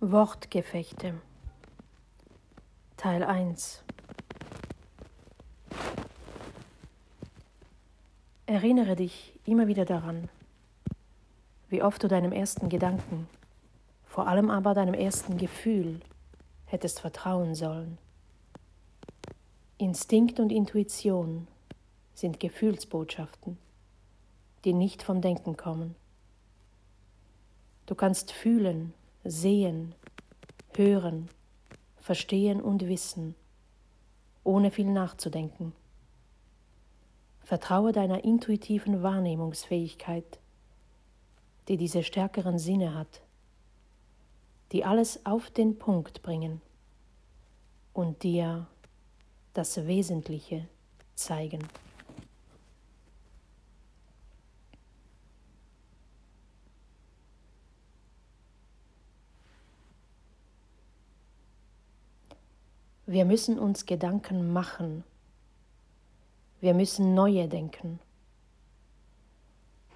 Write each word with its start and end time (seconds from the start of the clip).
Wortgefechte 0.00 1.20
Teil 2.96 3.24
1 3.24 3.82
Erinnere 8.46 8.94
dich 8.94 9.40
immer 9.44 9.66
wieder 9.66 9.84
daran, 9.84 10.28
wie 11.68 11.82
oft 11.82 12.00
du 12.00 12.06
deinem 12.06 12.30
ersten 12.30 12.68
Gedanken, 12.68 13.28
vor 14.04 14.28
allem 14.28 14.50
aber 14.50 14.72
deinem 14.72 14.94
ersten 14.94 15.36
Gefühl, 15.36 15.98
hättest 16.66 17.00
vertrauen 17.00 17.56
sollen. 17.56 17.98
Instinkt 19.78 20.38
und 20.38 20.52
Intuition 20.52 21.48
sind 22.14 22.38
Gefühlsbotschaften, 22.38 23.58
die 24.64 24.74
nicht 24.74 25.02
vom 25.02 25.20
Denken 25.22 25.56
kommen. 25.56 25.96
Du 27.86 27.96
kannst 27.96 28.30
fühlen, 28.30 28.94
sehen, 29.24 29.94
hören, 30.74 31.28
verstehen 31.96 32.60
und 32.60 32.86
wissen, 32.86 33.34
ohne 34.44 34.70
viel 34.70 34.90
nachzudenken. 34.90 35.72
Vertraue 37.42 37.92
deiner 37.92 38.24
intuitiven 38.24 39.02
Wahrnehmungsfähigkeit, 39.02 40.38
die 41.68 41.76
diese 41.76 42.02
stärkeren 42.02 42.58
Sinne 42.58 42.94
hat, 42.94 43.22
die 44.72 44.84
alles 44.84 45.24
auf 45.26 45.50
den 45.50 45.78
Punkt 45.78 46.22
bringen 46.22 46.60
und 47.92 48.22
dir 48.22 48.66
das 49.54 49.86
Wesentliche 49.86 50.68
zeigen. 51.14 51.66
Wir 63.08 63.24
müssen 63.24 63.58
uns 63.58 63.86
Gedanken 63.86 64.52
machen 64.52 65.02
wir 66.60 66.74
müssen 66.74 67.14
neue 67.14 67.46
denken. 67.46 68.00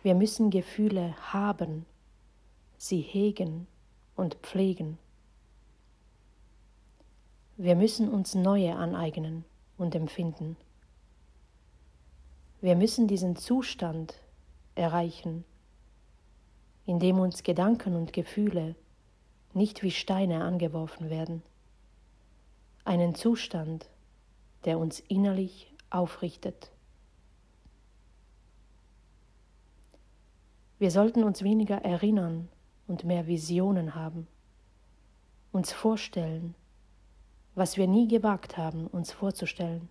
Wir 0.05 0.15
müssen 0.15 0.51
Gefühle 0.51 1.17
haben, 1.33 1.87
sie 2.79 3.01
hegen 3.01 3.67
und 4.15 4.37
pflegen. 4.37 4.99
Wir 7.57 7.75
müssen 7.75 8.09
uns 8.09 8.37
neue 8.37 8.77
aneignen 8.77 9.45
und 9.77 9.97
empfinden. 9.97 10.57
Wir 12.61 12.77
müssen 12.77 13.09
diesen 13.09 13.35
Zustand 13.35 14.15
erreichen, 14.77 15.45
in 16.87 17.01
dem 17.01 17.19
uns 17.19 17.43
Gedanken 17.43 17.97
und 17.97 18.13
Gefühle 18.13 18.77
nicht 19.53 19.83
wie 19.83 19.91
Steine 19.91 20.45
angeworfen 20.45 21.11
werden, 21.11 21.43
einen 22.85 23.15
Zustand, 23.15 23.89
der 24.65 24.79
uns 24.79 25.01
innerlich 25.01 25.73
aufrichtet. 25.91 26.71
Wir 30.79 30.91
sollten 30.91 31.23
uns 31.23 31.43
weniger 31.43 31.77
erinnern 31.77 32.49
und 32.89 33.05
mehr 33.05 33.27
Visionen 33.27 33.95
haben, 33.95 34.27
uns 35.53 35.73
vorstellen, 35.73 36.55
was 37.55 37.77
wir 37.77 37.87
nie 37.87 38.09
gewagt 38.09 38.57
haben, 38.57 38.87
uns 38.87 39.13
vorzustellen, 39.13 39.89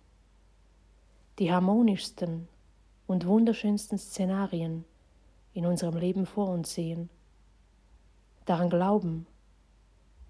die 1.38 1.52
harmonischsten 1.52 2.48
und 3.06 3.26
wunderschönsten 3.26 3.98
Szenarien 3.98 4.84
in 5.54 5.66
unserem 5.66 5.96
Leben 5.96 6.26
vor 6.26 6.48
uns 6.48 6.74
sehen, 6.74 7.08
daran 8.44 8.68
glauben, 8.68 9.26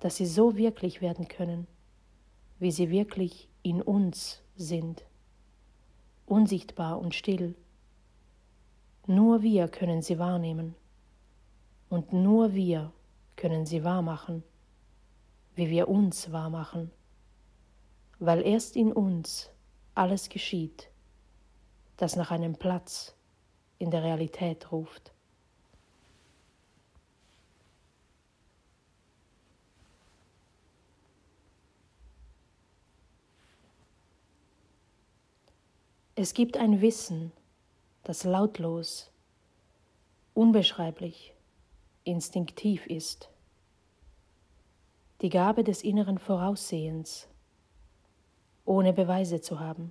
dass 0.00 0.16
sie 0.16 0.26
so 0.26 0.56
wirklich 0.56 1.00
werden 1.00 1.28
können, 1.28 1.66
wie 2.62 2.70
sie 2.70 2.90
wirklich 2.90 3.48
in 3.64 3.82
uns 3.82 4.40
sind 4.54 5.04
unsichtbar 6.26 7.00
und 7.00 7.12
still. 7.12 7.56
Nur 9.08 9.42
wir 9.42 9.66
können 9.66 10.00
sie 10.00 10.20
wahrnehmen 10.20 10.76
und 11.88 12.12
nur 12.12 12.54
wir 12.54 12.92
können 13.34 13.66
sie 13.66 13.82
wahrmachen, 13.82 14.44
wie 15.56 15.70
wir 15.70 15.88
uns 15.88 16.30
wahrmachen, 16.30 16.92
weil 18.20 18.46
erst 18.46 18.76
in 18.76 18.92
uns 18.92 19.50
alles 19.96 20.28
geschieht, 20.28 20.88
das 21.96 22.14
nach 22.14 22.30
einem 22.30 22.54
Platz 22.54 23.16
in 23.78 23.90
der 23.90 24.04
Realität 24.04 24.70
ruft. 24.70 25.12
Es 36.14 36.34
gibt 36.34 36.58
ein 36.58 36.82
Wissen, 36.82 37.32
das 38.04 38.24
lautlos, 38.24 39.10
unbeschreiblich, 40.34 41.32
instinktiv 42.04 42.86
ist. 42.86 43.30
Die 45.22 45.30
Gabe 45.30 45.64
des 45.64 45.82
inneren 45.82 46.18
Voraussehens, 46.18 47.28
ohne 48.66 48.92
Beweise 48.92 49.40
zu 49.40 49.58
haben. 49.58 49.90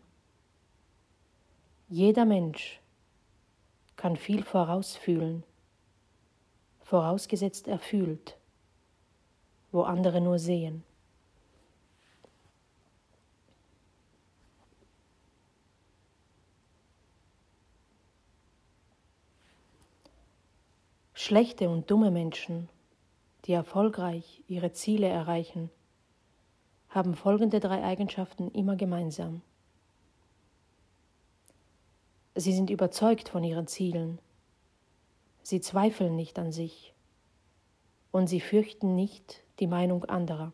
Jeder 1.89 2.25
Mensch 2.25 2.79
kann 3.95 4.15
viel 4.15 4.43
vorausfühlen, 4.43 5.43
vorausgesetzt 6.81 7.67
er 7.67 7.79
fühlt, 7.79 8.37
wo 9.71 9.81
andere 9.81 10.21
nur 10.21 10.37
sehen. 10.37 10.83
Schlechte 21.23 21.69
und 21.69 21.91
dumme 21.91 22.09
Menschen, 22.09 22.67
die 23.45 23.53
erfolgreich 23.53 24.41
ihre 24.47 24.71
Ziele 24.73 25.07
erreichen, 25.07 25.69
haben 26.89 27.13
folgende 27.13 27.59
drei 27.59 27.83
Eigenschaften 27.83 28.49
immer 28.49 28.75
gemeinsam. 28.75 29.43
Sie 32.33 32.51
sind 32.51 32.71
überzeugt 32.71 33.29
von 33.29 33.43
ihren 33.43 33.67
Zielen, 33.67 34.17
sie 35.43 35.61
zweifeln 35.61 36.15
nicht 36.15 36.39
an 36.39 36.51
sich 36.51 36.91
und 38.11 38.25
sie 38.25 38.41
fürchten 38.41 38.95
nicht 38.95 39.43
die 39.59 39.67
Meinung 39.67 40.05
anderer. 40.05 40.53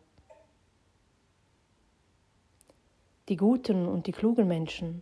Die 3.30 3.36
guten 3.36 3.88
und 3.88 4.06
die 4.06 4.12
klugen 4.12 4.46
Menschen 4.46 5.00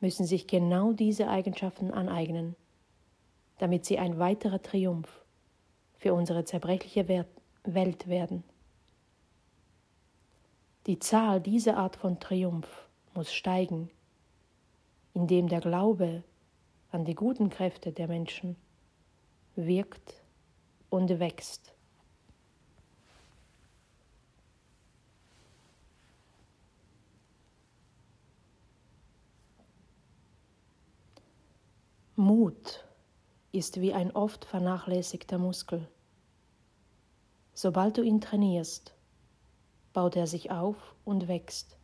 müssen 0.00 0.26
sich 0.26 0.46
genau 0.46 0.92
diese 0.92 1.28
Eigenschaften 1.28 1.90
aneignen 1.90 2.56
damit 3.58 3.84
sie 3.84 3.98
ein 3.98 4.18
weiterer 4.18 4.60
Triumph 4.62 5.24
für 5.96 6.14
unsere 6.14 6.44
zerbrechliche 6.44 7.26
Welt 7.64 8.08
werden. 8.08 8.44
Die 10.86 10.98
Zahl 10.98 11.40
dieser 11.40 11.78
Art 11.78 11.96
von 11.96 12.20
Triumph 12.20 12.88
muss 13.14 13.32
steigen, 13.32 13.90
indem 15.14 15.48
der 15.48 15.60
Glaube 15.60 16.22
an 16.90 17.04
die 17.04 17.14
guten 17.14 17.48
Kräfte 17.48 17.92
der 17.92 18.08
Menschen 18.08 18.56
wirkt 19.56 20.22
und 20.90 21.18
wächst. 21.18 21.74
Mut 32.16 32.83
ist 33.54 33.80
wie 33.80 33.92
ein 33.94 34.10
oft 34.10 34.44
vernachlässigter 34.44 35.38
Muskel. 35.38 35.86
Sobald 37.54 37.96
du 37.96 38.02
ihn 38.02 38.20
trainierst, 38.20 38.94
baut 39.92 40.16
er 40.16 40.26
sich 40.26 40.50
auf 40.50 40.76
und 41.04 41.28
wächst. 41.28 41.76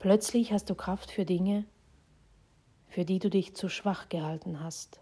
Plötzlich 0.00 0.52
hast 0.52 0.68
du 0.68 0.74
Kraft 0.74 1.12
für 1.12 1.24
Dinge, 1.24 1.64
für 2.88 3.04
die 3.04 3.20
du 3.20 3.30
dich 3.30 3.54
zu 3.54 3.68
schwach 3.68 4.08
gehalten 4.08 4.60
hast. 4.60 5.00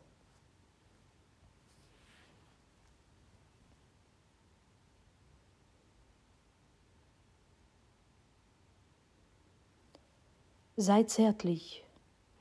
Sei 10.76 11.04
zärtlich 11.04 11.84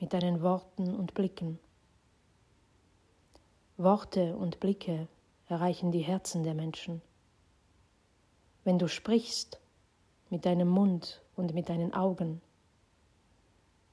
mit 0.00 0.12
deinen 0.12 0.42
Worten 0.42 0.94
und 0.94 1.14
Blicken. 1.14 1.58
Worte 3.82 4.36
und 4.36 4.60
Blicke 4.60 5.08
erreichen 5.46 5.92
die 5.92 6.00
Herzen 6.00 6.44
der 6.44 6.54
Menschen. 6.54 7.02
Wenn 8.64 8.78
du 8.78 8.88
sprichst 8.88 9.60
mit 10.30 10.46
deinem 10.46 10.68
Mund 10.68 11.22
und 11.36 11.54
mit 11.54 11.68
deinen 11.68 11.92
Augen, 11.92 12.40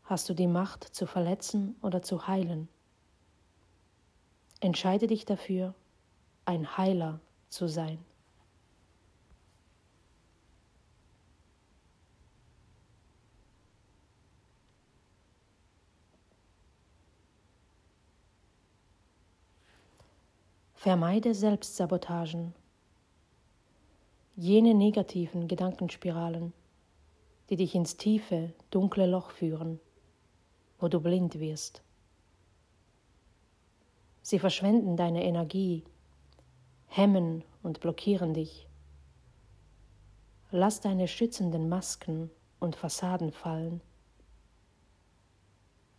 hast 0.04 0.30
du 0.30 0.34
die 0.34 0.48
Macht 0.48 0.84
zu 0.84 1.06
verletzen 1.06 1.76
oder 1.82 2.02
zu 2.02 2.28
heilen. 2.28 2.68
Entscheide 4.60 5.08
dich 5.08 5.26
dafür, 5.26 5.74
ein 6.46 6.78
Heiler 6.78 7.20
zu 7.50 7.68
sein. 7.68 8.04
Vermeide 20.82 21.36
Selbstsabotagen, 21.36 22.56
jene 24.38 24.74
negativen 24.74 25.50
Gedankenspiralen, 25.50 26.54
die 27.50 27.58
dich 27.58 27.76
ins 27.76 27.98
tiefe, 27.98 28.54
dunkle 28.72 29.06
Loch 29.06 29.32
führen, 29.32 29.82
wo 30.80 30.88
du 30.88 31.02
blind 31.02 31.38
wirst. 31.42 31.82
Sie 34.22 34.40
verschwenden 34.40 34.96
deine 34.96 35.26
Energie, 35.26 35.84
hemmen 36.88 37.44
und 37.62 37.82
blockieren 37.82 38.34
dich. 38.34 38.66
Lass 40.50 40.80
deine 40.80 41.10
schützenden 41.10 41.68
Masken 41.68 42.32
und 42.62 42.78
Fassaden 42.78 43.34
fallen. 43.34 43.82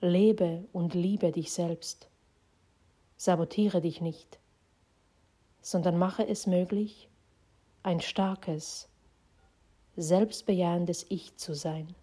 Lebe 0.00 0.64
und 0.72 0.94
liebe 0.94 1.32
dich 1.32 1.52
selbst. 1.52 2.08
Sabotiere 3.18 3.82
dich 3.82 4.00
nicht, 4.00 4.39
sondern 5.60 5.98
mache 5.98 6.26
es 6.26 6.46
möglich, 6.46 7.08
ein 7.82 8.00
starkes, 8.00 8.88
selbstbejahendes 9.96 11.06
Ich 11.08 11.36
zu 11.36 11.54
sein. 11.54 11.94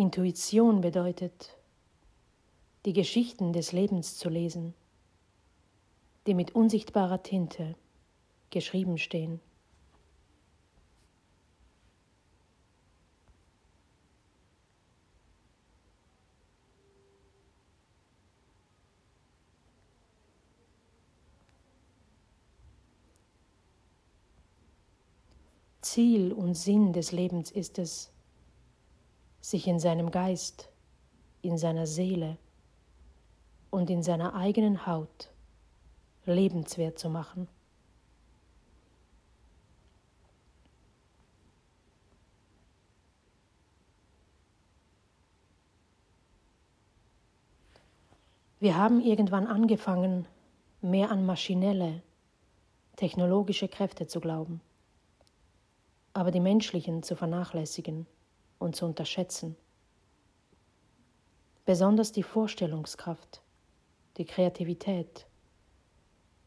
Intuition 0.00 0.80
bedeutet, 0.80 1.58
die 2.86 2.94
Geschichten 2.94 3.52
des 3.52 3.72
Lebens 3.72 4.16
zu 4.16 4.30
lesen, 4.30 4.72
die 6.26 6.32
mit 6.32 6.54
unsichtbarer 6.54 7.22
Tinte 7.22 7.74
geschrieben 8.48 8.96
stehen. 8.96 9.40
Ziel 26.00 26.32
und 26.32 26.54
Sinn 26.54 26.94
des 26.94 27.12
Lebens 27.12 27.50
ist 27.50 27.78
es, 27.78 28.10
sich 29.42 29.66
in 29.66 29.78
seinem 29.78 30.10
Geist, 30.10 30.70
in 31.42 31.58
seiner 31.58 31.86
Seele 31.86 32.38
und 33.68 33.90
in 33.90 34.02
seiner 34.02 34.34
eigenen 34.34 34.86
Haut 34.86 35.30
lebenswert 36.24 36.98
zu 36.98 37.10
machen. 37.10 37.48
Wir 48.58 48.74
haben 48.74 49.02
irgendwann 49.02 49.46
angefangen, 49.46 50.26
mehr 50.80 51.10
an 51.10 51.26
maschinelle, 51.26 52.00
technologische 52.96 53.68
Kräfte 53.68 54.06
zu 54.06 54.22
glauben, 54.22 54.62
aber 56.12 56.30
die 56.30 56.40
menschlichen 56.40 57.02
zu 57.02 57.14
vernachlässigen 57.16 58.06
und 58.58 58.76
zu 58.76 58.86
unterschätzen. 58.86 59.56
Besonders 61.64 62.12
die 62.12 62.22
Vorstellungskraft, 62.22 63.42
die 64.16 64.24
Kreativität, 64.24 65.26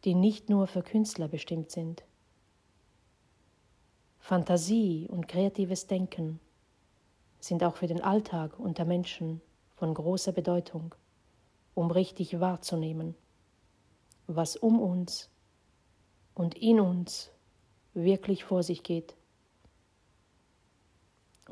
die 0.03 0.15
nicht 0.15 0.49
nur 0.49 0.67
für 0.67 0.83
Künstler 0.83 1.27
bestimmt 1.27 1.71
sind. 1.71 2.03
Fantasie 4.19 5.07
und 5.09 5.27
kreatives 5.27 5.87
Denken 5.87 6.39
sind 7.39 7.63
auch 7.63 7.77
für 7.77 7.87
den 7.87 8.01
Alltag 8.01 8.59
unter 8.59 8.85
Menschen 8.85 9.41
von 9.75 9.93
großer 9.93 10.31
Bedeutung, 10.31 10.95
um 11.73 11.91
richtig 11.91 12.39
wahrzunehmen, 12.39 13.15
was 14.27 14.55
um 14.55 14.81
uns 14.81 15.29
und 16.35 16.55
in 16.55 16.79
uns 16.79 17.31
wirklich 17.93 18.43
vor 18.43 18.63
sich 18.63 18.83
geht 18.83 19.15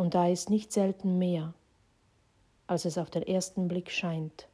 und 0.01 0.15
da 0.15 0.27
ist 0.27 0.50
nicht 0.50 0.74
selten 0.74 1.19
mehr, 1.19 1.53
als 2.65 2.86
es 2.86 2.98
auf 2.98 3.12
den 3.12 3.21
ersten 3.21 3.68
Blick 3.68 3.92
scheint. 3.92 4.48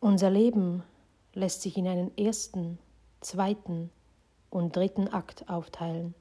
Unser 0.00 0.30
Leben 0.30 0.82
lässt 1.34 1.60
sich 1.60 1.76
in 1.76 1.86
einen 1.86 2.16
ersten, 2.16 2.78
zweiten 3.20 3.90
und 4.48 4.74
dritten 4.74 5.08
Akt 5.08 5.50
aufteilen, 5.50 6.14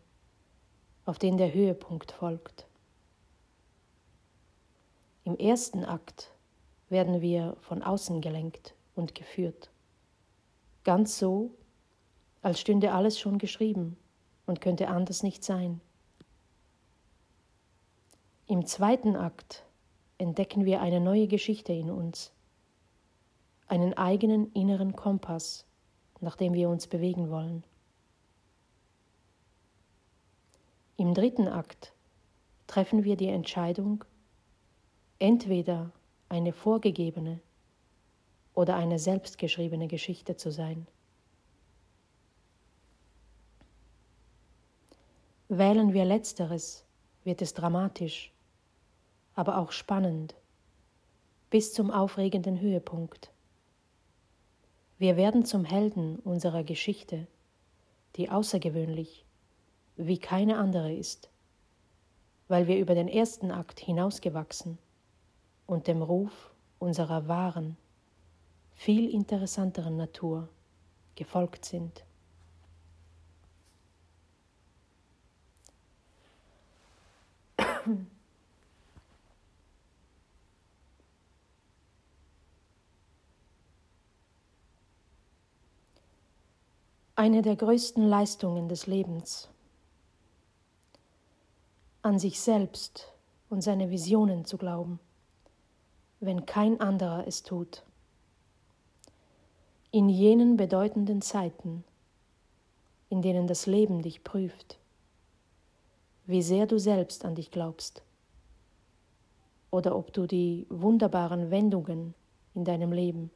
auf 1.06 1.18
den 1.18 1.38
der 1.38 1.54
Höhepunkt 1.54 2.12
folgt. 2.12 2.66
Im 5.25 5.38
ersten 5.38 5.86
Akt 5.86 6.31
werden 6.90 7.22
wir 7.22 7.56
von 7.62 7.81
außen 7.81 8.20
gelenkt 8.20 8.75
und 8.96 9.16
geführt. 9.16 9.72
Ganz 10.84 11.18
so, 11.18 11.52
als 12.42 12.60
stünde 12.60 12.92
alles 12.92 13.18
schon 13.18 13.38
geschrieben 13.38 13.96
und 14.46 14.60
könnte 14.60 14.90
anders 14.90 15.24
nicht 15.24 15.44
sein. 15.44 15.80
Im 18.48 18.66
zweiten 18.66 19.16
Akt 19.16 19.66
entdecken 20.18 20.66
wir 20.66 20.81
eine 20.81 21.00
neue 21.00 21.28
Geschichte 21.28 21.72
in 21.72 21.90
uns, 21.90 22.34
einen 23.68 23.94
eigenen 23.94 24.52
inneren 24.52 24.94
Kompass, 24.96 25.66
nach 26.20 26.36
dem 26.36 26.54
wir 26.54 26.70
uns 26.70 26.88
bewegen 26.88 27.30
wollen. 27.30 27.64
Im 30.98 31.14
dritten 31.14 31.48
Akt 31.48 31.94
treffen 32.68 33.04
wir 33.06 33.15
die 33.15 33.30
Entscheidung, 33.30 34.03
entweder 35.20 35.91
eine 36.29 36.53
vorgegebene 36.53 37.39
oder 38.53 38.75
eine 38.75 39.00
selbstgeschriebene 39.00 39.88
Geschichte 39.88 40.36
zu 40.36 40.51
sein. 40.51 40.88
Wählen 45.50 45.93
wir 45.93 46.05
letzteres, 46.05 46.84
wird 47.24 47.41
es 47.41 47.53
dramatisch, 47.53 48.32
aber 49.36 49.58
auch 49.60 49.72
spannend, 49.72 50.36
bis 51.50 51.74
zum 51.74 51.91
aufregenden 51.91 52.60
Höhepunkt. 52.60 53.32
Wir 54.98 55.17
werden 55.17 55.46
zum 55.46 55.65
Helden 55.65 56.17
unserer 56.20 56.63
Geschichte, 56.63 57.27
die 58.15 58.29
außergewöhnlich, 58.29 59.25
wie 59.96 60.17
keine 60.17 60.58
andere 60.58 60.93
ist, 60.93 61.29
weil 62.48 62.67
wir 62.67 62.79
über 62.79 62.96
den 62.96 63.08
ersten 63.08 63.51
Akt 63.51 63.79
hinausgewachsen 63.79 64.79
und 65.67 65.88
dem 65.88 66.01
Ruf 66.01 66.51
unserer 66.79 67.27
wahren, 67.27 67.77
viel 68.74 69.10
interessanteren 69.10 69.96
Natur 69.98 70.50
gefolgt 71.15 71.65
sind. 71.65 72.03
Eine 87.15 87.41
der 87.41 87.55
größten 87.55 88.08
Leistungen 88.08 88.67
des 88.67 88.88
Lebens, 88.88 89.50
an 92.01 92.17
sich 92.20 92.39
selbst 92.41 93.13
und 93.50 93.62
seine 93.62 93.91
Visionen 93.91 94.46
zu 94.46 94.58
glauben 94.58 95.00
wenn 96.25 96.46
kein 96.46 96.80
anderer 96.80 97.27
es 97.27 97.44
tut. 97.44 97.84
In 99.92 100.10
jenen 100.10 100.58
bedeutenden 100.58 101.22
Zeiten, 101.22 101.84
in 103.10 103.22
denen 103.22 103.46
das 103.48 103.65
Leben 103.65 104.01
dich 104.01 104.24
prüft, 104.24 104.80
wie 106.25 106.42
sehr 106.42 106.65
du 106.65 106.80
selbst 106.80 107.25
an 107.25 107.36
dich 107.36 107.51
glaubst, 107.51 108.03
oder 109.70 109.96
ob 109.96 110.13
du 110.13 110.25
die 110.25 110.65
wunderbaren 110.70 111.51
Wendungen 111.51 112.13
in 112.56 112.63
deinem 112.63 112.92
Leben 112.92 113.32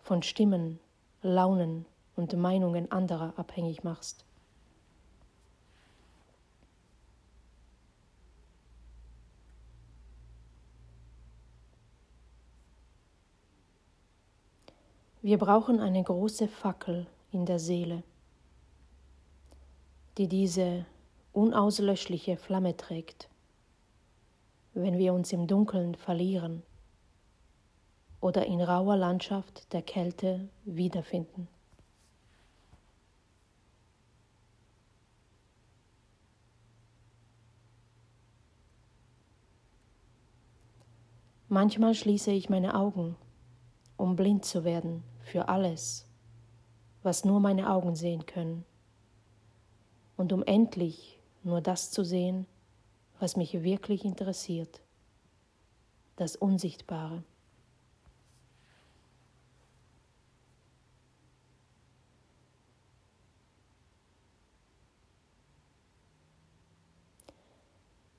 von 0.00 0.22
Stimmen, 0.22 0.78
Launen 1.22 1.86
und 2.16 2.36
Meinungen 2.36 2.90
anderer 2.90 3.32
abhängig 3.36 3.84
machst. 3.84 4.24
Wir 15.28 15.36
brauchen 15.36 15.78
eine 15.78 16.02
große 16.02 16.48
Fackel 16.48 17.06
in 17.32 17.44
der 17.44 17.58
Seele, 17.58 18.02
die 20.16 20.26
diese 20.26 20.86
unauslöschliche 21.34 22.38
Flamme 22.38 22.78
trägt, 22.78 23.28
wenn 24.72 24.96
wir 24.96 25.12
uns 25.12 25.30
im 25.34 25.46
Dunkeln 25.46 25.96
verlieren 25.96 26.62
oder 28.22 28.46
in 28.46 28.62
rauer 28.62 28.96
Landschaft 28.96 29.70
der 29.74 29.82
Kälte 29.82 30.48
wiederfinden. 30.64 31.46
Manchmal 41.50 41.92
schließe 41.92 42.30
ich 42.30 42.48
meine 42.48 42.74
Augen, 42.74 43.14
um 43.98 44.16
blind 44.16 44.46
zu 44.46 44.64
werden 44.64 45.04
für 45.28 45.48
alles, 45.48 46.06
was 47.02 47.24
nur 47.24 47.40
meine 47.40 47.70
Augen 47.70 47.94
sehen 47.94 48.26
können, 48.26 48.64
und 50.16 50.32
um 50.32 50.42
endlich 50.42 51.20
nur 51.44 51.60
das 51.60 51.92
zu 51.92 52.02
sehen, 52.02 52.46
was 53.20 53.36
mich 53.36 53.62
wirklich 53.62 54.04
interessiert, 54.04 54.80
das 56.16 56.34
Unsichtbare. 56.34 57.22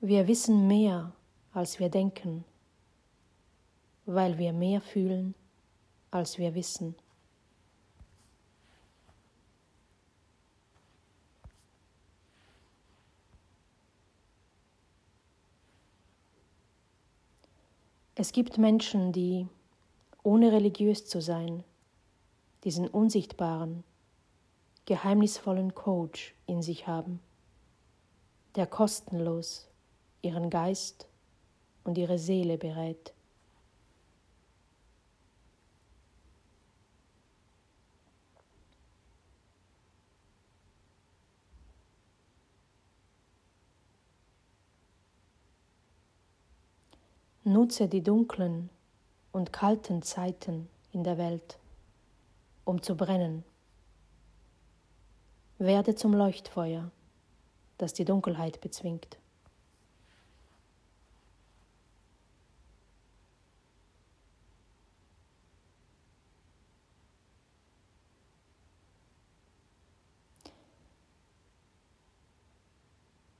Wir 0.00 0.26
wissen 0.26 0.66
mehr, 0.66 1.12
als 1.52 1.78
wir 1.78 1.90
denken 1.90 2.44
weil 4.14 4.38
wir 4.38 4.52
mehr 4.52 4.80
fühlen, 4.80 5.34
als 6.10 6.38
wir 6.38 6.54
wissen. 6.54 6.96
Es 18.22 18.32
gibt 18.32 18.58
Menschen, 18.58 19.12
die, 19.12 19.48
ohne 20.22 20.52
religiös 20.52 21.06
zu 21.06 21.22
sein, 21.22 21.64
diesen 22.64 22.86
unsichtbaren, 22.86 23.82
geheimnisvollen 24.84 25.74
Coach 25.74 26.34
in 26.44 26.60
sich 26.60 26.86
haben, 26.86 27.20
der 28.56 28.66
kostenlos 28.66 29.70
ihren 30.20 30.50
Geist 30.50 31.08
und 31.82 31.96
ihre 31.96 32.18
Seele 32.18 32.58
berät. 32.58 33.14
Nutze 47.52 47.88
die 47.88 48.00
dunklen 48.00 48.70
und 49.32 49.52
kalten 49.52 50.02
Zeiten 50.02 50.68
in 50.92 51.02
der 51.02 51.18
Welt, 51.18 51.58
um 52.64 52.80
zu 52.80 52.96
brennen. 52.96 53.42
Werde 55.58 55.96
zum 55.96 56.14
Leuchtfeuer, 56.14 56.92
das 57.76 57.92
die 57.92 58.04
Dunkelheit 58.04 58.60
bezwingt. 58.60 59.18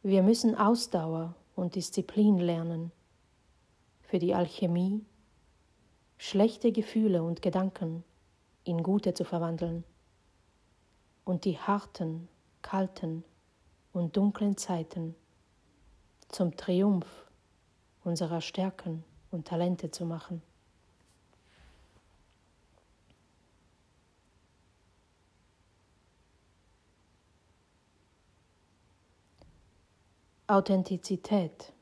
Wir 0.02 0.24
müssen 0.24 0.56
Ausdauer 0.56 1.36
und 1.54 1.76
Disziplin 1.76 2.38
lernen 2.38 2.90
für 4.10 4.18
die 4.18 4.34
Alchemie, 4.34 5.04
schlechte 6.18 6.72
Gefühle 6.72 7.22
und 7.22 7.42
Gedanken 7.42 8.02
in 8.64 8.82
gute 8.82 9.14
zu 9.14 9.24
verwandeln 9.24 9.84
und 11.24 11.44
die 11.44 11.56
harten, 11.56 12.28
kalten 12.60 13.22
und 13.92 14.16
dunklen 14.16 14.56
Zeiten 14.56 15.14
zum 16.26 16.56
Triumph 16.56 17.06
unserer 18.02 18.40
Stärken 18.40 19.04
und 19.30 19.46
Talente 19.46 19.92
zu 19.92 20.04
machen. 20.04 20.42
Authentizität 30.48 31.72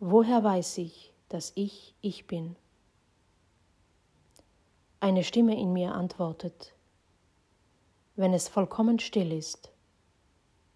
Woher 0.00 0.44
weiß 0.44 0.78
ich, 0.78 1.12
dass 1.28 1.50
ich 1.56 1.92
ich 2.02 2.28
bin? 2.28 2.54
Eine 5.00 5.24
Stimme 5.24 5.58
in 5.58 5.72
mir 5.72 5.92
antwortet, 5.92 6.72
wenn 8.14 8.32
es 8.32 8.46
vollkommen 8.46 9.00
still 9.00 9.32
ist, 9.32 9.72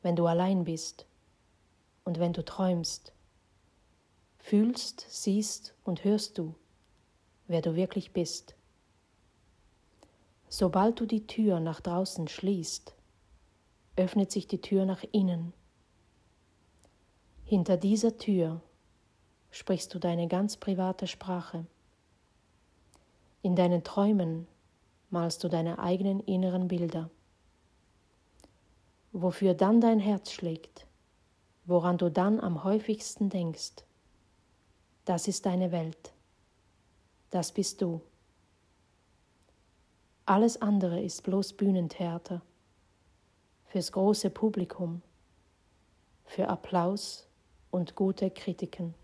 wenn 0.02 0.16
du 0.16 0.26
allein 0.26 0.64
bist 0.64 1.06
und 2.04 2.18
wenn 2.18 2.32
du 2.32 2.44
träumst, 2.44 3.12
fühlst, 4.38 5.06
siehst 5.08 5.72
und 5.84 6.02
hörst 6.02 6.36
du, 6.38 6.56
wer 7.46 7.62
du 7.62 7.76
wirklich 7.76 8.12
bist. 8.12 8.56
Sobald 10.48 10.98
du 10.98 11.06
die 11.06 11.28
Tür 11.28 11.60
nach 11.60 11.80
draußen 11.80 12.26
schließt, 12.26 12.92
öffnet 13.94 14.32
sich 14.32 14.48
die 14.48 14.60
Tür 14.60 14.84
nach 14.84 15.04
innen. 15.12 15.52
Hinter 17.44 17.76
dieser 17.76 18.18
Tür 18.18 18.60
sprichst 19.52 19.94
du 19.94 20.00
deine 20.00 20.26
ganz 20.26 20.56
private 20.56 21.06
Sprache. 21.06 21.64
In 23.42 23.54
deinen 23.54 23.84
Träumen 23.84 24.48
malst 25.10 25.44
du 25.44 25.48
deine 25.48 25.78
eigenen 25.78 26.20
inneren 26.20 26.68
Bilder. 26.68 27.10
Wofür 29.12 29.54
dann 29.54 29.80
dein 29.80 30.00
Herz 30.00 30.32
schlägt, 30.32 30.86
woran 31.66 31.98
du 31.98 32.10
dann 32.10 32.40
am 32.40 32.64
häufigsten 32.64 33.28
denkst, 33.28 33.84
das 35.04 35.28
ist 35.28 35.44
deine 35.44 35.70
Welt, 35.70 36.12
das 37.30 37.52
bist 37.52 37.82
du. 37.82 38.00
Alles 40.24 40.62
andere 40.62 41.02
ist 41.02 41.22
bloß 41.24 41.52
Bühnentheater, 41.54 42.40
fürs 43.66 43.92
große 43.92 44.30
Publikum, 44.30 45.02
für 46.24 46.48
Applaus 46.48 47.26
und 47.70 47.96
gute 47.96 48.30
Kritiken. 48.30 48.94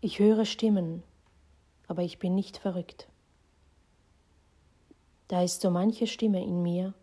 Ich 0.00 0.20
höre 0.20 0.44
Stimmen, 0.44 1.02
aber 1.88 2.04
ich 2.04 2.20
bin 2.20 2.36
nicht 2.36 2.58
verrückt. 2.58 3.08
Da 5.26 5.42
ist 5.42 5.60
so 5.60 5.70
manche 5.70 6.06
Stimme 6.06 6.40
in 6.40 6.62
mir, 6.62 6.94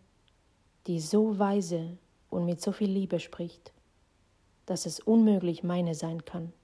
die 0.86 1.00
so 1.00 1.38
weise 1.38 1.98
und 2.30 2.46
mit 2.46 2.62
so 2.62 2.72
viel 2.72 2.90
Liebe 2.90 3.20
spricht, 3.20 3.74
dass 4.64 4.86
es 4.86 4.98
unmöglich 4.98 5.62
meine 5.62 5.94
sein 5.94 6.24
kann. 6.24 6.54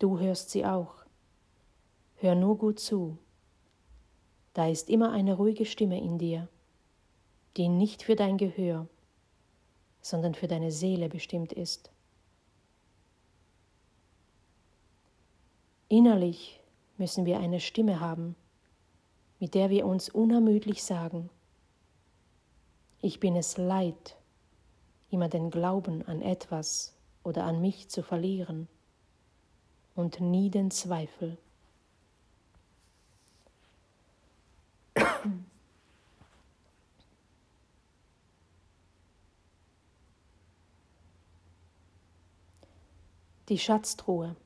Du 0.00 0.18
hörst 0.18 0.50
sie 0.50 0.66
auch. 0.66 1.04
Hör 2.16 2.34
nur 2.34 2.58
gut 2.58 2.80
zu. 2.80 3.18
Da 4.52 4.66
ist 4.66 4.90
immer 4.90 5.12
eine 5.12 5.34
ruhige 5.34 5.64
Stimme 5.64 6.00
in 6.00 6.18
dir, 6.18 6.48
die 7.56 7.68
nicht 7.68 8.02
für 8.02 8.16
dein 8.16 8.36
Gehör, 8.36 8.88
sondern 10.00 10.34
für 10.34 10.48
deine 10.48 10.72
Seele 10.72 11.08
bestimmt 11.08 11.52
ist. 11.52 11.92
Innerlich 15.92 16.58
müssen 16.96 17.26
wir 17.26 17.38
eine 17.38 17.60
Stimme 17.60 18.00
haben, 18.00 18.34
mit 19.40 19.54
der 19.54 19.68
wir 19.68 19.84
uns 19.84 20.08
unermüdlich 20.08 20.82
sagen, 20.82 21.28
ich 23.02 23.20
bin 23.20 23.36
es 23.36 23.58
leid, 23.58 24.16
immer 25.10 25.28
den 25.28 25.50
Glauben 25.50 26.02
an 26.08 26.22
etwas 26.22 26.94
oder 27.24 27.44
an 27.44 27.60
mich 27.60 27.90
zu 27.90 28.02
verlieren 28.02 28.68
und 29.94 30.18
nie 30.18 30.48
den 30.48 30.70
Zweifel. 30.70 31.36
Die 43.50 43.58
Schatztruhe. 43.58 44.36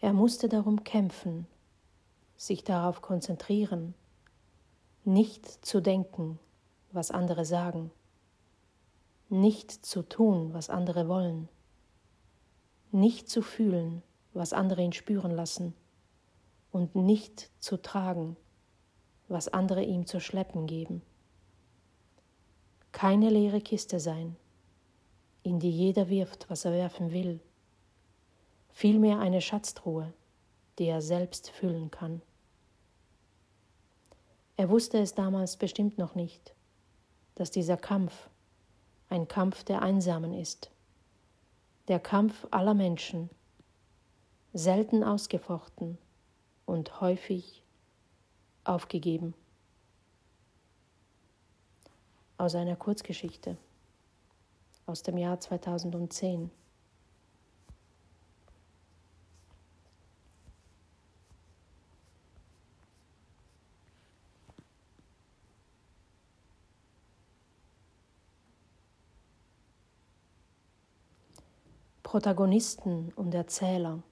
Er 0.00 0.12
musste 0.12 0.48
darum 0.48 0.84
kämpfen, 0.84 1.46
sich 2.36 2.62
darauf 2.62 3.02
konzentrieren, 3.02 3.94
nicht 5.04 5.66
zu 5.66 5.80
denken, 5.80 6.38
was 6.92 7.10
andere 7.10 7.44
sagen, 7.44 7.90
nicht 9.28 9.72
zu 9.72 10.02
tun, 10.02 10.54
was 10.54 10.70
andere 10.70 11.08
wollen, 11.08 11.48
nicht 12.92 13.28
zu 13.28 13.42
fühlen, 13.42 14.02
was 14.32 14.52
andere 14.52 14.82
ihn 14.82 14.92
spüren 14.92 15.32
lassen, 15.32 15.74
und 16.70 16.94
nicht 16.94 17.50
zu 17.58 17.76
tragen, 17.80 18.36
was 19.26 19.48
andere 19.48 19.82
ihm 19.82 20.06
zu 20.06 20.20
schleppen 20.20 20.66
geben. 20.66 21.02
Keine 22.92 23.30
leere 23.30 23.60
Kiste 23.60 23.98
sein, 23.98 24.36
in 25.42 25.58
die 25.58 25.70
jeder 25.70 26.08
wirft, 26.08 26.48
was 26.50 26.64
er 26.64 26.72
werfen 26.72 27.10
will, 27.10 27.40
vielmehr 28.78 29.18
eine 29.18 29.40
Schatztruhe, 29.40 30.12
die 30.78 30.84
er 30.84 31.02
selbst 31.02 31.50
füllen 31.50 31.90
kann. 31.90 32.22
Er 34.56 34.68
wusste 34.70 35.00
es 35.00 35.16
damals 35.16 35.56
bestimmt 35.56 35.98
noch 35.98 36.14
nicht, 36.14 36.54
dass 37.34 37.50
dieser 37.50 37.76
Kampf 37.76 38.30
ein 39.08 39.26
Kampf 39.26 39.64
der 39.64 39.82
Einsamen 39.82 40.32
ist, 40.32 40.70
der 41.88 41.98
Kampf 41.98 42.46
aller 42.52 42.74
Menschen, 42.74 43.30
selten 44.52 45.02
ausgefochten 45.02 45.98
und 46.64 47.00
häufig 47.00 47.64
aufgegeben. 48.62 49.34
Aus 52.36 52.54
einer 52.54 52.76
Kurzgeschichte 52.76 53.56
aus 54.86 55.02
dem 55.02 55.18
Jahr 55.18 55.40
2010. 55.40 56.52
Protagonisten 72.18 73.12
und 73.14 73.32
Erzähler. 73.32 74.02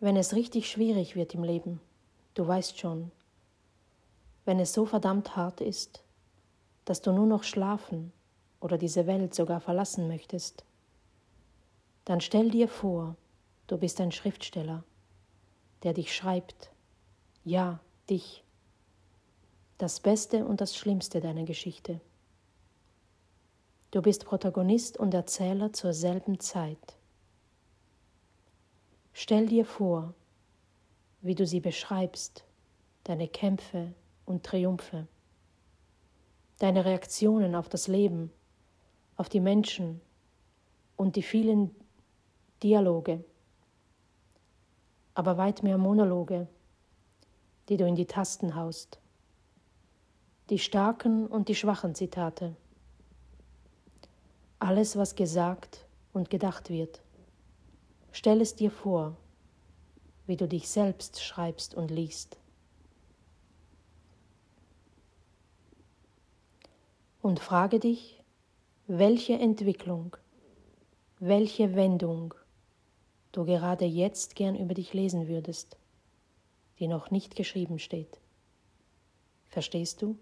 Wenn 0.00 0.16
es 0.16 0.34
richtig 0.34 0.70
schwierig 0.70 1.14
wird 1.14 1.34
im 1.34 1.44
Leben, 1.44 1.78
du 2.32 2.48
weißt 2.48 2.78
schon, 2.78 3.10
wenn 4.46 4.58
es 4.58 4.72
so 4.72 4.86
verdammt 4.86 5.36
hart 5.36 5.60
ist, 5.60 6.02
dass 6.86 7.02
du 7.02 7.12
nur 7.12 7.26
noch 7.26 7.42
schlafen 7.42 8.14
oder 8.60 8.78
diese 8.78 9.06
Welt 9.06 9.34
sogar 9.34 9.60
verlassen 9.60 10.08
möchtest, 10.08 10.64
dann 12.06 12.22
stell 12.22 12.50
dir 12.50 12.66
vor, 12.66 13.14
du 13.66 13.76
bist 13.76 14.00
ein 14.00 14.10
Schriftsteller, 14.10 14.84
der 15.82 15.92
dich 15.92 16.16
schreibt, 16.16 16.70
ja, 17.44 17.78
dich, 18.08 18.42
das 19.76 20.00
Beste 20.00 20.46
und 20.46 20.62
das 20.62 20.74
Schlimmste 20.74 21.20
deiner 21.20 21.44
Geschichte. 21.44 22.00
Du 23.90 24.02
bist 24.02 24.26
Protagonist 24.26 24.98
und 24.98 25.14
Erzähler 25.14 25.72
zur 25.72 25.94
selben 25.94 26.40
Zeit. 26.40 26.98
Stell 29.14 29.46
dir 29.46 29.64
vor, 29.64 30.12
wie 31.22 31.34
du 31.34 31.46
sie 31.46 31.60
beschreibst, 31.60 32.44
deine 33.04 33.28
Kämpfe 33.28 33.94
und 34.26 34.44
Triumphe, 34.44 35.08
deine 36.58 36.84
Reaktionen 36.84 37.54
auf 37.54 37.70
das 37.70 37.88
Leben, 37.88 38.30
auf 39.16 39.30
die 39.30 39.40
Menschen 39.40 40.02
und 40.96 41.16
die 41.16 41.22
vielen 41.22 41.74
Dialoge, 42.62 43.24
aber 45.14 45.38
weit 45.38 45.62
mehr 45.62 45.78
Monologe, 45.78 46.46
die 47.70 47.78
du 47.78 47.86
in 47.86 47.96
die 47.96 48.06
Tasten 48.06 48.54
haust, 48.54 49.00
die 50.50 50.58
starken 50.58 51.26
und 51.26 51.48
die 51.48 51.54
schwachen 51.54 51.94
Zitate 51.94 52.54
alles, 54.58 54.96
was 54.96 55.14
gesagt 55.14 55.86
und 56.12 56.30
gedacht 56.30 56.70
wird. 56.70 57.00
Stell 58.12 58.40
es 58.40 58.56
dir 58.56 58.70
vor, 58.70 59.16
wie 60.26 60.36
du 60.36 60.48
dich 60.48 60.68
selbst 60.68 61.22
schreibst 61.22 61.74
und 61.74 61.90
liest. 61.90 62.36
Und 67.22 67.40
frage 67.40 67.78
dich, 67.78 68.22
welche 68.86 69.34
Entwicklung, 69.34 70.16
welche 71.18 71.74
Wendung 71.74 72.34
du 73.32 73.44
gerade 73.44 73.84
jetzt 73.84 74.34
gern 74.34 74.56
über 74.56 74.74
dich 74.74 74.94
lesen 74.94 75.28
würdest, 75.28 75.76
die 76.78 76.88
noch 76.88 77.10
nicht 77.10 77.36
geschrieben 77.36 77.78
steht. 77.78 78.18
Verstehst 79.48 80.02
du? 80.02 80.16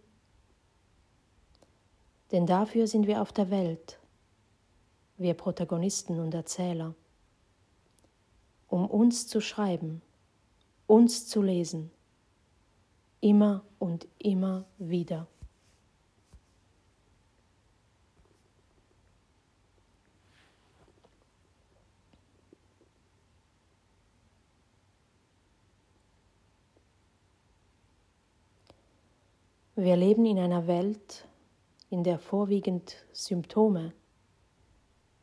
Denn 2.33 2.47
dafür 2.47 2.87
sind 2.87 3.07
wir 3.07 3.23
auf 3.23 3.33
der 3.33 3.51
Welt, 3.51 4.01
wir 5.19 5.35
Protagonisten 5.35 6.21
und 6.21 6.35
Erzähler, 6.35 6.95
um 8.69 8.87
uns 8.87 9.27
zu 9.27 9.41
schreiben, 9.41 10.03
uns 10.87 11.27
zu 11.27 11.43
lesen, 11.43 11.91
immer 13.21 13.65
und 13.79 14.07
immer 14.19 14.65
wieder. 14.79 15.27
Wir 29.79 29.95
leben 29.95 30.25
in 30.25 30.39
einer 30.39 30.67
Welt, 30.67 31.29
in 31.91 32.03
der 32.03 32.19
vorwiegend 32.19 32.97
Symptome 33.13 33.93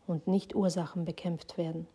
und 0.07 0.27
nicht 0.27 0.55
Ursachen 0.55 1.05
bekämpft 1.05 1.57
werden. 1.57 1.87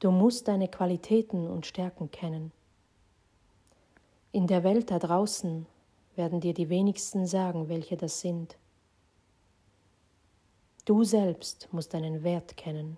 Du 0.00 0.12
musst 0.12 0.46
deine 0.46 0.68
Qualitäten 0.68 1.48
und 1.48 1.66
Stärken 1.66 2.10
kennen. 2.12 2.52
In 4.30 4.46
der 4.46 4.62
Welt 4.62 4.92
da 4.92 5.00
draußen 5.00 5.66
werden 6.14 6.40
dir 6.40 6.54
die 6.54 6.68
wenigsten 6.68 7.26
sagen, 7.26 7.68
welche 7.68 7.96
das 7.96 8.20
sind. 8.20 8.56
Du 10.84 11.02
selbst 11.02 11.68
musst 11.72 11.94
deinen 11.94 12.22
Wert 12.22 12.56
kennen. 12.56 12.96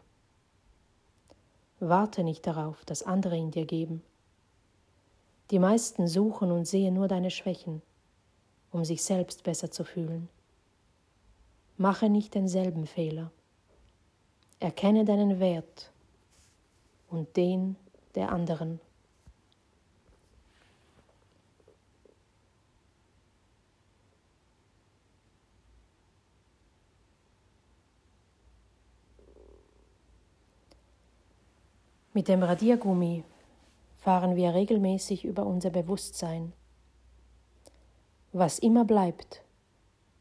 Warte 1.80 2.22
nicht 2.22 2.46
darauf, 2.46 2.84
dass 2.84 3.02
andere 3.02 3.36
ihn 3.36 3.50
dir 3.50 3.64
geben. 3.64 4.02
Die 5.50 5.58
meisten 5.58 6.06
suchen 6.06 6.52
und 6.52 6.66
sehen 6.66 6.94
nur 6.94 7.08
deine 7.08 7.30
Schwächen, 7.30 7.80
um 8.70 8.84
sich 8.84 9.02
selbst 9.02 9.42
besser 9.42 9.70
zu 9.70 9.84
fühlen. 9.84 10.28
Mache 11.78 12.10
nicht 12.10 12.34
denselben 12.34 12.86
Fehler. 12.86 13.30
Erkenne 14.60 15.06
deinen 15.06 15.40
Wert 15.40 15.90
und 17.08 17.34
den 17.38 17.76
der 18.14 18.30
anderen. 18.30 18.78
Mit 32.12 32.26
dem 32.26 32.42
Radiergummi 32.42 33.22
fahren 33.98 34.34
wir 34.34 34.52
regelmäßig 34.52 35.24
über 35.24 35.46
unser 35.46 35.70
Bewusstsein. 35.70 36.52
Was 38.32 38.58
immer 38.58 38.84
bleibt, 38.84 39.44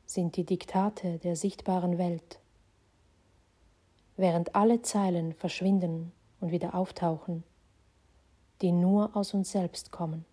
sind 0.06 0.36
die 0.36 0.44
Diktate 0.44 1.18
der 1.18 1.36
sichtbaren 1.36 1.98
Welt. 1.98 2.40
Während 4.18 4.54
alle 4.54 4.84
Zeilen 4.84 5.34
verschwinden 5.34 6.12
und 6.40 6.52
wieder 6.52 6.76
auftauchen, 6.76 7.44
die 8.62 8.72
nur 8.72 9.16
aus 9.16 9.34
uns 9.34 9.52
selbst 9.52 9.92
kommen. 9.92 10.26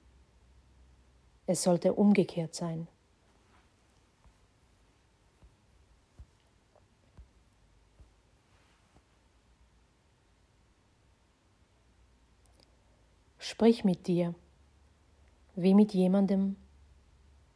Es 1.47 1.62
sollte 1.62 1.95
umgekehrt 1.95 2.55
sein. 2.55 2.87
Sprich 13.48 13.85
mit 13.85 14.09
dir, 14.09 14.35
wie 15.54 15.74
mit 15.74 15.94
jemandem, 15.94 16.56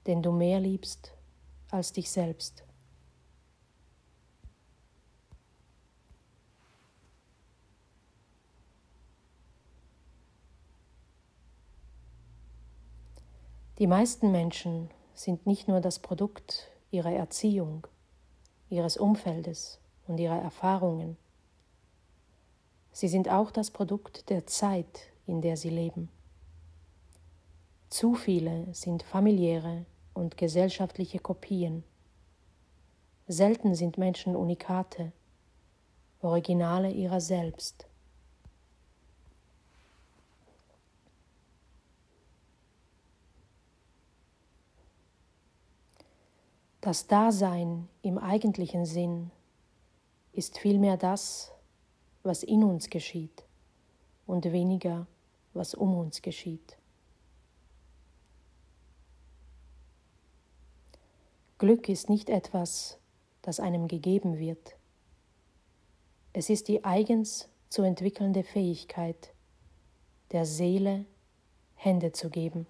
den 0.06 0.22
du 0.22 0.30
mehr 0.30 0.60
liebst 0.60 1.12
als 1.68 1.92
dich 1.92 2.12
selbst. 2.12 2.62
Die 13.80 13.88
meisten 13.88 14.30
Menschen 14.30 14.90
sind 15.14 15.44
nicht 15.44 15.66
nur 15.66 15.80
das 15.80 15.98
Produkt 15.98 16.70
ihrer 16.92 17.12
Erziehung, 17.12 17.84
ihres 18.68 18.96
Umfeldes 18.96 19.80
und 20.06 20.18
ihrer 20.18 20.40
Erfahrungen. 20.40 21.16
Sie 22.92 23.08
sind 23.08 23.28
auch 23.28 23.50
das 23.50 23.72
Produkt 23.72 24.30
der 24.30 24.46
Zeit, 24.46 25.09
in 25.30 25.40
der 25.40 25.56
sie 25.56 25.70
leben. 25.70 26.10
Zu 27.88 28.14
viele 28.14 28.66
sind 28.74 29.04
familiäre 29.04 29.86
und 30.12 30.36
gesellschaftliche 30.36 31.20
Kopien. 31.20 31.84
Selten 33.28 33.76
sind 33.76 33.96
Menschen 33.96 34.34
Unikate, 34.34 35.12
Originale 36.20 36.90
ihrer 36.90 37.20
selbst. 37.20 37.86
Das 46.80 47.06
Dasein 47.06 47.88
im 48.02 48.18
eigentlichen 48.18 48.84
Sinn 48.84 49.30
ist 50.32 50.58
vielmehr 50.58 50.96
das, 50.96 51.52
was 52.24 52.42
in 52.42 52.64
uns 52.64 52.90
geschieht 52.90 53.44
und 54.30 54.44
weniger, 54.52 55.06
was 55.52 55.74
um 55.74 55.96
uns 55.96 56.22
geschieht. 56.22 56.78
Glück 61.58 61.88
ist 61.88 62.08
nicht 62.08 62.30
etwas, 62.30 62.98
das 63.42 63.60
einem 63.60 63.86
gegeben 63.86 64.38
wird. 64.38 64.76
Es 66.32 66.48
ist 66.48 66.68
die 66.68 66.84
eigens 66.84 67.48
zu 67.68 67.82
entwickelnde 67.82 68.44
Fähigkeit, 68.44 69.34
der 70.32 70.46
Seele 70.46 71.04
Hände 71.74 72.12
zu 72.12 72.30
geben. 72.30 72.66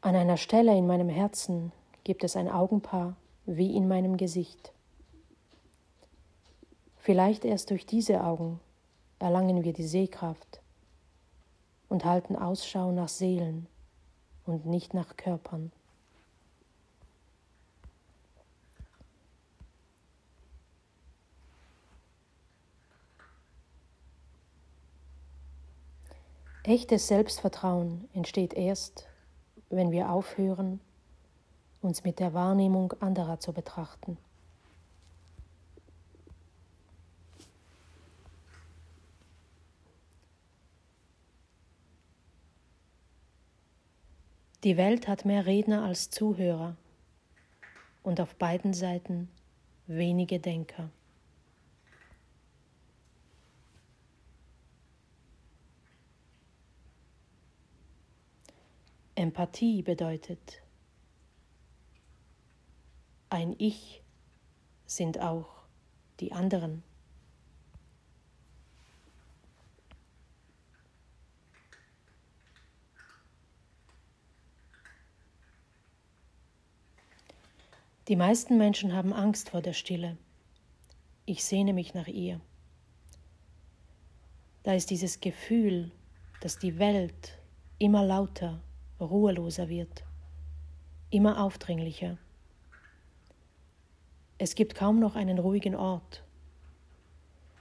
An 0.00 0.16
einer 0.16 0.36
Stelle 0.36 0.76
in 0.76 0.86
meinem 0.86 1.08
Herzen 1.08 1.72
gibt 2.04 2.24
es 2.24 2.36
ein 2.36 2.48
Augenpaar 2.48 3.16
wie 3.46 3.74
in 3.76 3.88
meinem 3.88 4.16
Gesicht. 4.16 4.72
Vielleicht 6.98 7.44
erst 7.44 7.70
durch 7.70 7.86
diese 7.86 8.22
Augen 8.22 8.60
erlangen 9.18 9.64
wir 9.64 9.72
die 9.72 9.86
Sehkraft 9.86 10.60
und 11.88 12.04
halten 12.04 12.36
Ausschau 12.36 12.92
nach 12.92 13.08
Seelen 13.08 13.66
und 14.46 14.66
nicht 14.66 14.94
nach 14.94 15.16
Körpern. 15.16 15.72
Echtes 26.64 27.08
Selbstvertrauen 27.08 28.08
entsteht 28.14 28.54
erst, 28.54 29.08
wenn 29.68 29.90
wir 29.90 30.10
aufhören, 30.10 30.80
uns 31.82 32.04
mit 32.04 32.20
der 32.20 32.32
Wahrnehmung 32.32 32.92
anderer 33.00 33.40
zu 33.40 33.52
betrachten. 33.52 34.16
Die 44.64 44.76
Welt 44.76 45.08
hat 45.08 45.24
mehr 45.24 45.44
Redner 45.44 45.84
als 45.84 46.08
Zuhörer 46.10 46.76
und 48.04 48.20
auf 48.20 48.36
beiden 48.36 48.74
Seiten 48.74 49.28
wenige 49.88 50.38
Denker. 50.38 50.88
Empathie 59.16 59.82
bedeutet, 59.82 60.62
ein 63.32 63.54
Ich 63.58 64.02
sind 64.84 65.18
auch 65.18 65.48
die 66.20 66.32
anderen. 66.32 66.82
Die 78.08 78.16
meisten 78.16 78.58
Menschen 78.58 78.92
haben 78.92 79.14
Angst 79.14 79.48
vor 79.48 79.62
der 79.62 79.72
Stille. 79.72 80.18
Ich 81.24 81.44
sehne 81.44 81.72
mich 81.72 81.94
nach 81.94 82.08
ihr. 82.08 82.40
Da 84.62 84.74
ist 84.74 84.90
dieses 84.90 85.20
Gefühl, 85.20 85.90
dass 86.40 86.58
die 86.58 86.78
Welt 86.78 87.38
immer 87.78 88.04
lauter 88.04 88.60
ruheloser 89.00 89.68
wird, 89.68 90.04
immer 91.10 91.42
aufdringlicher. 91.42 92.18
Es 94.38 94.54
gibt 94.54 94.74
kaum 94.74 94.98
noch 94.98 95.14
einen 95.14 95.38
ruhigen 95.38 95.74
Ort. 95.74 96.24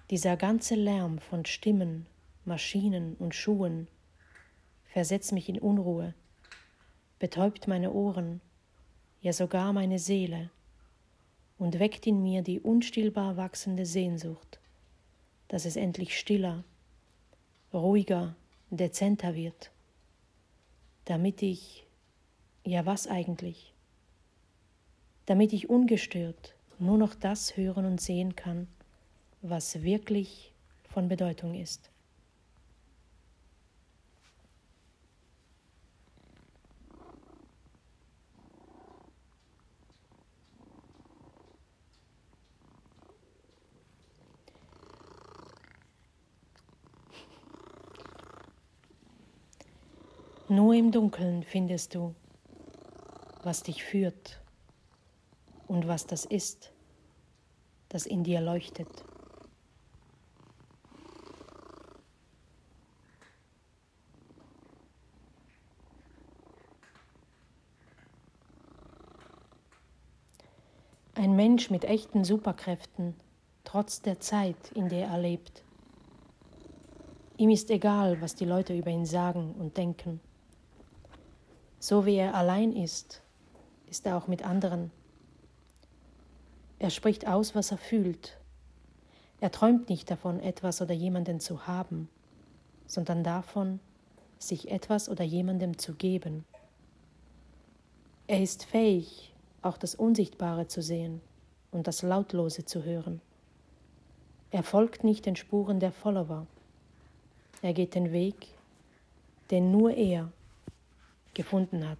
Dieser 0.10 0.38
ganze 0.38 0.76
Lärm 0.76 1.20
von 1.20 1.46
Stimmen, 1.46 2.08
Maschinen 2.46 3.16
und 3.16 3.36
Schuhen 3.36 3.88
versetzt 4.86 5.32
mich 5.32 5.48
in 5.48 5.60
Unruhe, 5.60 6.14
betäubt 7.20 7.68
meine 7.68 7.92
Ohren, 7.92 8.42
ja 9.22 9.32
sogar 9.32 9.74
meine 9.74 10.00
Seele 10.00 10.50
und 11.58 11.80
weckt 11.80 12.08
in 12.08 12.24
mir 12.24 12.42
die 12.42 12.60
unstillbar 12.60 13.38
wachsende 13.38 13.86
Sehnsucht, 13.86 14.60
dass 15.48 15.66
es 15.66 15.76
endlich 15.76 16.18
stiller, 16.18 16.64
ruhiger, 17.74 18.36
dezenter 18.70 19.36
wird 19.36 19.72
damit 21.06 21.42
ich, 21.42 21.86
ja 22.64 22.86
was 22.86 23.08
eigentlich, 23.08 23.74
damit 25.26 25.54
ich 25.54 25.70
ungestört 25.70 26.56
nur 26.82 26.98
noch 26.98 27.14
das 27.14 27.56
hören 27.58 27.86
und 27.86 28.02
sehen 28.02 28.36
kann, 28.36 28.68
was 29.42 29.84
wirklich 29.84 30.52
von 30.90 31.08
Bedeutung 31.08 31.54
ist. 31.54 31.92
Nur 50.50 50.74
im 50.74 50.92
Dunkeln 50.92 51.44
findest 51.44 51.96
du, 51.96 52.14
was 53.44 53.64
dich 53.64 53.84
führt 53.84 54.41
und 55.72 55.88
was 55.88 56.06
das 56.06 56.26
ist, 56.26 56.74
das 57.88 58.06
in 58.06 58.26
dir 58.26 58.42
leuchtet. 58.42 58.90
Ein 71.16 71.38
Mensch 71.38 71.70
mit 71.70 71.86
echten 71.86 72.26
Superkräften, 72.26 73.16
trotz 73.64 74.02
der 74.02 74.20
Zeit, 74.20 74.74
in 74.74 74.90
der 74.90 75.08
er 75.08 75.20
lebt. 75.20 75.64
Ihm 77.38 77.50
ist 77.50 77.70
egal, 77.70 78.20
was 78.22 78.36
die 78.36 78.44
Leute 78.44 78.78
über 78.78 78.90
ihn 78.90 79.06
sagen 79.06 79.56
und 79.58 79.78
denken. 79.78 80.20
So 81.80 82.06
wie 82.06 82.16
er 82.16 82.36
allein 82.36 82.74
ist, 82.74 83.22
ist 83.88 84.06
er 84.06 84.18
auch 84.18 84.28
mit 84.28 84.44
anderen. 84.44 84.92
Er 86.82 86.90
spricht 86.90 87.28
aus, 87.28 87.54
was 87.54 87.70
er 87.70 87.78
fühlt. 87.78 88.40
Er 89.40 89.52
träumt 89.52 89.88
nicht 89.88 90.10
davon, 90.10 90.40
etwas 90.40 90.82
oder 90.82 90.96
jemanden 90.96 91.40
zu 91.40 91.68
haben, 91.68 92.10
sondern 92.88 93.24
davon, 93.24 93.80
sich 94.40 94.72
etwas 94.72 95.08
oder 95.08 95.24
jemandem 95.24 95.78
zu 95.78 95.94
geben. 95.94 96.44
Er 98.26 98.42
ist 98.42 98.66
fähig, 98.66 99.32
auch 99.62 99.78
das 99.78 99.94
Unsichtbare 99.94 100.66
zu 100.66 100.82
sehen 100.82 101.22
und 101.70 101.86
das 101.86 102.02
Lautlose 102.02 102.66
zu 102.66 102.84
hören. 102.84 103.22
Er 104.50 104.64
folgt 104.64 105.04
nicht 105.04 105.28
den 105.28 105.36
Spuren 105.36 105.80
der 105.80 105.92
Follower. 105.92 106.48
Er 107.62 107.74
geht 107.74 107.94
den 107.94 108.12
Weg, 108.12 108.48
den 109.52 109.70
nur 109.70 109.92
er 109.92 110.32
gefunden 111.36 111.88
hat. 111.88 112.00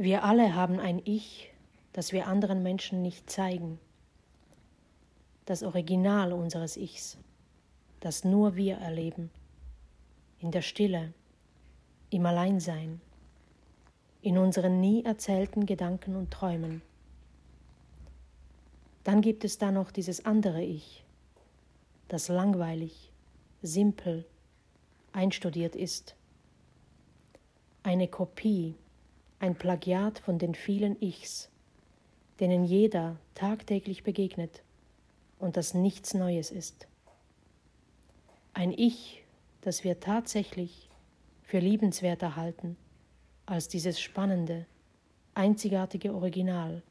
Wir 0.00 0.22
alle 0.22 0.54
haben 0.54 0.78
ein 0.78 1.02
Ich, 1.04 1.52
das 1.92 2.12
wir 2.12 2.28
anderen 2.28 2.62
Menschen 2.62 3.02
nicht 3.02 3.28
zeigen. 3.28 3.80
Das 5.44 5.64
Original 5.64 6.32
unseres 6.32 6.76
Ichs, 6.76 7.18
das 7.98 8.22
nur 8.22 8.54
wir 8.54 8.76
erleben. 8.76 9.28
In 10.38 10.52
der 10.52 10.62
Stille, 10.62 11.12
im 12.10 12.24
Alleinsein 12.24 13.00
in 14.22 14.38
unseren 14.38 14.78
nie 14.78 15.04
erzählten 15.04 15.66
Gedanken 15.66 16.14
und 16.14 16.30
Träumen. 16.30 16.80
Dann 19.02 19.20
gibt 19.20 19.42
es 19.42 19.58
da 19.58 19.72
noch 19.72 19.90
dieses 19.90 20.24
andere 20.24 20.62
Ich, 20.62 21.02
das 22.06 22.28
langweilig, 22.28 23.10
simpel, 23.62 24.24
einstudiert 25.12 25.74
ist. 25.74 26.14
Eine 27.82 28.06
Kopie, 28.06 28.76
ein 29.40 29.54
Plagiat 29.54 30.18
von 30.18 30.38
den 30.38 30.54
vielen 30.54 31.00
Ichs, 31.00 31.48
denen 32.40 32.64
jeder 32.64 33.16
tagtäglich 33.34 34.02
begegnet 34.02 34.62
und 35.38 35.56
das 35.56 35.74
nichts 35.74 36.14
Neues 36.14 36.50
ist. 36.50 36.88
Ein 38.52 38.72
Ich, 38.72 39.22
das 39.60 39.84
wir 39.84 40.00
tatsächlich 40.00 40.88
für 41.42 41.58
liebenswerter 41.60 42.36
halten 42.36 42.76
als 43.46 43.68
dieses 43.68 44.00
spannende, 44.00 44.66
einzigartige 45.34 46.12
Original, 46.12 46.82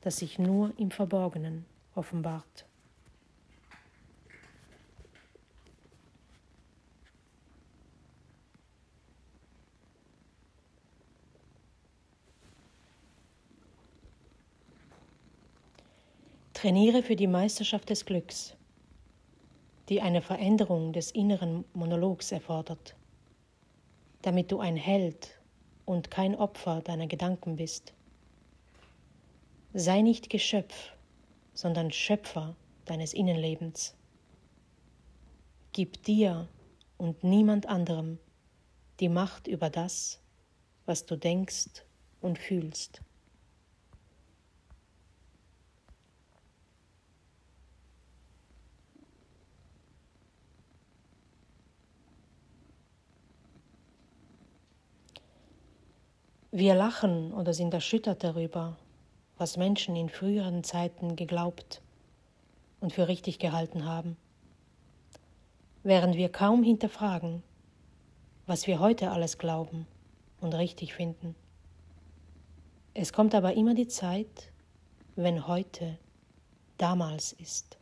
das 0.00 0.18
sich 0.18 0.38
nur 0.38 0.72
im 0.78 0.90
Verborgenen 0.90 1.66
offenbart. 1.94 2.64
Trainiere 16.64 17.02
für 17.02 17.14
die 17.14 17.26
Meisterschaft 17.26 17.90
des 17.90 18.06
Glücks, 18.06 18.56
die 19.90 20.00
eine 20.00 20.22
Veränderung 20.22 20.94
des 20.94 21.10
inneren 21.10 21.66
Monologs 21.74 22.32
erfordert, 22.32 22.96
damit 24.22 24.50
du 24.50 24.60
ein 24.60 24.78
Held 24.78 25.38
und 25.84 26.10
kein 26.10 26.34
Opfer 26.34 26.80
deiner 26.80 27.06
Gedanken 27.06 27.56
bist. 27.56 27.92
Sei 29.74 30.00
nicht 30.00 30.30
Geschöpf, 30.30 30.94
sondern 31.52 31.90
Schöpfer 31.90 32.56
deines 32.86 33.12
Innenlebens. 33.12 33.94
Gib 35.74 36.02
dir 36.04 36.48
und 36.96 37.22
niemand 37.24 37.66
anderem 37.66 38.18
die 39.00 39.10
Macht 39.10 39.48
über 39.48 39.68
das, 39.68 40.18
was 40.86 41.04
du 41.04 41.16
denkst 41.16 41.84
und 42.22 42.38
fühlst. 42.38 43.02
Wir 56.56 56.76
lachen 56.76 57.32
oder 57.32 57.52
sind 57.52 57.74
erschüttert 57.74 58.22
darüber, 58.22 58.76
was 59.38 59.56
Menschen 59.56 59.96
in 59.96 60.08
früheren 60.08 60.62
Zeiten 60.62 61.16
geglaubt 61.16 61.82
und 62.78 62.92
für 62.92 63.08
richtig 63.08 63.40
gehalten 63.40 63.86
haben, 63.86 64.16
während 65.82 66.14
wir 66.14 66.28
kaum 66.28 66.62
hinterfragen, 66.62 67.42
was 68.46 68.68
wir 68.68 68.78
heute 68.78 69.10
alles 69.10 69.38
glauben 69.38 69.88
und 70.40 70.54
richtig 70.54 70.94
finden. 70.94 71.34
Es 72.94 73.12
kommt 73.12 73.34
aber 73.34 73.54
immer 73.54 73.74
die 73.74 73.88
Zeit, 73.88 74.52
wenn 75.16 75.48
heute 75.48 75.98
damals 76.78 77.32
ist. 77.32 77.78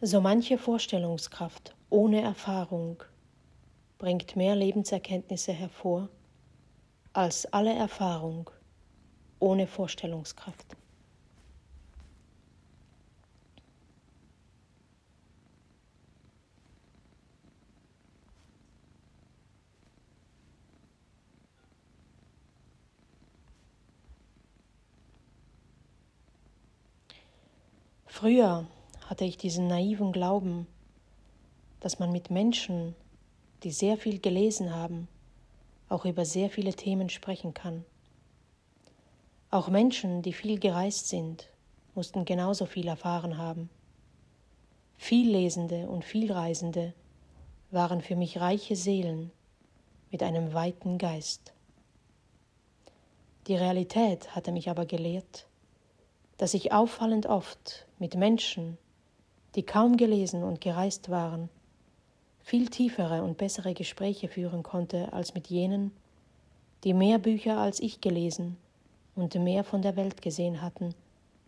So 0.00 0.20
manche 0.20 0.58
Vorstellungskraft 0.58 1.74
ohne 1.90 2.20
Erfahrung 2.20 3.02
bringt 3.98 4.36
mehr 4.36 4.54
Lebenserkenntnisse 4.54 5.52
hervor 5.52 6.08
als 7.12 7.52
alle 7.52 7.74
Erfahrung 7.74 8.48
ohne 9.40 9.66
Vorstellungskraft. 9.66 10.76
Früher 28.06 28.68
hatte 29.08 29.24
ich 29.24 29.38
diesen 29.38 29.68
naiven 29.68 30.12
Glauben, 30.12 30.66
dass 31.80 31.98
man 31.98 32.12
mit 32.12 32.30
Menschen, 32.30 32.94
die 33.62 33.70
sehr 33.70 33.96
viel 33.96 34.20
gelesen 34.20 34.74
haben, 34.74 35.08
auch 35.88 36.04
über 36.04 36.26
sehr 36.26 36.50
viele 36.50 36.74
Themen 36.74 37.08
sprechen 37.08 37.54
kann. 37.54 37.86
Auch 39.50 39.68
Menschen, 39.68 40.20
die 40.20 40.34
viel 40.34 40.58
gereist 40.58 41.08
sind, 41.08 41.48
mussten 41.94 42.26
genauso 42.26 42.66
viel 42.66 42.86
erfahren 42.86 43.38
haben. 43.38 43.70
Viellesende 44.98 45.88
und 45.88 46.04
Vielreisende 46.04 46.92
waren 47.70 48.02
für 48.02 48.14
mich 48.14 48.38
reiche 48.38 48.76
Seelen 48.76 49.30
mit 50.10 50.22
einem 50.22 50.52
weiten 50.52 50.98
Geist. 50.98 51.54
Die 53.46 53.56
Realität 53.56 54.34
hatte 54.36 54.52
mich 54.52 54.68
aber 54.68 54.84
gelehrt, 54.84 55.46
dass 56.36 56.52
ich 56.52 56.72
auffallend 56.72 57.24
oft 57.24 57.86
mit 57.98 58.14
Menschen, 58.14 58.76
die 59.54 59.62
kaum 59.62 59.96
gelesen 59.96 60.42
und 60.42 60.60
gereist 60.60 61.08
waren, 61.08 61.48
viel 62.40 62.68
tiefere 62.68 63.22
und 63.22 63.36
bessere 63.36 63.74
Gespräche 63.74 64.28
führen 64.28 64.62
konnte 64.62 65.12
als 65.12 65.34
mit 65.34 65.48
jenen, 65.48 65.92
die 66.84 66.94
mehr 66.94 67.18
Bücher 67.18 67.58
als 67.58 67.80
ich 67.80 68.00
gelesen 68.00 68.56
und 69.14 69.34
mehr 69.34 69.64
von 69.64 69.82
der 69.82 69.96
Welt 69.96 70.22
gesehen 70.22 70.62
hatten, 70.62 70.94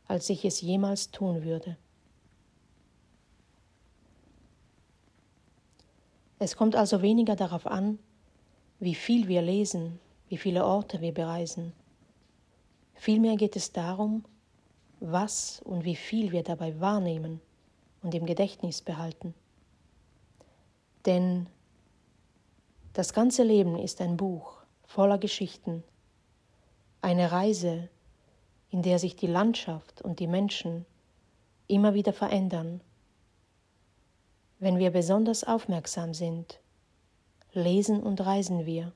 als 0.08 0.28
ich 0.28 0.44
es 0.44 0.60
jemals 0.60 1.10
tun 1.10 1.44
würde. 1.44 1.76
Es 6.38 6.56
kommt 6.56 6.74
also 6.74 7.02
weniger 7.02 7.36
darauf 7.36 7.66
an, 7.66 7.98
wie 8.78 8.94
viel 8.94 9.28
wir 9.28 9.42
lesen, 9.42 10.00
wie 10.28 10.38
viele 10.38 10.64
Orte 10.64 11.00
wir 11.00 11.12
bereisen. 11.12 11.74
Vielmehr 12.94 13.36
geht 13.36 13.56
es 13.56 13.72
darum, 13.72 14.24
was 15.00 15.60
und 15.64 15.84
wie 15.84 15.96
viel 15.96 16.32
wir 16.32 16.42
dabei 16.42 16.78
wahrnehmen 16.80 17.40
und 18.02 18.14
im 18.14 18.26
Gedächtnis 18.26 18.82
behalten. 18.82 19.34
Denn 21.06 21.48
das 22.92 23.12
ganze 23.12 23.42
Leben 23.42 23.78
ist 23.78 24.00
ein 24.00 24.16
Buch 24.16 24.62
voller 24.84 25.18
Geschichten, 25.18 25.84
eine 27.02 27.32
Reise, 27.32 27.88
in 28.70 28.82
der 28.82 28.98
sich 28.98 29.16
die 29.16 29.26
Landschaft 29.26 30.02
und 30.02 30.20
die 30.20 30.26
Menschen 30.26 30.86
immer 31.66 31.94
wieder 31.94 32.12
verändern. 32.12 32.80
Wenn 34.58 34.78
wir 34.78 34.90
besonders 34.90 35.44
aufmerksam 35.44 36.14
sind, 36.14 36.60
lesen 37.52 38.02
und 38.02 38.20
reisen 38.20 38.66
wir, 38.66 38.92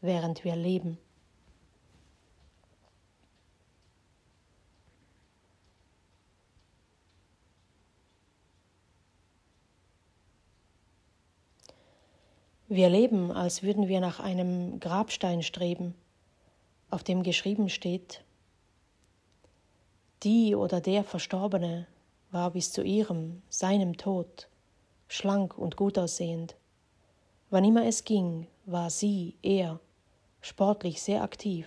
während 0.00 0.44
wir 0.44 0.56
leben. 0.56 0.98
Wir 12.72 12.88
leben, 12.88 13.32
als 13.32 13.64
würden 13.64 13.88
wir 13.88 13.98
nach 13.98 14.20
einem 14.20 14.78
Grabstein 14.78 15.42
streben, 15.42 15.92
auf 16.88 17.02
dem 17.02 17.24
geschrieben 17.24 17.68
steht, 17.68 18.22
die 20.22 20.54
oder 20.54 20.80
der 20.80 21.02
Verstorbene 21.02 21.88
war 22.30 22.52
bis 22.52 22.70
zu 22.70 22.84
ihrem, 22.84 23.42
seinem 23.48 23.96
Tod, 23.96 24.46
schlank 25.08 25.58
und 25.58 25.74
gut 25.76 25.98
aussehend. 25.98 26.54
Wann 27.50 27.64
immer 27.64 27.86
es 27.86 28.04
ging, 28.04 28.46
war 28.66 28.88
sie, 28.88 29.34
er, 29.42 29.80
sportlich 30.40 31.02
sehr 31.02 31.24
aktiv 31.24 31.66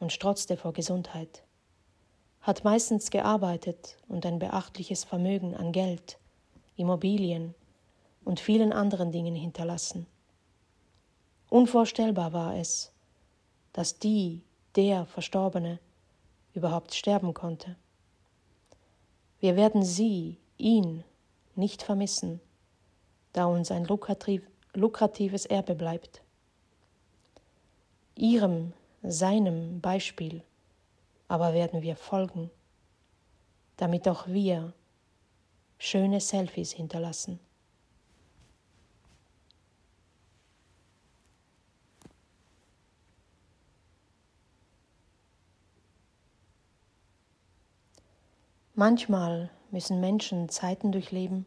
und 0.00 0.12
strotzte 0.12 0.58
vor 0.58 0.74
Gesundheit, 0.74 1.44
hat 2.42 2.62
meistens 2.62 3.10
gearbeitet 3.10 3.96
und 4.06 4.26
ein 4.26 4.38
beachtliches 4.38 5.02
Vermögen 5.02 5.56
an 5.56 5.72
Geld, 5.72 6.18
Immobilien, 6.76 7.54
und 8.24 8.40
vielen 8.40 8.72
anderen 8.72 9.12
Dingen 9.12 9.34
hinterlassen. 9.34 10.06
Unvorstellbar 11.48 12.32
war 12.32 12.56
es, 12.56 12.92
dass 13.72 13.98
die, 13.98 14.42
der 14.76 15.06
Verstorbene, 15.06 15.78
überhaupt 16.52 16.94
sterben 16.94 17.32
konnte. 17.32 17.76
Wir 19.38 19.56
werden 19.56 19.84
sie, 19.84 20.36
ihn, 20.58 21.04
nicht 21.54 21.82
vermissen, 21.82 22.40
da 23.32 23.46
uns 23.46 23.70
ein 23.70 23.84
lukrativ, 23.84 24.42
lukratives 24.74 25.46
Erbe 25.46 25.74
bleibt. 25.74 26.22
Ihrem, 28.16 28.72
seinem 29.02 29.80
Beispiel 29.80 30.42
aber 31.30 31.54
werden 31.54 31.80
wir 31.80 31.94
folgen, 31.94 32.50
damit 33.76 34.08
auch 34.08 34.26
wir 34.26 34.72
schöne 35.78 36.20
Selfies 36.20 36.72
hinterlassen. 36.72 37.38
Manchmal 48.80 49.50
müssen 49.70 50.00
Menschen 50.00 50.48
Zeiten 50.48 50.90
durchleben, 50.90 51.44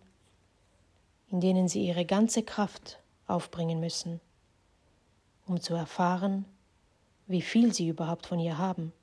in 1.32 1.42
denen 1.42 1.68
sie 1.68 1.84
ihre 1.88 2.06
ganze 2.06 2.44
Kraft 2.44 3.00
aufbringen 3.26 3.80
müssen, 3.80 4.22
um 5.48 5.60
zu 5.60 5.74
erfahren, 5.74 6.46
wie 7.26 7.42
viel 7.42 7.74
sie 7.74 7.88
überhaupt 7.88 8.28
von 8.28 8.38
ihr 8.38 8.60
haben. 8.60 8.94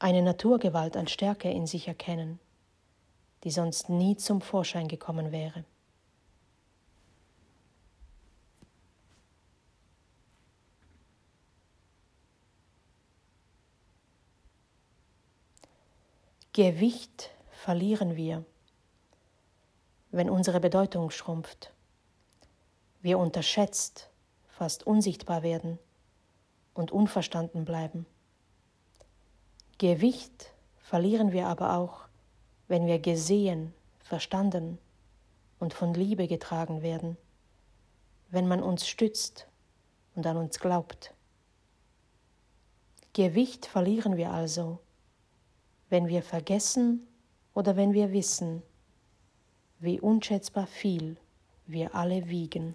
Eine 0.00 0.22
Naturgewalt 0.22 0.96
an 0.96 1.06
Stärke 1.06 1.48
in 1.52 1.68
sich 1.68 1.86
erkennen, 1.86 2.40
die 3.44 3.52
sonst 3.52 3.88
nie 3.88 4.16
zum 4.16 4.40
Vorschein 4.40 4.88
gekommen 4.88 5.30
wäre. 5.30 5.64
Gewicht 16.56 17.32
verlieren 17.50 18.14
wir, 18.14 18.44
wenn 20.12 20.30
unsere 20.30 20.60
Bedeutung 20.60 21.10
schrumpft, 21.10 21.72
wir 23.02 23.18
unterschätzt, 23.18 24.08
fast 24.46 24.86
unsichtbar 24.86 25.42
werden 25.42 25.80
und 26.72 26.92
unverstanden 26.92 27.64
bleiben. 27.64 28.06
Gewicht 29.78 30.52
verlieren 30.78 31.32
wir 31.32 31.48
aber 31.48 31.76
auch, 31.76 32.02
wenn 32.68 32.86
wir 32.86 33.00
gesehen, 33.00 33.74
verstanden 33.98 34.78
und 35.58 35.74
von 35.74 35.92
Liebe 35.92 36.28
getragen 36.28 36.82
werden, 36.82 37.16
wenn 38.30 38.46
man 38.46 38.62
uns 38.62 38.86
stützt 38.86 39.48
und 40.14 40.24
an 40.24 40.36
uns 40.36 40.60
glaubt. 40.60 41.14
Gewicht 43.12 43.66
verlieren 43.66 44.16
wir 44.16 44.30
also, 44.30 44.78
wenn 45.90 46.08
wir 46.08 46.22
vergessen 46.22 47.06
oder 47.54 47.76
wenn 47.76 47.92
wir 47.92 48.12
wissen, 48.12 48.62
wie 49.78 50.00
unschätzbar 50.00 50.66
viel 50.66 51.16
wir 51.66 51.94
alle 51.94 52.28
wiegen. 52.28 52.74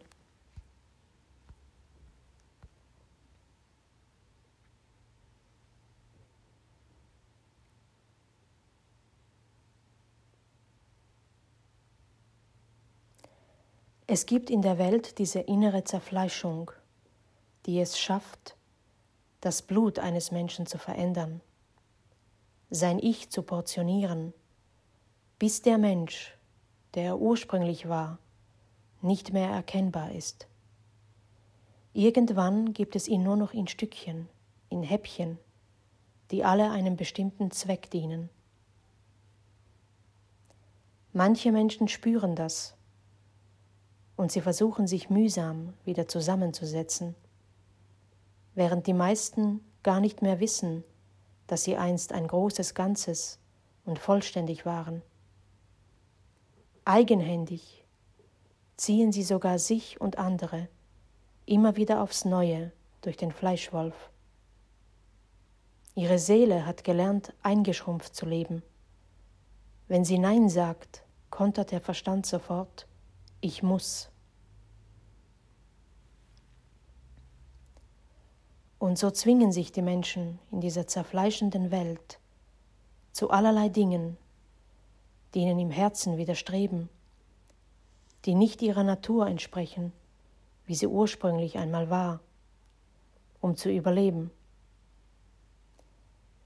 Es 14.08 14.26
gibt 14.26 14.50
in 14.50 14.64
der 14.64 14.80
Welt 14.80 15.20
diese 15.20 15.40
innere 15.40 15.84
Zerfleischung, 15.84 16.72
die 17.68 17.80
es 17.80 18.00
schafft, 18.00 18.56
das 19.40 19.62
Blut 19.62 20.00
eines 20.00 20.32
Menschen 20.32 20.66
zu 20.66 20.80
verändern 20.80 21.42
sein 22.72 23.00
Ich 23.00 23.30
zu 23.30 23.42
portionieren, 23.42 24.34
bis 25.40 25.62
der 25.62 25.78
Mensch, 25.78 26.38
der 26.94 27.04
er 27.04 27.20
ursprünglich 27.20 27.90
war, 27.90 28.20
nicht 29.02 29.34
mehr 29.34 29.50
erkennbar 29.50 30.12
ist. 30.12 30.48
Irgendwann 31.94 32.74
gibt 32.74 32.96
es 32.96 33.08
ihn 33.08 33.24
nur 33.24 33.38
noch 33.38 33.54
in 33.54 33.68
Stückchen, 33.68 34.30
in 34.70 34.84
Häppchen, 34.84 35.40
die 36.30 36.44
alle 36.44 36.70
einem 36.70 36.96
bestimmten 36.96 37.50
Zweck 37.50 37.90
dienen. 37.90 38.30
Manche 41.12 41.52
Menschen 41.52 41.88
spüren 41.88 42.36
das 42.36 42.76
und 44.16 44.32
sie 44.32 44.42
versuchen 44.42 44.86
sich 44.86 45.10
mühsam 45.10 45.74
wieder 45.86 46.08
zusammenzusetzen, 46.08 47.16
während 48.54 48.86
die 48.86 48.94
meisten 48.94 49.62
gar 49.82 50.00
nicht 50.00 50.22
mehr 50.22 50.40
wissen, 50.40 50.84
dass 51.52 51.64
sie 51.64 51.78
einst 51.78 52.14
ein 52.14 52.28
großes 52.28 52.74
Ganzes 52.74 53.40
und 53.86 54.00
vollständig 54.00 54.66
waren. 54.66 55.02
Eigenhändig 56.86 57.84
ziehen 58.78 59.12
sie 59.12 59.24
sogar 59.24 59.60
sich 59.60 60.00
und 60.00 60.18
andere 60.18 60.70
immer 61.46 61.76
wieder 61.76 62.02
aufs 62.02 62.26
Neue 62.26 62.72
durch 63.02 63.18
den 63.18 63.32
Fleischwolf. 63.32 64.12
Ihre 65.96 66.20
Seele 66.20 66.66
hat 66.66 66.84
gelernt, 66.84 67.34
eingeschrumpft 67.42 68.16
zu 68.16 68.26
leben. 68.26 68.62
Wenn 69.88 70.06
sie 70.06 70.20
Nein 70.20 70.48
sagt, 70.48 71.04
kontert 71.30 71.72
der 71.72 71.82
Verstand 71.82 72.26
sofort, 72.26 72.88
ich 73.42 73.64
muss. 73.64 74.10
Und 78.80 78.98
so 78.98 79.12
zwingen 79.12 79.52
sich 79.52 79.74
die 79.74 79.82
Menschen 79.82 80.40
in 80.52 80.62
dieser 80.62 80.88
zerfleischenden 80.88 81.70
Welt 81.70 82.20
zu 83.12 83.30
allerlei 83.30 83.68
Dingen, 83.68 84.18
die 85.34 85.42
ihnen 85.42 85.60
im 85.60 85.70
Herzen 85.70 86.18
widerstreben, 86.18 86.88
die 88.24 88.36
nicht 88.36 88.62
ihrer 88.62 88.84
Natur 88.84 89.28
entsprechen, 89.28 89.92
wie 90.66 90.76
sie 90.76 90.88
ursprünglich 90.88 91.58
einmal 91.58 91.90
war, 91.90 92.22
um 93.42 93.58
zu 93.58 93.70
überleben, 93.70 94.32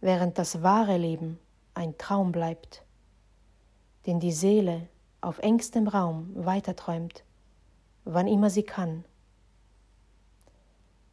während 0.02 0.40
das 0.40 0.64
wahre 0.64 0.98
Leben 0.98 1.40
ein 1.76 1.98
Traum 2.00 2.32
bleibt, 2.32 2.84
den 4.08 4.20
die 4.20 4.32
Seele 4.32 4.88
auf 5.22 5.38
engstem 5.38 5.88
Raum 5.88 6.32
weiterträumt, 6.34 7.24
wann 8.06 8.28
immer 8.28 8.50
sie 8.50 8.64
kann 8.64 9.06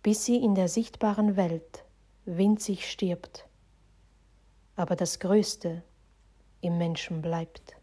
bis 0.02 0.24
sie 0.24 0.36
in 0.36 0.54
der 0.54 0.68
sichtbaren 0.68 1.36
Welt 1.36 1.84
winzig 2.24 2.90
stirbt, 2.90 3.46
aber 4.76 4.96
das 4.96 5.18
Größte 5.20 5.82
im 6.60 6.78
Menschen 6.78 7.22
bleibt. 7.22 7.76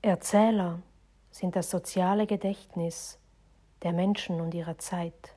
Erzähler 0.00 0.80
sind 1.30 1.54
das 1.54 1.70
soziale 1.70 2.26
Gedächtnis 2.26 3.18
der 3.82 3.92
Menschen 3.92 4.40
und 4.40 4.54
ihrer 4.54 4.78
Zeit. 4.78 5.36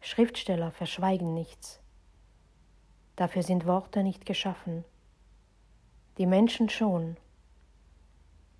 Schriftsteller 0.00 0.72
verschweigen 0.72 1.32
nichts. 1.32 1.81
Dafür 3.16 3.42
sind 3.42 3.66
Worte 3.66 4.02
nicht 4.02 4.26
geschaffen. 4.26 4.84
Die 6.18 6.26
Menschen 6.26 6.68
schon, 6.68 7.16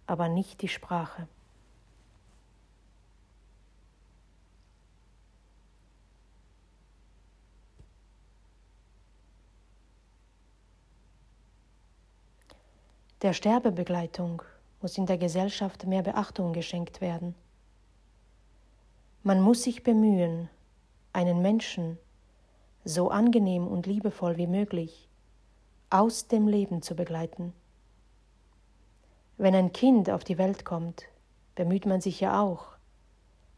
aber 0.06 0.28
nicht 0.28 0.62
die 0.62 0.68
Sprache. 0.68 1.26
Der 13.22 13.32
Sterbebegleitung 13.34 14.42
muss 14.80 14.98
in 14.98 15.06
der 15.06 15.16
Gesellschaft 15.16 15.86
mehr 15.86 16.02
Beachtung 16.02 16.52
geschenkt 16.52 17.00
werden. 17.00 17.36
Man 19.22 19.40
muss 19.40 19.62
sich 19.62 19.84
bemühen, 19.84 20.50
einen 21.12 21.40
Menschen 21.40 21.98
so 22.84 23.10
angenehm 23.10 23.66
und 23.66 23.86
liebevoll 23.86 24.36
wie 24.36 24.46
möglich 24.46 25.08
aus 25.90 26.26
dem 26.26 26.48
Leben 26.48 26.82
zu 26.82 26.96
begleiten. 26.96 27.52
Wenn 29.36 29.54
ein 29.54 29.72
Kind 29.72 30.10
auf 30.10 30.24
die 30.24 30.38
Welt 30.38 30.64
kommt, 30.64 31.04
bemüht 31.54 31.86
man 31.86 32.00
sich 32.00 32.20
ja 32.20 32.40
auch, 32.40 32.68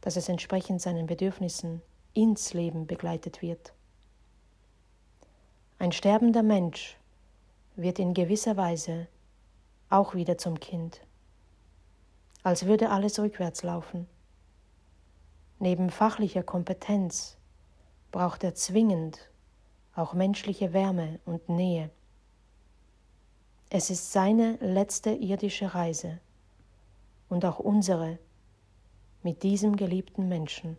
dass 0.01 0.16
es 0.16 0.29
entsprechend 0.29 0.83
seinen 0.83 1.07
Bedürfnissen 1.07 1.81
ins 2.12 2.55
Leben 2.55 2.87
begleitet 2.87 3.41
wird. 3.41 3.72
Ein 5.79 5.93
sterbender 5.93 6.43
Mensch 6.43 6.97
wird 7.77 7.99
in 7.99 8.14
gewisser 8.14 8.57
Weise 8.57 9.09
auch 9.91 10.14
wieder 10.14 10.39
zum 10.39 10.59
Kind, 10.61 11.01
als 12.43 12.66
würde 12.66 12.91
alles 12.91 13.18
rückwärts 13.18 13.62
laufen. 13.62 14.07
Neben 15.59 15.91
fachlicher 15.91 16.43
Kompetenz 16.43 17.37
braucht 18.15 18.45
er 18.45 18.55
zwingend 18.55 19.29
auch 19.97 20.15
menschliche 20.15 20.73
Wärme 20.73 21.19
und 21.25 21.49
Nähe. 21.49 21.91
Es 23.71 23.91
ist 23.91 24.12
seine 24.12 24.57
letzte 24.61 25.11
irdische 25.11 25.75
Reise 25.75 26.21
und 27.29 27.45
auch 27.45 27.59
unsere 27.59 28.21
mit 29.25 29.43
diesem 29.43 29.75
geliebten 29.75 30.29
Menschen. 30.29 30.77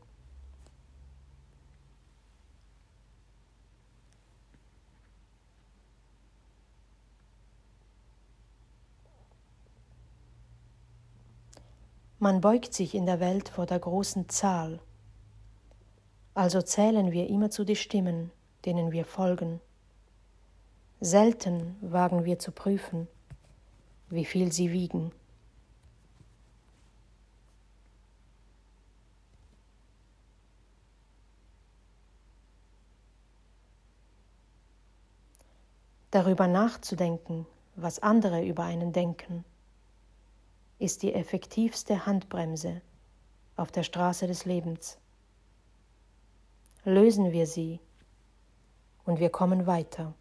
Man 12.18 12.40
beugt 12.40 12.74
sich 12.74 12.96
in 12.96 13.06
der 13.06 13.20
Welt 13.20 13.50
vor 13.50 13.66
der 13.66 13.80
großen 13.80 14.30
Zahl, 14.30 14.80
also 16.36 16.62
zählen 16.62 17.14
wir 17.14 17.28
immerzu 17.30 17.64
die 17.64 17.78
Stimmen, 17.78 18.30
denen 18.66 18.92
wir 18.92 19.06
folgen. 19.06 19.62
Selten 21.00 21.78
wagen 21.82 22.26
wir 22.26 22.40
zu 22.40 22.52
prüfen, 22.52 23.08
wie 24.10 24.26
viel 24.26 24.52
sie 24.52 24.72
wiegen. 24.72 25.12
Darüber 36.12 36.48
nachzudenken, 36.48 37.46
was 37.76 38.00
andere 38.00 38.46
über 38.46 38.64
einen 38.64 38.92
denken, 38.94 39.46
ist 40.80 41.02
die 41.04 41.14
effektivste 41.14 42.06
Handbremse 42.06 42.82
auf 43.56 43.72
der 43.72 43.84
Straße 43.84 44.28
des 44.28 44.46
Lebens. 44.46 44.98
Lösen 46.86 47.34
wir 47.34 47.46
sie. 47.46 47.82
Und 49.04 49.20
wir 49.20 49.30
kommen 49.30 49.68
weiter. 49.68 50.14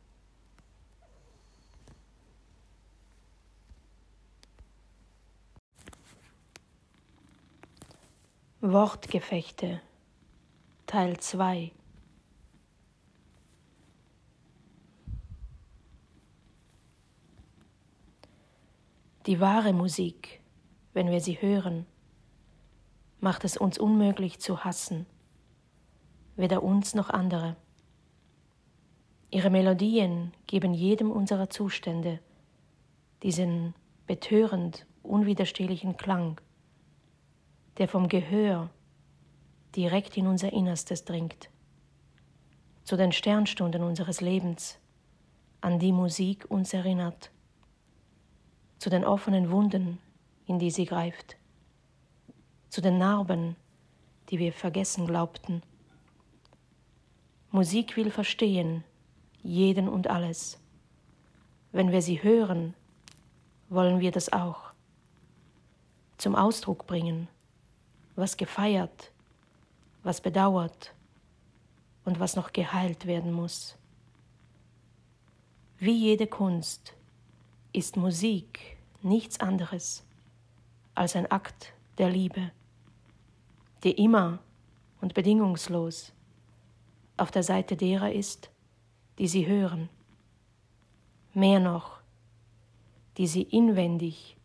Wortgefechte. 8.61 9.81
Teil 10.87 11.19
2 11.19 11.71
Die 19.27 19.41
wahre 19.41 19.73
Musik 19.73 20.45
wenn 20.95 21.11
wir 21.11 21.21
sie 21.21 21.43
hören, 21.43 21.87
macht 23.21 23.45
es 23.45 23.57
uns 23.57 23.79
unmöglich 23.79 24.39
zu 24.39 24.65
hassen, 24.65 25.07
weder 26.37 26.63
uns 26.63 26.95
noch 26.95 27.11
andere. 27.11 27.57
Ihre 29.31 29.51
Melodien 29.51 30.33
geben 30.47 30.75
jedem 30.75 31.11
unserer 31.11 31.51
Zustände 31.51 32.21
diesen 33.23 33.75
betörend 34.07 34.87
unwiderstehlichen 35.03 35.97
Klang, 35.97 36.41
der 37.79 37.89
vom 37.89 38.09
Gehör 38.09 38.71
direkt 39.75 40.17
in 40.17 40.27
unser 40.27 40.53
Innerstes 40.53 41.05
dringt, 41.05 41.51
zu 42.85 42.97
den 42.97 43.13
Sternstunden 43.13 43.83
unseres 43.83 44.21
Lebens, 44.21 44.79
an 45.61 45.79
die 45.79 45.93
Musik 45.93 46.45
uns 46.51 46.75
erinnert, 46.75 47.31
zu 48.79 48.91
den 48.91 49.05
offenen 49.05 49.51
Wunden, 49.51 49.99
in 50.47 50.59
die 50.59 50.71
sie 50.71 50.85
greift, 50.85 51.37
zu 52.69 52.81
den 52.81 52.99
Narben, 52.99 53.57
die 54.29 54.39
wir 54.39 54.53
vergessen 54.53 55.07
glaubten. 55.07 55.63
Musik 57.55 57.97
will 57.97 58.11
verstehen, 58.11 58.83
jeden 59.45 59.89
und 59.89 60.11
alles. 60.11 60.59
Wenn 61.71 61.93
wir 61.93 62.03
sie 62.03 62.21
hören, 62.21 62.75
wollen 63.69 64.01
wir 64.01 64.11
das 64.11 64.33
auch 64.33 64.73
zum 66.19 66.35
Ausdruck 66.35 66.89
bringen, 66.89 67.29
was 68.17 68.37
gefeiert, 68.37 69.13
was 70.03 70.21
bedauert 70.21 70.93
und 72.05 72.19
was 72.19 72.35
noch 72.35 72.53
geheilt 72.53 73.07
werden 73.07 73.33
muss. 73.33 73.77
Wie 75.79 75.97
jede 75.97 76.27
Kunst 76.27 76.95
ist 77.73 77.97
Musik 77.97 78.79
nichts 79.01 79.39
anderes 79.39 80.03
als 80.97 81.15
ein 81.15 81.31
Akt 81.31 81.73
der 81.99 82.11
Liebe, 82.11 82.51
die 83.85 83.93
immer 83.93 84.41
und 85.01 85.15
bedingungslos 85.15 86.14
auf 87.17 87.31
der 87.31 87.43
Seite 87.43 87.77
derer 87.77 88.13
ist, 88.13 88.51
die 89.19 89.29
sie 89.29 89.47
hören, 89.47 89.89
mehr 91.33 91.61
noch, 91.61 92.01
die 93.17 93.27
sie 93.27 93.43
inwendig 93.43 94.37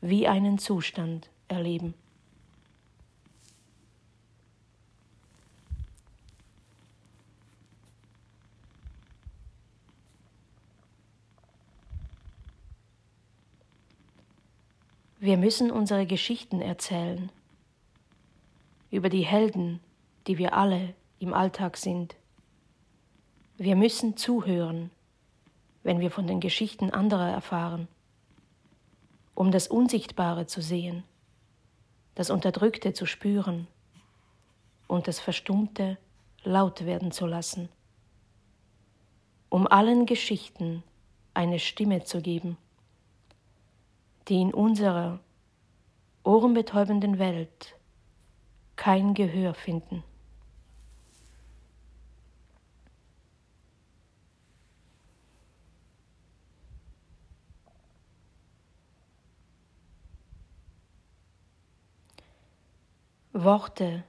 wie 0.00 0.26
einen 0.26 0.58
Zustand 0.58 1.30
erleben. 1.48 1.94
Wir 15.20 15.38
müssen 15.38 15.70
unsere 15.70 16.04
Geschichten 16.04 16.60
erzählen 16.60 17.32
über 18.90 19.08
die 19.08 19.24
Helden, 19.24 19.80
die 20.26 20.36
wir 20.36 20.52
alle 20.52 20.94
im 21.24 21.34
Alltag 21.34 21.76
sind. 21.76 22.14
Wir 23.56 23.74
müssen 23.74 24.16
zuhören, 24.16 24.90
wenn 25.82 26.00
wir 26.00 26.10
von 26.10 26.26
den 26.26 26.38
Geschichten 26.38 26.90
anderer 26.90 27.28
erfahren, 27.28 27.88
um 29.34 29.50
das 29.50 29.66
Unsichtbare 29.66 30.46
zu 30.46 30.62
sehen, 30.62 31.02
das 32.14 32.30
Unterdrückte 32.30 32.92
zu 32.92 33.06
spüren 33.06 33.66
und 34.86 35.08
das 35.08 35.18
Verstummte 35.18 35.98
laut 36.44 36.86
werden 36.86 37.10
zu 37.10 37.26
lassen, 37.26 37.68
um 39.48 39.66
allen 39.66 40.06
Geschichten 40.06 40.84
eine 41.34 41.58
Stimme 41.58 42.04
zu 42.04 42.20
geben 42.20 42.56
die 44.28 44.40
in 44.40 44.54
unserer 44.54 45.20
ohrenbetäubenden 46.22 47.18
Welt 47.18 47.76
kein 48.76 49.14
Gehör 49.14 49.54
finden. 49.54 50.02
Worte 63.36 64.04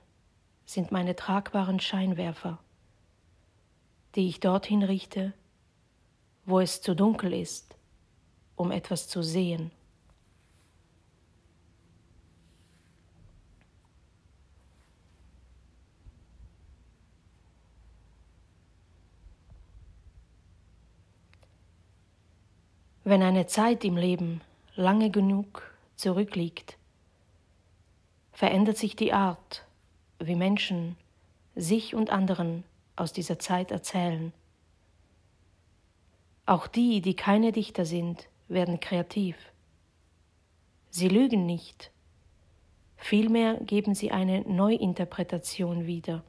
sind 0.67 0.91
meine 0.91 1.15
tragbaren 1.15 1.79
Scheinwerfer, 1.79 2.59
die 4.13 4.27
ich 4.27 4.39
dorthin 4.39 4.83
richte, 4.83 5.33
wo 6.45 6.59
es 6.59 6.83
zu 6.83 6.95
dunkel 6.95 7.33
ist, 7.33 7.75
um 8.55 8.69
etwas 8.69 9.07
zu 9.07 9.23
sehen. 9.23 9.71
Wenn 23.03 23.23
eine 23.23 23.47
Zeit 23.47 23.83
im 23.83 23.97
Leben 23.97 24.41
lange 24.75 25.09
genug 25.09 25.63
zurückliegt, 25.95 26.77
verändert 28.35 28.77
sich 28.77 28.95
die 28.95 29.13
Art, 29.13 29.65
wie 30.19 30.35
Menschen 30.35 30.95
sich 31.55 31.95
und 31.95 32.11
anderen 32.11 32.63
aus 32.95 33.13
dieser 33.13 33.39
Zeit 33.39 33.71
erzählen. 33.71 34.31
Auch 36.45 36.67
die, 36.67 37.01
die 37.01 37.15
keine 37.15 37.51
Dichter 37.51 37.85
sind, 37.85 38.27
werden 38.47 38.79
kreativ. 38.79 39.35
Sie 40.91 41.07
lügen 41.07 41.47
nicht, 41.47 41.89
vielmehr 42.97 43.55
geben 43.61 43.95
sie 43.95 44.11
eine 44.11 44.41
Neuinterpretation 44.41 45.87
wieder. 45.87 46.23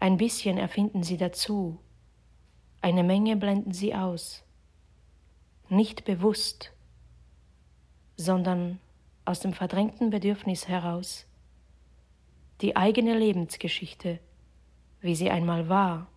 Ein 0.00 0.16
bisschen 0.16 0.58
erfinden 0.58 1.04
sie 1.04 1.18
dazu, 1.18 1.78
eine 2.80 3.04
Menge 3.04 3.36
blenden 3.36 3.72
sie 3.72 3.94
aus 3.94 4.42
nicht 5.72 6.04
bewusst, 6.04 6.70
sondern 8.16 8.78
aus 9.24 9.40
dem 9.40 9.52
verdrängten 9.52 10.10
Bedürfnis 10.10 10.68
heraus, 10.68 11.26
die 12.60 12.76
eigene 12.76 13.16
Lebensgeschichte, 13.16 14.18
wie 15.00 15.14
sie 15.14 15.30
einmal 15.30 15.68
war, 15.68 16.08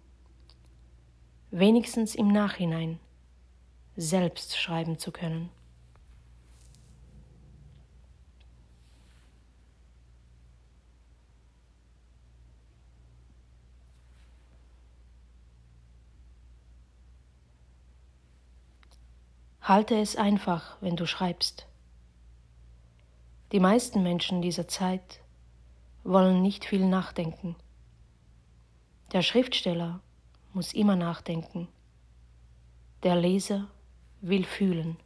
wenigstens 1.52 2.16
im 2.16 2.28
Nachhinein 2.28 3.00
selbst 3.96 4.58
schreiben 4.58 4.98
zu 4.98 5.12
können. 5.12 5.50
Halte 19.62 19.96
es 19.96 20.16
einfach, 20.16 20.78
wenn 20.82 20.96
du 20.96 21.08
schreibst. 21.08 21.66
Die 23.56 23.62
meisten 23.62 24.04
Menschen 24.04 24.42
dieser 24.42 24.68
Zeit 24.68 25.22
wollen 26.04 26.42
nicht 26.42 26.66
viel 26.66 26.86
nachdenken. 26.86 27.56
Der 29.14 29.22
Schriftsteller 29.22 30.02
muss 30.52 30.74
immer 30.74 30.98
nachdenken. 30.98 31.70
Der 33.04 33.16
Leser 33.16 33.70
will 34.20 34.44
fühlen. 34.44 34.98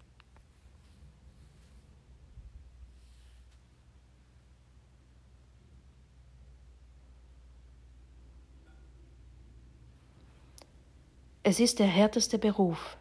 Es 11.43 11.59
ist 11.59 11.77
der 11.77 11.85
härteste 11.85 12.39
Beruf, 12.39 12.97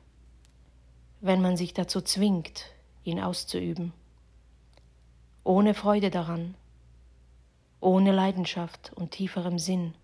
wenn 1.23 1.41
man 1.41 1.57
sich 1.57 1.73
dazu 1.73 2.03
zwingt, 2.03 2.67
ihn 3.03 3.19
auszuüben 3.19 3.95
ohne 5.49 5.73
Freude 5.73 6.11
daran, 6.11 6.55
ohne 7.81 8.13
Leidenschaft 8.13 8.93
und 8.95 9.13
tieferem 9.13 9.59
Sinn, 9.59 9.95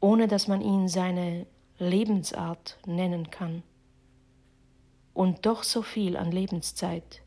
ohne 0.00 0.26
dass 0.26 0.48
man 0.48 0.60
ihn 0.60 0.88
seine 0.88 1.46
Lebensart 1.78 2.80
nennen 2.84 3.30
kann. 3.30 3.62
Und 5.14 5.46
doch 5.46 5.62
so 5.62 5.82
viel 5.82 6.16
an 6.16 6.32
Lebenszeit 6.32 7.22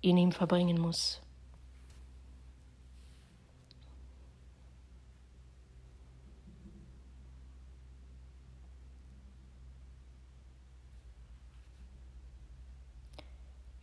in 0.00 0.16
ihm 0.16 0.30
verbringen 0.30 0.80
muss. 0.80 1.20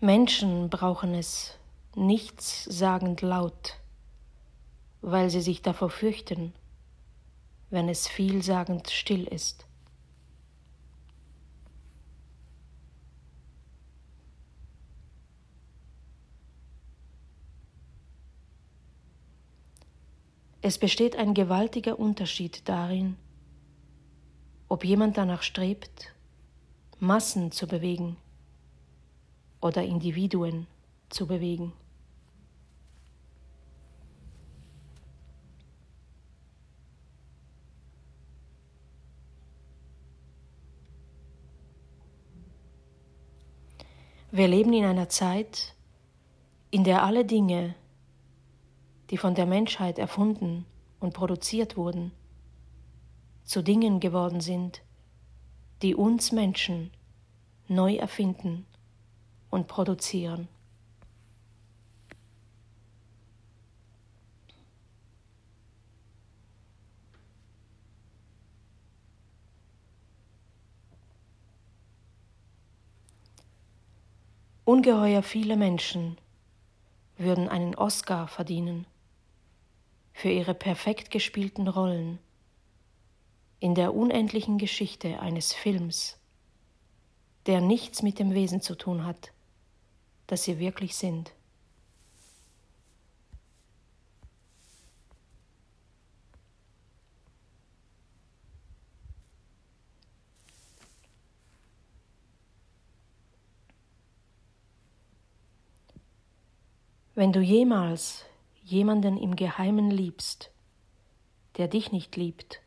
Menschen 0.03 0.69
brauchen 0.69 1.13
es 1.13 1.57
nichts 1.95 2.65
sagend 2.65 3.21
laut, 3.21 3.79
weil 4.99 5.29
sie 5.29 5.39
sich 5.39 5.61
davor 5.61 5.89
fürchten, 5.89 6.53
wenn 7.69 7.87
es 7.87 8.09
vielsagend 8.09 8.89
still 8.89 9.23
ist. 9.23 9.65
Es 20.59 20.77
besteht 20.77 21.15
ein 21.15 21.33
gewaltiger 21.33 21.97
Unterschied 21.97 22.67
darin, 22.67 23.15
ob 24.67 24.83
jemand 24.83 25.15
danach 25.15 25.43
strebt, 25.43 26.13
Massen 26.99 27.53
zu 27.53 27.67
bewegen 27.67 28.17
oder 29.63 29.81
Individuen 29.81 30.67
zu 31.09 31.25
bewegen. 31.25 31.71
Wir 44.31 44.47
leben 44.47 44.73
in 44.73 44.83
einer 44.83 45.07
Zeit, 45.07 45.75
in 46.69 46.83
der 46.83 47.03
alle 47.03 47.23
Dinge, 47.23 47.75
die 49.11 49.17
von 49.17 49.33
der 49.35 49.45
Menschheit 49.45 49.97
erfunden 49.97 50.65
und 50.99 51.13
produziert 51.13 51.77
wurden, 51.77 52.11
zu 53.45 53.61
Dingen 53.61 54.01
geworden 54.01 54.41
sind, 54.41 54.81
die 55.83 55.95
uns 55.95 56.31
Menschen 56.31 56.91
neu 57.67 57.95
erfinden 57.95 58.65
und 59.53 59.67
produzieren. 59.67 60.47
Ungeheuer 74.65 75.21
viele 75.21 75.55
Menschen 75.55 76.17
würden 77.17 77.47
einen 77.47 77.75
Oscar 77.75 78.27
verdienen 78.27 78.87
für 80.13 80.29
ihre 80.29 80.55
perfekt 80.55 81.11
gespielten 81.11 81.67
Rollen 81.67 82.17
in 83.59 83.75
der 83.75 83.93
unendlichen 83.93 84.57
Geschichte 84.57 85.19
eines 85.19 85.53
Films, 85.53 86.17
der 87.45 87.61
nichts 87.61 88.01
mit 88.01 88.19
dem 88.19 88.33
Wesen 88.33 88.61
zu 88.61 88.75
tun 88.75 89.05
hat, 89.05 89.32
dass 90.27 90.43
sie 90.43 90.59
wirklich 90.59 90.95
sind. 90.95 91.33
Wenn 107.15 107.31
du 107.31 107.41
jemals 107.41 108.25
jemanden 108.63 109.17
im 109.17 109.35
Geheimen 109.35 109.91
liebst, 109.91 110.51
der 111.57 111.67
dich 111.67 111.91
nicht 111.91 112.15
liebt 112.15 112.61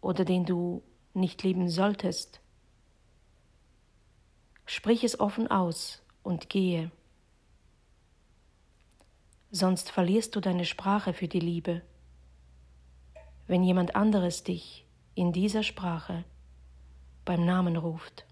oder 0.00 0.24
den 0.24 0.46
du 0.46 0.82
nicht 1.12 1.42
lieben 1.42 1.68
solltest, 1.68 2.40
sprich 4.64 5.04
es 5.04 5.20
offen 5.20 5.48
aus 5.48 6.03
und 6.24 6.50
gehe. 6.50 6.90
Sonst 9.52 9.92
verlierst 9.92 10.34
du 10.34 10.40
deine 10.40 10.64
Sprache 10.64 11.12
für 11.12 11.28
die 11.28 11.38
Liebe, 11.38 11.82
wenn 13.46 13.62
jemand 13.62 13.94
anderes 13.94 14.42
dich 14.42 14.84
in 15.14 15.32
dieser 15.32 15.62
Sprache 15.62 16.24
beim 17.24 17.44
Namen 17.44 17.76
ruft. 17.76 18.24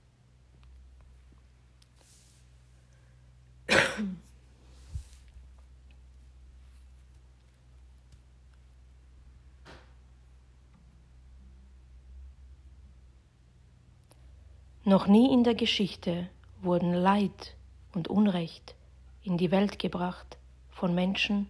Noch 14.85 15.07
nie 15.07 15.33
in 15.33 15.45
der 15.45 15.55
Geschichte 15.55 16.29
wurden 16.61 16.93
Leid 16.93 17.55
und 17.95 18.09
Unrecht 18.09 18.75
in 19.23 19.39
die 19.39 19.51
Welt 19.51 19.79
gebracht 19.79 20.39
von 20.71 20.95
Menschen, 20.95 21.49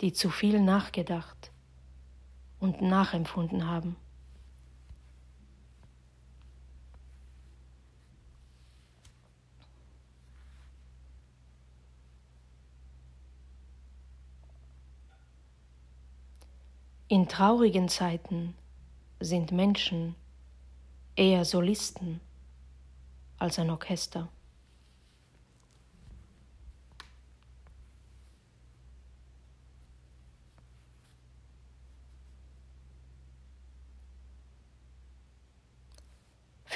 die 0.00 0.12
zu 0.12 0.30
viel 0.30 0.60
nachgedacht 0.60 1.50
und 2.58 2.80
nachempfunden 2.82 3.66
haben. 3.66 3.96
In 17.08 17.28
traurigen 17.28 17.88
Zeiten 17.88 18.56
sind 19.20 19.52
Menschen 19.52 20.16
eher 21.14 21.44
Solisten 21.44 22.20
als 23.38 23.60
ein 23.60 23.70
Orchester. 23.70 24.28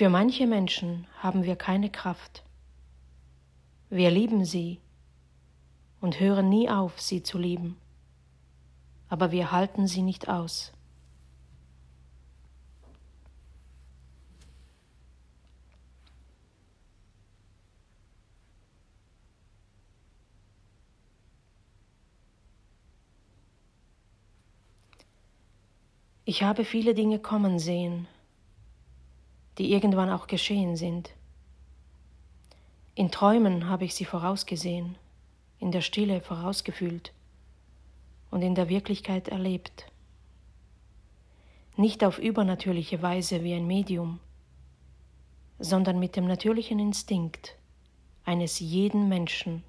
Für 0.01 0.09
manche 0.09 0.47
Menschen 0.47 1.07
haben 1.19 1.45
wir 1.45 1.57
keine 1.57 1.91
Kraft. 1.91 2.43
Wir 3.91 4.11
lieben 4.11 4.47
sie 4.47 4.81
und 6.01 6.19
hören 6.21 6.49
nie 6.49 6.71
auf, 6.71 6.99
sie 6.99 7.23
zu 7.23 7.37
lieben, 7.37 7.77
aber 9.11 9.31
wir 9.31 9.53
halten 9.53 9.87
sie 9.87 10.01
nicht 10.01 10.31
aus. 10.31 10.73
Ich 26.25 26.43
habe 26.43 26.65
viele 26.65 26.95
Dinge 26.95 27.19
kommen 27.19 27.59
sehen, 27.59 28.07
die 29.61 29.73
irgendwann 29.73 30.09
auch 30.09 30.27
geschehen 30.27 30.75
sind. 30.75 31.11
In 32.95 33.11
Träumen 33.11 33.69
habe 33.69 33.85
ich 33.85 33.95
sie 33.95 34.07
vorausgesehen, 34.07 34.97
in 35.59 35.71
der 35.71 35.83
Stille 35.83 36.23
vorausgefühlt 36.23 37.13
und 38.31 38.41
in 38.41 38.55
der 38.55 38.71
Wirklichkeit 38.71 39.29
erlebt. 39.29 39.85
Nicht 41.77 42.05
auf 42.05 42.19
übernatürliche 42.19 43.03
Weise 43.03 43.45
wie 43.45 43.53
ein 43.53 43.67
Medium, 43.67 44.19
sondern 45.59 45.99
mit 45.99 46.17
dem 46.17 46.27
natürlichen 46.27 46.79
Instinkt 46.79 47.55
eines 48.25 48.61
jeden 48.61 49.11
Menschen, 49.11 49.63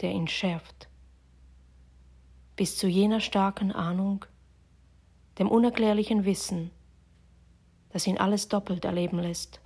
der 0.00 0.12
ihn 0.12 0.28
schärft, 0.28 0.88
bis 2.56 2.78
zu 2.78 2.88
jener 2.88 3.20
starken 3.20 3.70
Ahnung, 3.70 4.24
dem 5.38 5.50
unerklärlichen 5.50 6.24
Wissen, 6.24 6.70
das 7.96 8.06
ihn 8.06 8.18
alles 8.18 8.48
doppelt 8.48 8.84
erleben 8.84 9.18
lässt. 9.18 9.58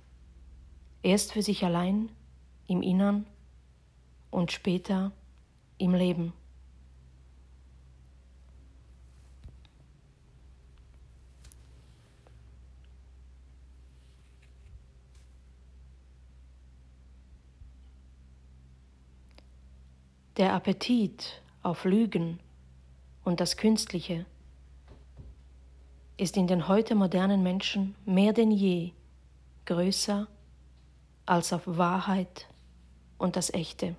Erst 1.03 1.33
für 1.33 1.41
sich 1.41 1.65
allein, 1.65 2.07
im 2.65 2.81
Innern 2.81 3.25
und 4.29 4.53
später 4.53 5.11
im 5.77 5.93
Leben. 5.93 6.31
Der 20.37 20.53
Appetit 20.53 21.41
auf 21.63 21.83
Lügen 21.83 22.39
und 23.25 23.41
das 23.41 23.57
Künstliche 23.57 24.25
ist 26.21 26.37
in 26.37 26.45
den 26.45 26.67
heute 26.67 26.93
modernen 26.93 27.41
Menschen 27.41 27.95
mehr 28.05 28.31
denn 28.31 28.51
je 28.51 28.91
größer 29.65 30.27
als 31.25 31.51
auf 31.51 31.63
Wahrheit 31.65 32.47
und 33.17 33.35
das 33.35 33.51
Echte. 33.51 33.95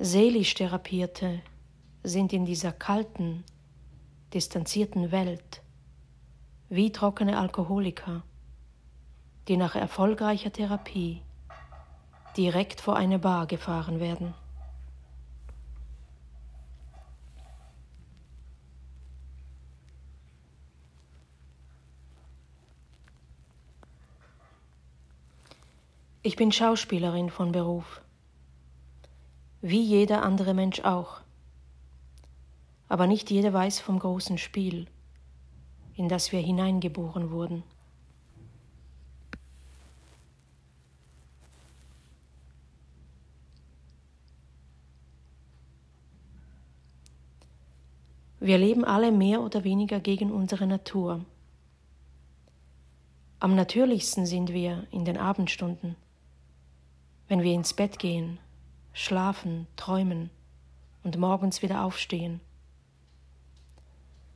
Seelisch 0.00 0.54
Therapierte 0.54 1.42
sind 2.02 2.32
in 2.32 2.44
dieser 2.44 2.72
kalten, 2.72 3.44
distanzierten 4.34 5.12
Welt 5.12 5.62
wie 6.68 6.90
trockene 6.90 7.38
Alkoholiker, 7.38 8.24
die 9.50 9.56
nach 9.56 9.74
erfolgreicher 9.74 10.52
Therapie 10.52 11.22
direkt 12.36 12.80
vor 12.80 12.94
eine 12.94 13.18
Bar 13.18 13.48
gefahren 13.48 13.98
werden. 13.98 14.32
Ich 26.22 26.36
bin 26.36 26.52
Schauspielerin 26.52 27.28
von 27.28 27.50
Beruf 27.50 28.02
wie 29.62 29.82
jeder 29.82 30.22
andere 30.22 30.54
Mensch 30.54 30.78
auch. 30.84 31.22
Aber 32.86 33.08
nicht 33.08 33.32
jeder 33.32 33.52
weiß 33.52 33.80
vom 33.80 33.98
großen 33.98 34.38
Spiel, 34.38 34.86
in 35.96 36.08
das 36.08 36.30
wir 36.30 36.38
hineingeboren 36.38 37.32
wurden. 37.32 37.64
Wir 48.40 48.58
leben 48.58 48.84
alle 48.84 49.12
mehr 49.12 49.42
oder 49.42 49.64
weniger 49.64 50.00
gegen 50.00 50.32
unsere 50.32 50.66
Natur. 50.66 51.24
Am 53.38 53.54
natürlichsten 53.54 54.26
sind 54.26 54.52
wir 54.52 54.86
in 54.90 55.04
den 55.04 55.16
Abendstunden, 55.16 55.96
wenn 57.28 57.42
wir 57.42 57.52
ins 57.52 57.74
Bett 57.74 57.98
gehen 57.98 58.38
schlafen, 58.92 59.66
träumen 59.76 60.30
und 61.04 61.18
morgens 61.18 61.62
wieder 61.62 61.84
aufstehen. 61.84 62.40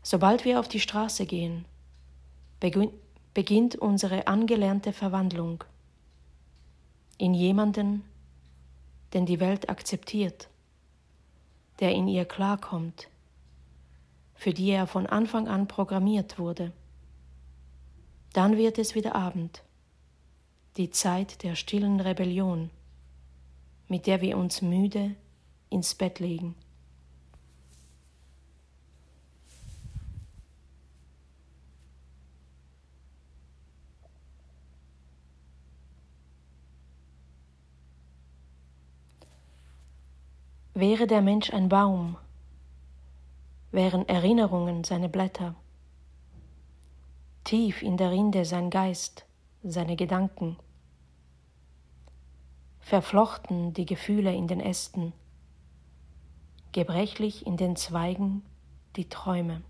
Sobald 0.02 0.44
wir 0.44 0.60
auf 0.60 0.68
die 0.68 0.80
Straße 0.80 1.26
gehen, 1.26 1.64
beginnt 3.34 3.76
unsere 3.76 4.26
angelernte 4.26 4.92
Verwandlung 4.92 5.64
in 7.18 7.34
jemanden, 7.34 8.04
den 9.12 9.26
die 9.26 9.40
Welt 9.40 9.68
akzeptiert, 9.68 10.48
der 11.80 11.92
in 11.92 12.08
ihr 12.08 12.24
klarkommt, 12.24 13.08
für 14.34 14.52
die 14.52 14.70
er 14.70 14.86
von 14.86 15.06
Anfang 15.06 15.48
an 15.48 15.68
programmiert 15.68 16.38
wurde. 16.38 16.72
Dann 18.32 18.56
wird 18.56 18.78
es 18.78 18.94
wieder 18.94 19.14
Abend, 19.14 19.62
die 20.76 20.90
Zeit 20.90 21.42
der 21.42 21.54
stillen 21.54 22.00
Rebellion 22.00 22.70
mit 23.88 24.06
der 24.06 24.20
wir 24.20 24.36
uns 24.36 24.62
müde 24.62 25.14
ins 25.70 25.94
Bett 25.94 26.18
legen. 26.20 26.54
Wäre 40.76 41.06
der 41.06 41.22
Mensch 41.22 41.52
ein 41.52 41.68
Baum, 41.68 42.16
wären 43.74 44.08
Erinnerungen 44.08 44.84
seine 44.84 45.08
Blätter, 45.08 45.56
tief 47.42 47.82
in 47.82 47.96
der 47.96 48.12
Rinde 48.12 48.44
sein 48.44 48.70
Geist, 48.70 49.26
seine 49.64 49.96
Gedanken. 49.96 50.56
Verflochten 52.78 53.72
die 53.72 53.84
Gefühle 53.84 54.32
in 54.32 54.46
den 54.46 54.60
Ästen, 54.60 55.12
gebrechlich 56.70 57.46
in 57.46 57.56
den 57.56 57.74
Zweigen 57.74 58.42
die 58.94 59.08
Träume. 59.08 59.62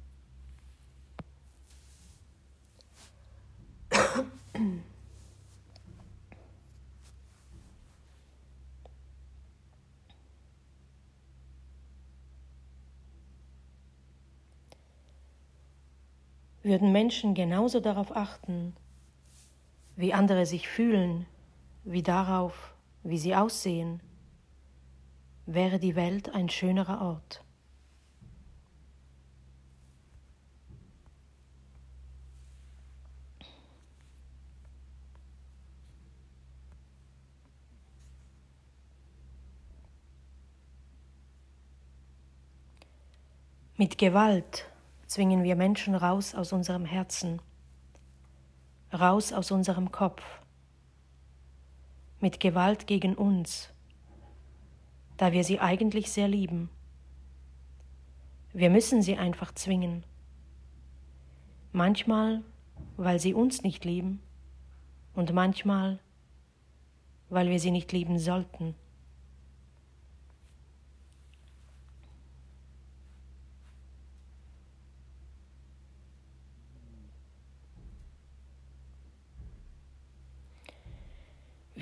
Würden 16.65 16.93
Menschen 16.93 17.35
genauso 17.35 17.79
darauf 17.79 18.17
achten, 18.17 18.75
wie 19.97 20.15
andere 20.15 20.47
sich 20.47 20.67
fühlen, 20.67 21.27
wie 21.85 22.03
darauf, 22.03 22.75
wie 23.03 23.19
sie 23.19 23.37
aussehen, 23.37 24.01
wäre 25.45 25.79
die 25.79 25.95
Welt 25.95 26.31
ein 26.35 26.49
schönerer 26.49 27.03
Ort. 27.03 27.45
Mit 43.77 43.99
Gewalt 43.99 44.74
zwingen 45.15 45.45
wir 45.45 45.55
Menschen 45.55 45.95
raus 45.95 46.35
aus 46.35 46.53
unserem 46.53 46.85
Herzen, 46.85 47.41
raus 48.93 49.33
aus 49.33 49.53
unserem 49.53 49.93
Kopf 49.93 50.25
mit 52.19 52.41
Gewalt 52.41 52.89
gegen 52.89 53.15
uns, 53.15 53.73
da 55.17 55.31
wir 55.31 55.45
sie 55.45 55.61
eigentlich 55.61 56.11
sehr 56.11 56.27
lieben. 56.27 56.69
Wir 58.53 58.71
müssen 58.71 59.03
sie 59.03 59.17
einfach 59.17 59.55
zwingen. 59.55 60.03
Manchmal, 61.71 62.43
weil 62.97 63.21
sie 63.21 63.35
uns 63.35 63.63
nicht 63.63 63.85
lieben 63.85 64.21
und 65.15 65.33
manchmal, 65.33 66.01
weil 67.31 67.51
wir 67.51 67.61
sie 67.61 67.71
nicht 67.71 67.93
lieben 67.93 68.19
sollten. 68.19 68.75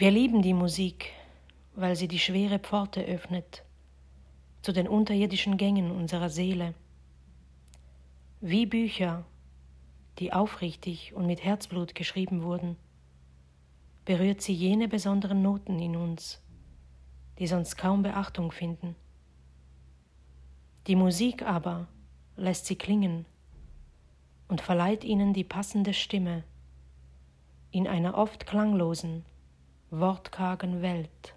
Wir 0.02 0.10
lieben 0.10 0.42
die 0.42 0.52
Musik, 0.52 1.12
weil 1.76 1.94
sie 1.94 2.08
die 2.08 2.18
schwere 2.18 2.58
Pforte 2.58 3.04
öffnet 3.04 3.62
zu 4.60 4.72
den 4.72 4.88
unterirdischen 4.88 5.56
Gängen 5.56 5.92
unserer 5.92 6.28
Seele. 6.28 6.74
Wie 8.40 8.66
Bücher, 8.66 9.24
die 10.18 10.32
aufrichtig 10.32 11.14
und 11.14 11.26
mit 11.26 11.44
Herzblut 11.44 11.94
geschrieben 11.94 12.42
wurden, 12.42 12.74
berührt 14.04 14.40
sie 14.40 14.52
jene 14.52 14.88
besonderen 14.88 15.40
Noten 15.40 15.78
in 15.78 15.94
uns, 15.94 16.42
die 17.38 17.46
sonst 17.46 17.76
kaum 17.76 18.02
Beachtung 18.02 18.50
finden. 18.50 18.96
Die 20.88 20.96
Musik 20.96 21.44
aber 21.44 21.86
lässt 22.36 22.66
sie 22.66 22.74
klingen 22.74 23.24
und 24.48 24.60
verleiht 24.60 25.04
ihnen 25.04 25.32
die 25.32 25.44
passende 25.44 25.94
Stimme 25.94 26.42
in 27.70 27.86
einer 27.86 28.18
oft 28.18 28.46
klanglosen, 28.46 29.24
wortkargen 29.92 30.80
Welt. 30.80 31.34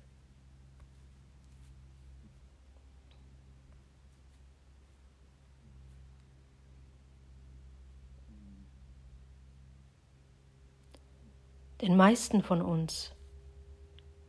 Den 11.81 11.97
meisten 11.97 12.41
von 12.41 12.61
uns 12.61 13.13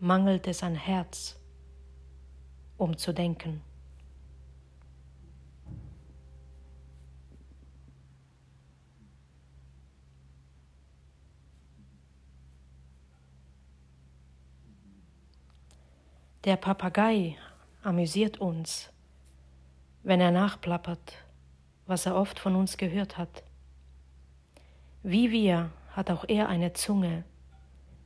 mangelt 0.00 0.48
es 0.48 0.64
an 0.64 0.74
Herz, 0.74 1.38
um 2.76 2.98
zu 2.98 3.14
denken. 3.14 3.62
Der 16.46 16.56
Papagei 16.56 17.36
amüsiert 17.82 18.38
uns, 18.38 18.90
wenn 20.02 20.20
er 20.20 20.30
nachplappert 20.30 21.26
was 21.86 22.04
er 22.04 22.16
oft 22.16 22.38
von 22.38 22.56
uns 22.56 22.76
gehört 22.76 23.16
hat. 23.16 23.44
Wie 25.02 25.30
wir 25.30 25.70
hat 25.92 26.10
auch 26.10 26.24
er 26.28 26.48
eine 26.48 26.72
Zunge, 26.72 27.24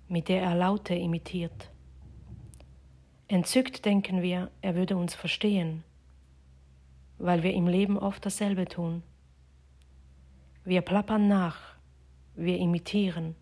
mit 0.09 0.29
der 0.29 0.43
er 0.43 0.55
Laute 0.55 0.95
imitiert. 0.95 1.71
Entzückt 3.27 3.85
denken 3.85 4.23
wir, 4.23 4.51
er 4.61 4.75
würde 4.75 4.97
uns 4.97 5.15
verstehen, 5.15 5.83
weil 7.19 7.43
wir 7.43 7.55
im 7.55 7.67
Leben 7.67 7.99
oft 7.99 8.25
dasselbe 8.27 8.67
tun. 8.67 9.03
Wir 10.65 10.83
plappern 10.83 11.27
nach, 11.27 11.59
wir 12.35 12.59
imitieren, 12.59 13.35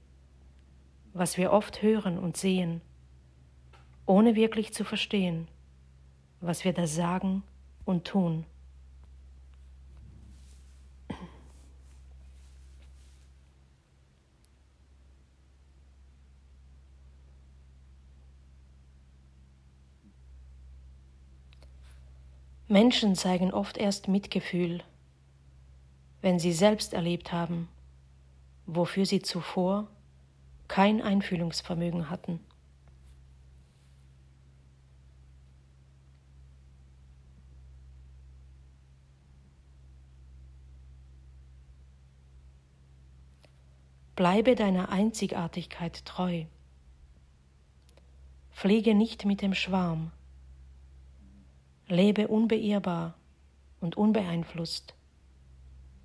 was 1.14 1.36
wir 1.36 1.53
oft 1.53 1.82
hören 1.82 2.18
und 2.18 2.36
sehen, 2.36 2.80
ohne 4.09 4.35
wirklich 4.37 4.73
zu 4.73 4.85
verstehen, 4.85 5.49
was 6.41 6.65
wir 6.65 6.73
da 6.73 6.87
sagen 6.87 7.43
und 7.85 8.07
tun. 8.07 8.47
Menschen 22.67 23.15
zeigen 23.15 23.53
oft 23.53 23.77
erst 23.77 24.09
Mitgefühl, 24.09 24.83
wenn 26.23 26.39
sie 26.39 26.53
selbst 26.53 26.95
erlebt 26.95 27.33
haben, 27.33 27.69
wofür 28.67 29.05
sie 29.05 29.21
zuvor 29.21 29.89
kein 30.67 31.03
Einfühlungsvermögen 31.03 32.09
hatten. 32.09 32.41
Bleibe 44.19 44.57
deiner 44.57 44.89
Einzigartigkeit 44.89 46.05
treu. 46.05 46.47
Fliege 48.51 48.97
nicht 48.97 49.25
mit 49.25 49.43
dem 49.43 49.55
Schwarm, 49.55 50.11
Lebe 51.87 52.27
unbeirrbar 52.27 53.14
und 53.81 53.97
unbeeinflusst, 53.97 54.97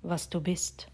was 0.02 0.28
du 0.28 0.40
bist. 0.40 0.86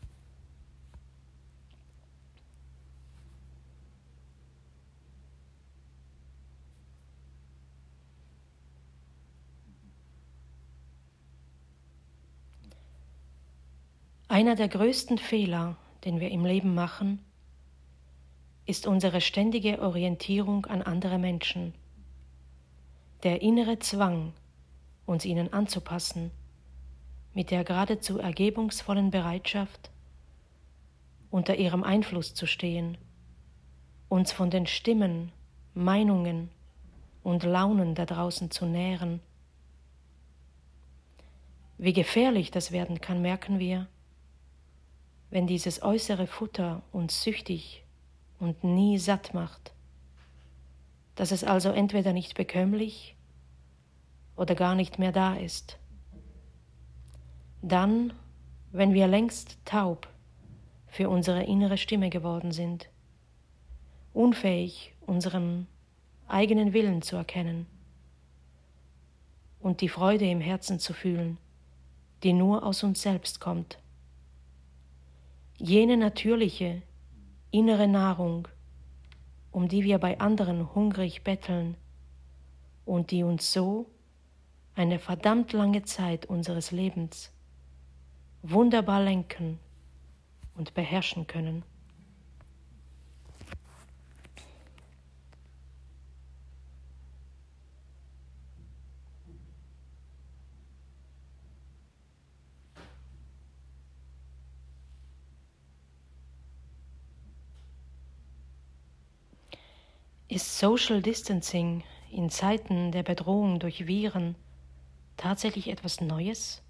Einer 14.28 14.54
der 14.54 14.68
größten 14.68 15.18
Fehler, 15.18 15.76
den 16.04 16.20
wir 16.20 16.30
im 16.30 16.44
Leben 16.44 16.74
machen, 16.74 17.20
ist 18.66 18.86
unsere 18.86 19.20
ständige 19.20 19.80
Orientierung 19.82 20.66
an 20.66 20.82
andere 20.82 21.18
Menschen, 21.18 21.74
der 23.22 23.42
innere 23.42 23.78
Zwang, 23.78 24.32
uns 25.06 25.24
ihnen 25.24 25.52
anzupassen, 25.52 26.30
mit 27.34 27.50
der 27.50 27.64
geradezu 27.64 28.18
ergebungsvollen 28.18 29.10
Bereitschaft, 29.10 29.90
unter 31.30 31.56
ihrem 31.56 31.84
Einfluss 31.84 32.34
zu 32.34 32.46
stehen, 32.46 32.96
uns 34.08 34.32
von 34.32 34.50
den 34.50 34.66
Stimmen, 34.66 35.32
Meinungen 35.74 36.50
und 37.22 37.44
Launen 37.44 37.94
da 37.94 38.06
draußen 38.06 38.50
zu 38.50 38.66
nähren. 38.66 39.20
Wie 41.78 41.92
gefährlich 41.92 42.50
das 42.50 42.72
werden 42.72 43.00
kann, 43.00 43.22
merken 43.22 43.58
wir, 43.58 43.86
wenn 45.30 45.46
dieses 45.46 45.82
äußere 45.82 46.26
Futter 46.26 46.82
uns 46.92 47.22
süchtig 47.22 47.84
und 48.38 48.64
nie 48.64 48.98
satt 48.98 49.32
macht, 49.32 49.72
dass 51.14 51.30
es 51.30 51.44
also 51.44 51.70
entweder 51.70 52.12
nicht 52.12 52.34
bekömmlich 52.34 53.16
oder 54.36 54.54
gar 54.54 54.74
nicht 54.74 54.98
mehr 54.98 55.12
da 55.12 55.34
ist. 55.34 55.78
Dann, 57.62 58.12
wenn 58.72 58.94
wir 58.94 59.06
längst 59.06 59.58
taub 59.64 60.08
für 60.86 61.08
unsere 61.08 61.44
innere 61.44 61.76
Stimme 61.76 62.10
geworden 62.10 62.52
sind, 62.52 62.88
unfähig 64.12 64.94
unseren 65.06 65.66
eigenen 66.26 66.72
Willen 66.72 67.02
zu 67.02 67.16
erkennen 67.16 67.66
und 69.60 69.82
die 69.82 69.88
Freude 69.88 70.28
im 70.28 70.40
Herzen 70.40 70.78
zu 70.78 70.94
fühlen, 70.94 71.38
die 72.22 72.32
nur 72.32 72.64
aus 72.64 72.82
uns 72.82 73.02
selbst 73.02 73.40
kommt. 73.40 73.78
Jene 75.62 75.98
natürliche, 75.98 76.80
innere 77.50 77.86
Nahrung, 77.86 78.48
um 79.50 79.68
die 79.68 79.84
wir 79.84 79.98
bei 79.98 80.18
anderen 80.18 80.74
hungrig 80.74 81.22
betteln 81.22 81.76
und 82.86 83.10
die 83.10 83.24
uns 83.24 83.52
so 83.52 83.90
eine 84.74 84.98
verdammt 84.98 85.52
lange 85.52 85.82
Zeit 85.82 86.24
unseres 86.24 86.70
Lebens 86.70 87.30
wunderbar 88.40 89.04
lenken 89.04 89.58
und 90.54 90.72
beherrschen 90.72 91.26
können. 91.26 91.62
Ist 110.30 110.60
Social 110.60 111.02
Distancing 111.02 111.82
in 112.12 112.30
Zeiten 112.30 112.92
der 112.92 113.02
Bedrohung 113.02 113.58
durch 113.58 113.88
Viren 113.88 114.36
tatsächlich 115.16 115.66
etwas 115.66 116.00
Neues? 116.00 116.62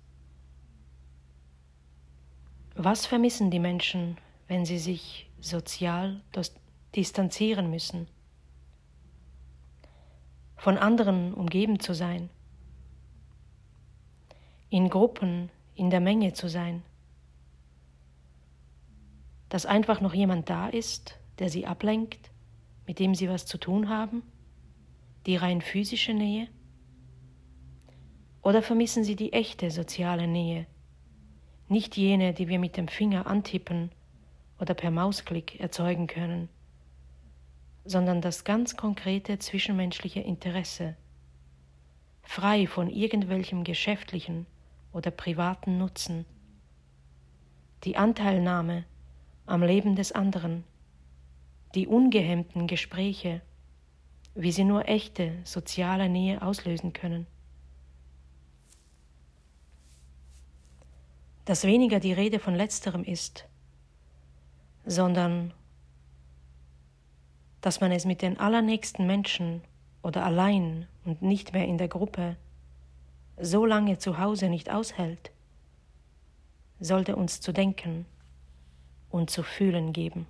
Was 2.74 3.04
vermissen 3.04 3.50
die 3.50 3.58
Menschen, 3.58 4.16
wenn 4.48 4.64
sie 4.64 4.78
sich 4.78 5.28
sozial 5.40 6.22
distanzieren 6.96 7.68
müssen? 7.68 8.08
Von 10.56 10.78
anderen 10.78 11.34
umgeben 11.34 11.80
zu 11.80 11.92
sein, 11.92 12.30
in 14.70 14.88
Gruppen, 14.88 15.50
in 15.74 15.90
der 15.90 16.00
Menge 16.00 16.32
zu 16.32 16.48
sein, 16.48 16.82
dass 19.50 19.66
einfach 19.66 20.00
noch 20.00 20.14
jemand 20.14 20.48
da 20.48 20.68
ist, 20.68 21.18
der 21.38 21.50
sie 21.50 21.66
ablenkt, 21.66 22.29
mit 22.86 22.98
dem 22.98 23.14
sie 23.14 23.28
was 23.28 23.46
zu 23.46 23.58
tun 23.58 23.88
haben, 23.88 24.22
die 25.26 25.36
rein 25.36 25.60
physische 25.60 26.14
Nähe? 26.14 26.48
Oder 28.42 28.62
vermissen 28.62 29.04
Sie 29.04 29.16
die 29.16 29.34
echte 29.34 29.70
soziale 29.70 30.26
Nähe, 30.26 30.66
nicht 31.68 31.96
jene, 31.96 32.32
die 32.32 32.48
wir 32.48 32.58
mit 32.58 32.76
dem 32.76 32.88
Finger 32.88 33.26
antippen 33.26 33.90
oder 34.58 34.74
per 34.74 34.90
Mausklick 34.90 35.60
erzeugen 35.60 36.06
können, 36.06 36.48
sondern 37.84 38.20
das 38.20 38.44
ganz 38.44 38.76
konkrete 38.76 39.38
zwischenmenschliche 39.38 40.20
Interesse, 40.20 40.96
frei 42.22 42.66
von 42.66 42.88
irgendwelchem 42.88 43.64
geschäftlichen 43.64 44.46
oder 44.92 45.10
privaten 45.10 45.78
Nutzen, 45.78 46.24
die 47.84 47.96
Anteilnahme 47.96 48.84
am 49.46 49.62
Leben 49.62 49.96
des 49.96 50.12
anderen, 50.12 50.64
die 51.74 51.86
ungehemmten 51.86 52.66
Gespräche, 52.66 53.40
wie 54.34 54.52
sie 54.52 54.64
nur 54.64 54.88
echte 54.88 55.32
soziale 55.44 56.08
Nähe 56.08 56.42
auslösen 56.42 56.92
können. 56.92 57.26
dass 61.50 61.64
weniger 61.64 61.98
die 61.98 62.12
Rede 62.12 62.38
von 62.38 62.54
letzterem 62.54 63.02
ist, 63.02 63.44
sondern 64.86 65.52
dass 67.60 67.80
man 67.80 67.90
es 67.90 68.04
mit 68.04 68.22
den 68.22 68.38
allernächsten 68.38 69.04
Menschen 69.04 69.60
oder 70.00 70.24
allein 70.24 70.86
und 71.04 71.22
nicht 71.22 71.52
mehr 71.52 71.66
in 71.66 71.76
der 71.76 71.88
Gruppe 71.88 72.36
so 73.36 73.66
lange 73.66 73.98
zu 73.98 74.18
Hause 74.18 74.48
nicht 74.48 74.70
aushält, 74.70 75.32
sollte 76.78 77.16
uns 77.16 77.40
zu 77.40 77.52
denken 77.52 78.06
und 79.10 79.28
zu 79.28 79.42
fühlen 79.42 79.92
geben. 79.92 80.28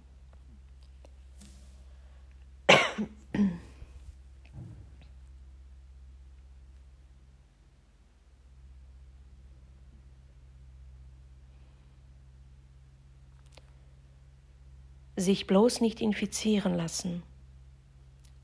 Sich 15.20 15.47
bloß 15.47 15.80
nicht 15.80 16.01
infizieren 16.01 16.74
lassen, 16.74 17.22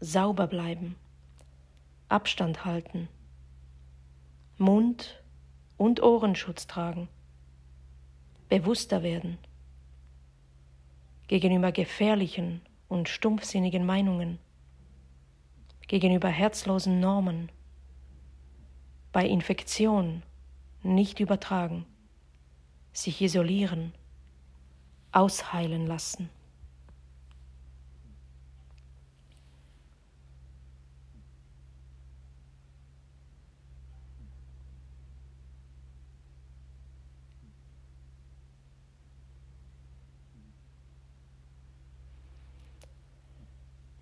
sauber 0.01 0.47
bleiben, 0.47 0.95
Abstand 2.09 2.65
halten, 2.65 3.09
Mund- 4.59 5.23
und 5.79 6.03
Ohrenschutz 6.03 6.67
tragen, 6.67 7.09
bewusster 8.49 9.03
werden. 9.03 9.39
Gegenüber 11.29 11.73
gefährlichen 11.73 12.61
und 12.89 13.09
stumpfsinnigen 13.09 13.85
Meinungen, 13.85 14.39
gegenüber 15.89 16.29
herzlosen 16.29 17.01
Normen, 17.01 17.51
bei 19.13 19.27
Infektion 19.27 20.23
nicht 20.83 21.21
übertragen, 21.21 21.87
sich 22.93 23.21
isolieren, 23.23 23.95
ausheilen 25.13 25.87
lassen. 25.87 26.29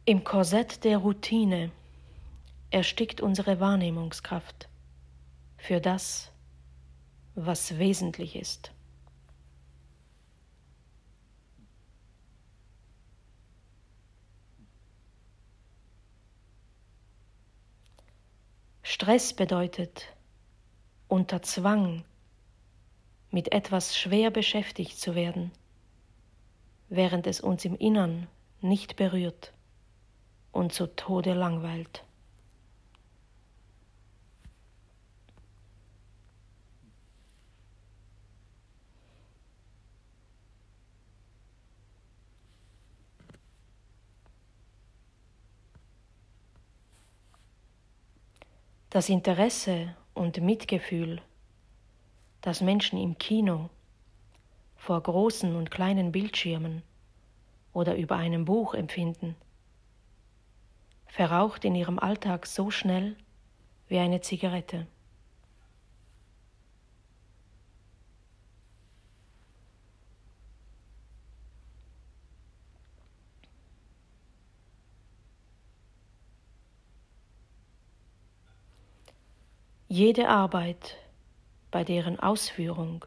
Im 0.07 0.23
Korsett 0.23 0.85
der 0.85 0.99
Routine 0.99 1.73
erstickt 2.69 3.23
unsere 3.23 3.59
Wahrnehmungskraft 3.59 4.69
für 5.57 5.81
das, 5.81 6.31
was 7.35 7.79
wesentlich 7.79 8.37
ist. 8.37 8.71
Stress 18.83 19.33
bedeutet 19.33 20.15
unter 21.09 21.41
Zwang 21.41 22.05
mit 23.31 23.53
etwas 23.53 23.97
schwer 23.97 24.31
beschäftigt 24.31 25.01
zu 25.01 25.15
werden, 25.15 25.51
während 26.91 27.27
es 27.27 27.41
uns 27.41 27.65
im 27.65 27.75
Innern 27.77 28.27
nicht 28.61 28.97
berührt 28.97 29.55
und 30.55 30.73
zu 30.73 30.87
Tode 30.87 31.35
langweilt. 31.35 32.05
Das 48.91 49.09
Interesse 49.09 49.97
und 50.15 50.41
Mitgefühl, 50.41 51.21
das 52.43 52.61
Menschen 52.61 52.97
im 52.97 53.19
Kino, 53.19 53.71
vor 54.77 55.03
großen 55.03 55.57
und 55.57 55.73
kleinen 55.73 56.13
Bildschirmen 56.13 56.83
oder 57.73 57.97
über 57.97 58.15
einem 58.15 58.45
Buch 58.45 58.75
empfinden, 58.75 59.35
verraucht 61.15 61.65
in 61.65 61.77
ihrem 61.77 62.01
Alltag 62.01 62.45
so 62.45 62.73
schnell 62.73 63.17
wie 63.87 63.99
eine 63.99 64.21
Zigarette. 64.21 64.89
Jede 79.87 80.29
Arbeit, 80.29 80.97
bei 81.71 81.85
deren 81.85 82.19
Ausführung 82.19 83.05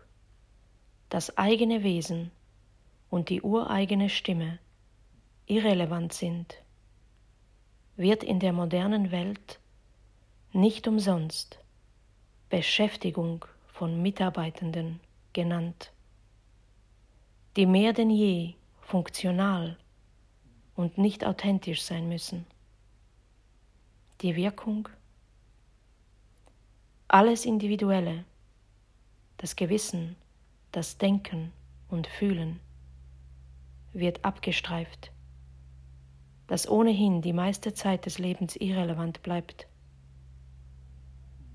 das 1.09 1.37
eigene 1.37 1.83
Wesen 1.83 2.31
und 3.09 3.27
die 3.27 3.41
ureigene 3.41 4.09
Stimme 4.09 4.59
irrelevant 5.45 6.13
sind, 6.13 6.63
wird 7.97 8.23
in 8.23 8.39
der 8.39 8.53
modernen 8.53 9.11
Welt 9.11 9.59
nicht 10.53 10.87
umsonst 10.87 11.59
Beschäftigung 12.49 13.43
von 13.73 14.01
Mitarbeitenden 14.01 14.99
genannt, 15.33 15.91
die 17.55 17.65
mehr 17.65 17.93
denn 17.93 18.11
je 18.11 18.53
funktional 18.81 19.77
und 20.75 20.99
nicht 20.99 21.25
authentisch 21.25 21.81
sein 21.81 22.07
müssen. 22.07 22.45
Die 24.21 24.35
Wirkung? 24.35 24.87
Alles 27.07 27.45
Individuelle, 27.45 28.25
das 29.37 29.55
Gewissen, 29.55 30.15
das 30.71 30.99
Denken 30.99 31.51
und 31.89 32.05
Fühlen 32.05 32.59
wird 33.93 34.23
abgestreift 34.23 35.11
das 36.47 36.67
ohnehin 36.67 37.21
die 37.21 37.33
meiste 37.33 37.73
Zeit 37.73 38.05
des 38.05 38.19
Lebens 38.19 38.55
irrelevant 38.55 39.21
bleibt, 39.21 39.67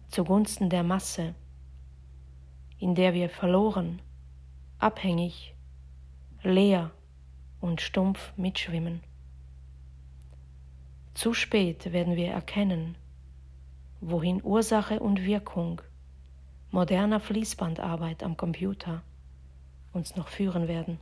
zugunsten 0.08 0.68
der 0.68 0.82
Masse, 0.82 1.34
in 2.78 2.94
der 2.94 3.14
wir 3.14 3.30
verloren, 3.30 4.02
abhängig, 4.78 5.54
leer 6.42 6.90
und 7.60 7.80
stumpf 7.80 8.32
mitschwimmen. 8.36 9.02
Zu 11.14 11.32
spät 11.32 11.92
werden 11.92 12.16
wir 12.16 12.28
erkennen, 12.30 12.96
wohin 14.00 14.42
Ursache 14.42 15.00
und 15.00 15.24
Wirkung 15.24 15.80
moderner 16.70 17.20
Fließbandarbeit 17.20 18.22
am 18.22 18.36
Computer 18.36 19.02
uns 19.92 20.16
noch 20.16 20.28
führen 20.28 20.68
werden. 20.68 20.98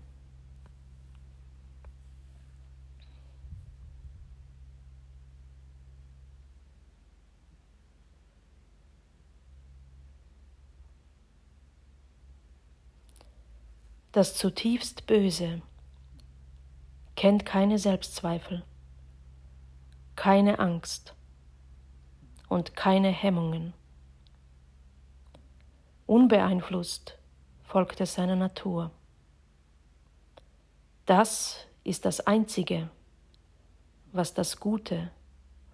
Das 14.13 14.37
zutiefst 14.37 15.07
Böse 15.07 15.63
kennt 17.15 17.47
keine 17.47 17.79
Selbstzweifel, 17.79 18.65
keine 20.17 20.59
Angst 20.59 21.15
und 22.49 22.75
keine 22.75 23.11
Hemmungen. 23.11 23.73
Unbeeinflusst 26.07 27.19
folgt 27.63 28.01
es 28.01 28.15
seiner 28.15 28.35
Natur. 28.35 28.91
Das 31.07 31.67
ist 31.85 32.05
das 32.05 32.27
Einzige, 32.27 32.91
was 34.11 34.35
das 34.35 34.59
Gute 34.59 35.13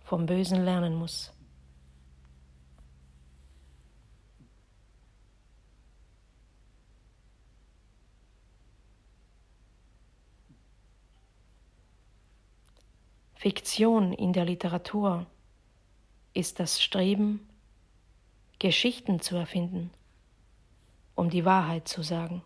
vom 0.04 0.26
Bösen 0.26 0.62
lernen 0.62 0.94
muss. 0.94 1.32
Fiktion 13.46 14.12
in 14.12 14.32
der 14.32 14.44
Literatur 14.44 15.24
ist 16.34 16.58
das 16.58 16.82
Streben, 16.82 17.48
Geschichten 18.58 19.20
zu 19.20 19.36
erfinden, 19.36 19.92
um 21.14 21.30
die 21.30 21.44
Wahrheit 21.44 21.86
zu 21.86 22.02
sagen. 22.02 22.42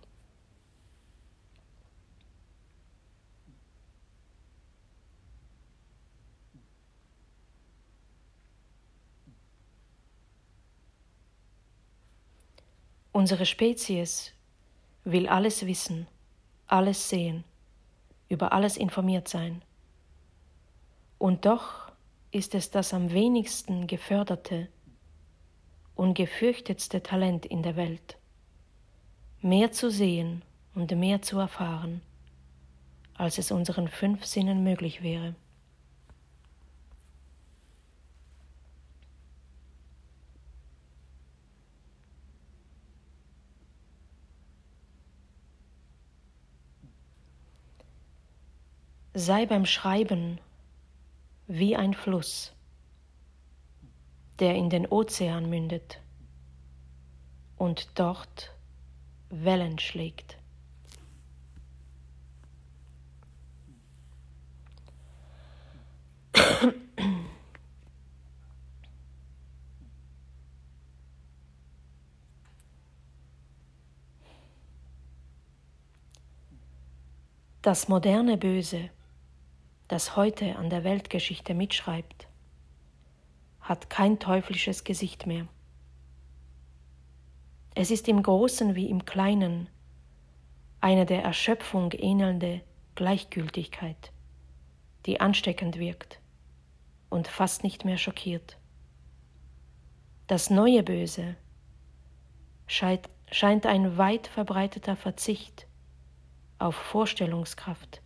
Unsere 13.10 13.46
Spezies 13.46 14.34
will 15.04 15.26
alles 15.28 15.64
wissen, 15.64 16.06
alles 16.66 17.08
sehen, 17.08 17.44
über 18.28 18.52
alles 18.52 18.76
informiert 18.76 19.26
sein. 19.26 19.62
Und 21.20 21.44
doch 21.44 21.92
ist 22.30 22.54
es 22.54 22.70
das 22.70 22.94
am 22.94 23.10
wenigsten 23.12 23.86
geförderte 23.86 24.68
und 25.94 26.14
gefürchtetste 26.14 27.02
Talent 27.02 27.44
in 27.44 27.62
der 27.62 27.76
Welt, 27.76 28.16
mehr 29.42 29.70
zu 29.70 29.90
sehen 29.90 30.42
und 30.74 30.90
mehr 30.92 31.20
zu 31.20 31.38
erfahren, 31.38 32.00
als 33.12 33.36
es 33.36 33.50
unseren 33.50 33.88
fünf 33.88 34.24
Sinnen 34.24 34.64
möglich 34.64 35.02
wäre. 35.02 35.34
Sei 49.12 49.44
beim 49.44 49.66
Schreiben 49.66 50.40
wie 51.52 51.74
ein 51.74 51.94
Fluss, 51.94 52.52
der 54.38 54.54
in 54.54 54.70
den 54.70 54.86
Ozean 54.86 55.50
mündet 55.50 56.00
und 57.56 57.88
dort 57.98 58.54
Wellen 59.30 59.80
schlägt. 59.80 60.38
Das 77.60 77.88
moderne 77.88 78.36
Böse 78.36 78.90
das 79.90 80.14
heute 80.14 80.54
an 80.54 80.70
der 80.70 80.84
Weltgeschichte 80.84 81.52
mitschreibt, 81.52 82.28
hat 83.60 83.90
kein 83.90 84.20
teuflisches 84.20 84.84
Gesicht 84.84 85.26
mehr. 85.26 85.48
Es 87.74 87.90
ist 87.90 88.06
im 88.06 88.22
Großen 88.22 88.76
wie 88.76 88.88
im 88.88 89.04
Kleinen 89.04 89.68
eine 90.80 91.06
der 91.06 91.24
Erschöpfung 91.24 91.90
ähnelnde 91.92 92.60
Gleichgültigkeit, 92.94 94.12
die 95.06 95.20
ansteckend 95.20 95.76
wirkt 95.76 96.20
und 97.08 97.26
fast 97.26 97.64
nicht 97.64 97.84
mehr 97.84 97.98
schockiert. 97.98 98.58
Das 100.28 100.50
neue 100.50 100.84
Böse 100.84 101.34
scheint, 102.68 103.66
ein 103.66 103.98
weit 103.98 104.28
verbreiteter 104.28 104.94
Verzicht 104.94 105.66
auf 106.60 106.76
Vorstellungskraft, 106.76 108.02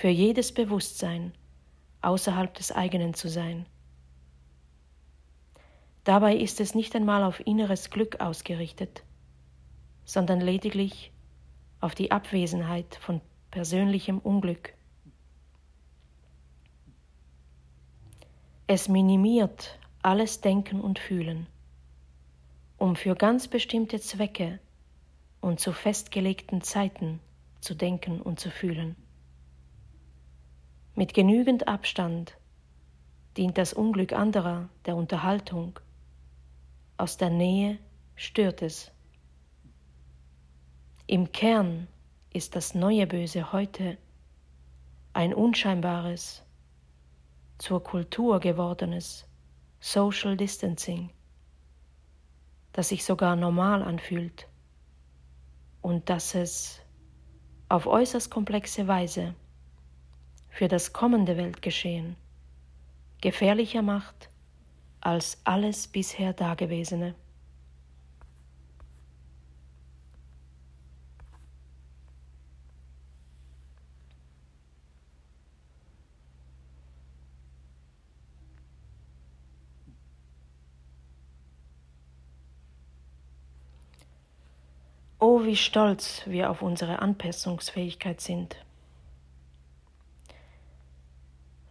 für 0.00 0.08
jedes 0.08 0.52
Bewusstsein 0.52 1.34
außerhalb 2.00 2.54
des 2.54 2.72
eigenen 2.72 3.12
zu 3.12 3.28
sein. 3.28 3.66
Dabei 6.04 6.36
ist 6.36 6.58
es 6.58 6.74
nicht 6.74 6.96
einmal 6.96 7.22
auf 7.22 7.46
inneres 7.46 7.90
Glück 7.90 8.18
ausgerichtet, 8.18 9.02
sondern 10.06 10.40
lediglich 10.40 11.12
auf 11.82 11.94
die 11.94 12.12
Abwesenheit 12.12 12.96
von 13.02 13.20
persönlichem 13.50 14.20
Unglück. 14.20 14.72
Es 18.68 18.88
minimiert 18.88 19.78
alles 20.00 20.40
Denken 20.40 20.80
und 20.80 20.98
Fühlen, 20.98 21.46
um 22.78 22.96
für 22.96 23.14
ganz 23.14 23.48
bestimmte 23.48 24.00
Zwecke 24.00 24.60
und 25.42 25.60
zu 25.60 25.74
festgelegten 25.74 26.62
Zeiten 26.62 27.20
zu 27.60 27.74
denken 27.74 28.22
und 28.22 28.40
zu 28.40 28.50
fühlen. 28.50 28.96
Mit 31.00 31.14
genügend 31.14 31.66
Abstand 31.66 32.36
dient 33.38 33.56
das 33.56 33.72
Unglück 33.72 34.12
anderer 34.12 34.68
der 34.84 34.96
Unterhaltung, 34.96 35.80
aus 36.98 37.16
der 37.16 37.30
Nähe 37.30 37.78
stört 38.16 38.60
es. 38.60 38.92
Im 41.06 41.32
Kern 41.32 41.88
ist 42.34 42.54
das 42.54 42.74
neue 42.74 43.06
Böse 43.06 43.50
heute 43.50 43.96
ein 45.14 45.32
unscheinbares, 45.32 46.42
zur 47.56 47.82
Kultur 47.82 48.38
gewordenes 48.38 49.24
Social 49.80 50.36
Distancing, 50.36 51.08
das 52.74 52.90
sich 52.90 53.06
sogar 53.06 53.36
normal 53.36 53.82
anfühlt 53.82 54.48
und 55.80 56.10
das 56.10 56.34
es 56.34 56.82
auf 57.70 57.86
äußerst 57.86 58.30
komplexe 58.30 58.86
Weise 58.86 59.34
für 60.50 60.68
das 60.68 60.92
kommende 60.92 61.36
Weltgeschehen 61.36 62.16
gefährlicher 63.20 63.82
macht 63.82 64.30
als 65.00 65.38
alles 65.44 65.88
bisher 65.88 66.32
Dagewesene. 66.32 67.14
Oh, 85.22 85.44
wie 85.44 85.56
stolz 85.56 86.22
wir 86.24 86.50
auf 86.50 86.62
unsere 86.62 87.00
Anpassungsfähigkeit 87.00 88.22
sind. 88.22 88.56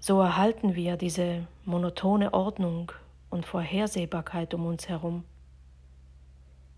So 0.09 0.21
erhalten 0.21 0.73
wir 0.73 0.97
diese 0.97 1.45
monotone 1.65 2.33
Ordnung 2.33 2.91
und 3.29 3.45
Vorhersehbarkeit 3.45 4.55
um 4.55 4.65
uns 4.65 4.89
herum, 4.89 5.23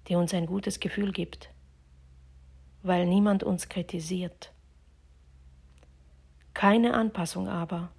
die 0.10 0.16
uns 0.16 0.34
ein 0.34 0.48
gutes 0.48 0.82
Gefühl 0.82 1.14
gibt, 1.14 1.50
weil 2.84 3.06
niemand 3.06 3.46
uns 3.46 3.70
kritisiert. 3.70 4.52
Keine 6.54 6.94
Anpassung 6.94 7.48
aber, 7.48 7.94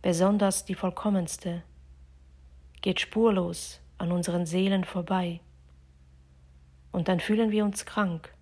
besonders 0.00 0.64
die 0.64 0.74
vollkommenste, 0.74 1.62
geht 2.80 3.00
spurlos 3.00 3.82
an 3.98 4.10
unseren 4.12 4.46
Seelen 4.46 4.84
vorbei 4.84 5.40
und 6.90 7.08
dann 7.08 7.20
fühlen 7.20 7.50
wir 7.50 7.66
uns 7.66 7.84
krank, 7.84 8.32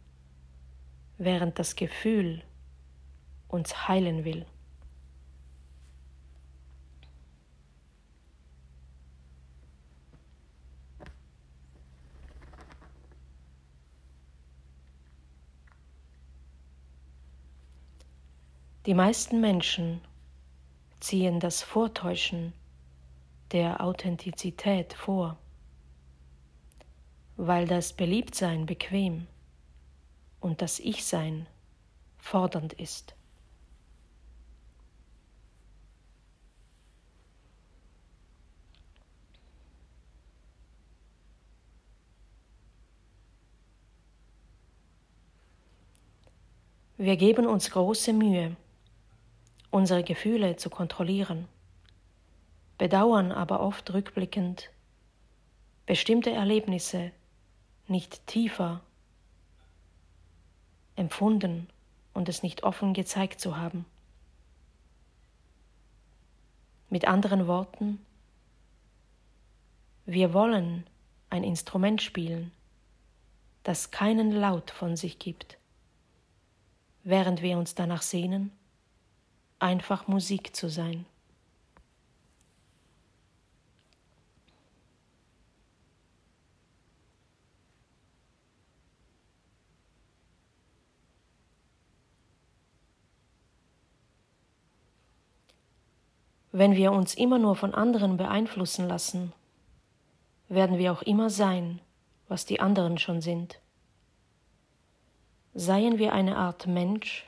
während 1.18 1.58
das 1.58 1.74
Gefühl 1.74 2.44
uns 3.48 3.88
heilen 3.88 4.24
will. 4.24 4.46
Die 18.86 18.94
meisten 18.94 19.40
Menschen 19.40 20.00
ziehen 21.00 21.40
das 21.40 21.62
Vortäuschen 21.62 22.52
der 23.52 23.80
Authentizität 23.80 24.94
vor 24.94 25.36
weil 27.36 27.66
das 27.66 27.92
Beliebtsein 27.92 28.66
bequem 28.66 29.26
und 30.40 30.62
das 30.62 30.80
Ich-Sein 30.80 31.46
fordernd 32.18 32.72
ist. 32.72 33.14
Wir 46.98 47.18
geben 47.18 47.46
uns 47.46 47.70
große 47.70 48.14
Mühe, 48.14 48.56
unsere 49.76 50.02
Gefühle 50.02 50.56
zu 50.56 50.70
kontrollieren, 50.70 51.46
bedauern 52.78 53.30
aber 53.30 53.60
oft 53.60 53.92
rückblickend 53.92 54.70
bestimmte 55.84 56.30
Erlebnisse 56.30 57.12
nicht 57.86 58.26
tiefer 58.26 58.80
empfunden 60.96 61.68
und 62.14 62.30
es 62.30 62.42
nicht 62.42 62.62
offen 62.62 62.94
gezeigt 62.94 63.38
zu 63.38 63.58
haben. 63.58 63.84
Mit 66.88 67.06
anderen 67.06 67.46
Worten, 67.46 68.00
wir 70.06 70.32
wollen 70.32 70.86
ein 71.28 71.44
Instrument 71.44 72.00
spielen, 72.00 72.50
das 73.62 73.90
keinen 73.90 74.32
Laut 74.32 74.70
von 74.70 74.96
sich 74.96 75.18
gibt, 75.18 75.58
während 77.04 77.42
wir 77.42 77.58
uns 77.58 77.74
danach 77.74 78.00
sehnen, 78.00 78.52
einfach 79.58 80.06
Musik 80.08 80.54
zu 80.54 80.68
sein. 80.68 81.06
Wenn 96.58 96.74
wir 96.74 96.92
uns 96.92 97.14
immer 97.14 97.38
nur 97.38 97.54
von 97.54 97.74
anderen 97.74 98.16
beeinflussen 98.16 98.88
lassen, 98.88 99.34
werden 100.48 100.78
wir 100.78 100.90
auch 100.90 101.02
immer 101.02 101.28
sein, 101.28 101.80
was 102.28 102.46
die 102.46 102.60
anderen 102.60 102.96
schon 102.96 103.20
sind. 103.20 103.60
Seien 105.52 105.98
wir 105.98 106.14
eine 106.14 106.36
Art 106.36 106.66
Mensch, 106.66 107.26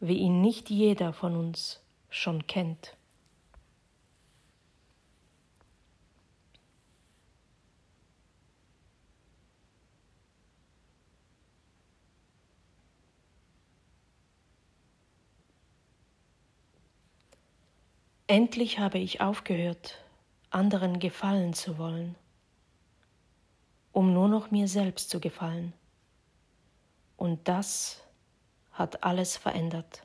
wie 0.00 0.16
ihn 0.16 0.40
nicht 0.40 0.70
jeder 0.70 1.12
von 1.12 1.36
uns 1.36 1.80
schon 2.08 2.46
kennt. 2.46 2.96
Endlich 18.26 18.78
habe 18.78 18.98
ich 18.98 19.20
aufgehört, 19.20 20.04
anderen 20.50 21.00
gefallen 21.00 21.52
zu 21.52 21.78
wollen, 21.78 22.14
um 23.90 24.14
nur 24.14 24.28
noch 24.28 24.52
mir 24.52 24.68
selbst 24.68 25.10
zu 25.10 25.18
gefallen. 25.18 25.72
Und 27.16 27.48
das 27.48 28.04
hat 28.72 29.02
alles 29.04 29.36
verändert. 29.36 30.02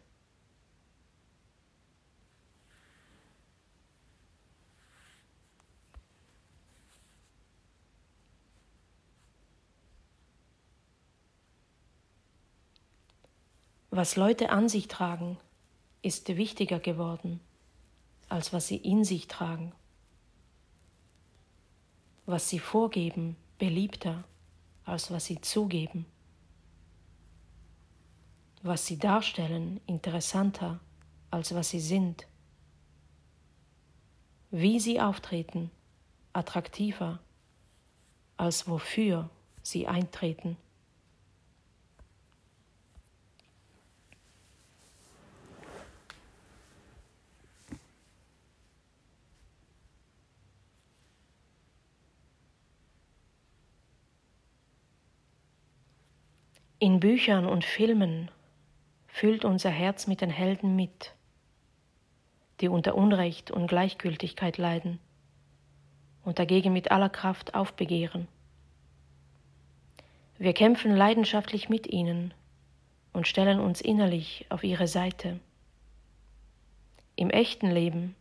Was 13.96 14.18
Leute 14.18 14.50
an 14.50 14.68
sich 14.68 14.90
tragen, 14.90 15.38
ist 16.02 16.28
wichtiger 16.28 16.80
geworden, 16.80 17.40
als 18.28 18.52
was 18.52 18.68
sie 18.68 18.76
in 18.76 19.06
sich 19.06 19.28
tragen. 19.30 19.72
Was 22.26 22.50
sie 22.50 22.60
vorgeben, 22.60 23.38
beliebter, 23.58 24.26
als 24.84 25.12
was 25.12 25.24
sie 25.24 25.40
zugeben. 25.40 26.06
Was 28.68 28.88
sie 28.88 28.98
darstellen, 28.98 29.80
interessanter, 29.86 30.80
als 31.30 31.54
was 31.54 31.70
sie 31.70 31.80
sind. 31.80 32.26
Wie 34.50 34.80
sie 34.80 35.00
auftreten, 35.00 35.70
attraktiver, 36.34 37.20
als 38.38 38.68
wofür 38.68 39.30
sie 39.62 39.86
eintreten. 39.86 40.58
In 56.80 57.00
Büchern 57.00 57.46
und 57.46 57.64
Filmen 57.64 58.32
füllt 59.16 59.46
unser 59.46 59.70
Herz 59.70 60.08
mit 60.08 60.20
den 60.20 60.30
Helden 60.30 60.76
mit, 60.76 61.14
die 62.60 62.68
unter 62.68 62.96
Unrecht 62.96 63.50
und 63.50 63.68
Gleichgültigkeit 63.68 64.58
leiden 64.58 65.00
und 66.26 66.38
dagegen 66.38 66.74
mit 66.74 66.92
aller 66.92 67.08
Kraft 67.08 67.56
aufbegehren. 67.56 68.28
Wir 70.38 70.52
kämpfen 70.52 70.94
leidenschaftlich 70.94 71.70
mit 71.70 71.88
ihnen 71.88 72.34
und 73.14 73.26
stellen 73.26 73.62
uns 73.62 73.80
innerlich 73.80 74.48
auf 74.50 74.66
ihre 74.66 74.90
Seite. 74.90 75.40
Im 77.16 77.30
echten 77.30 77.72
Leben 77.72 78.18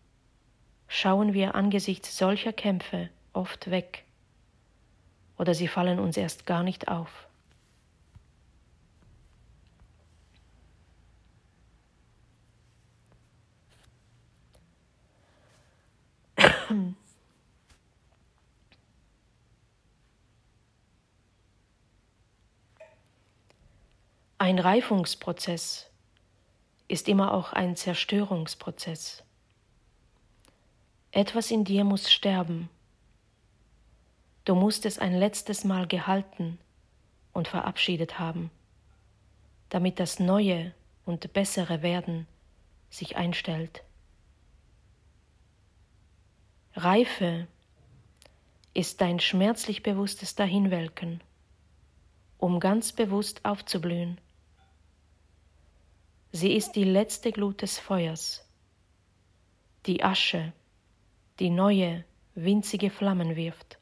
schauen 0.86 1.34
wir 1.34 1.56
angesichts 1.56 2.16
solcher 2.16 2.52
Kämpfe 2.52 3.10
oft 3.32 3.68
weg 3.68 4.04
oder 5.38 5.54
sie 5.54 5.66
fallen 5.66 5.98
uns 5.98 6.16
erst 6.16 6.46
gar 6.46 6.62
nicht 6.62 6.86
auf. 6.86 7.26
Ein 24.38 24.58
Reifungsprozess 24.58 25.90
ist 26.88 27.08
immer 27.08 27.32
auch 27.32 27.52
ein 27.52 27.76
Zerstörungsprozess. 27.76 29.22
Etwas 31.12 31.50
in 31.50 31.64
dir 31.64 31.84
muss 31.84 32.12
sterben. 32.12 32.68
Du 34.44 34.54
musst 34.54 34.84
es 34.84 34.98
ein 34.98 35.14
letztes 35.14 35.64
Mal 35.64 35.86
gehalten 35.86 36.58
und 37.32 37.48
verabschiedet 37.48 38.18
haben, 38.18 38.50
damit 39.70 39.98
das 39.98 40.18
Neue 40.18 40.74
und 41.06 41.32
Bessere 41.32 41.82
Werden 41.82 42.26
sich 42.90 43.16
einstellt. 43.16 43.82
Reife 46.76 47.46
ist 48.72 49.00
dein 49.00 49.20
schmerzlich 49.20 49.84
bewusstes 49.84 50.34
Dahinwelken, 50.34 51.22
um 52.36 52.58
ganz 52.58 52.90
bewusst 52.90 53.44
aufzublühen. 53.44 54.20
Sie 56.32 56.52
ist 56.52 56.72
die 56.72 56.82
letzte 56.82 57.30
Glut 57.30 57.62
des 57.62 57.78
Feuers, 57.78 58.44
die 59.86 60.02
Asche, 60.02 60.52
die 61.38 61.50
neue, 61.50 62.04
winzige 62.34 62.90
Flammen 62.90 63.36
wirft. 63.36 63.78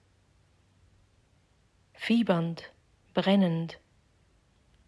Fiebernd, 1.94 2.74
brennend, 3.14 3.78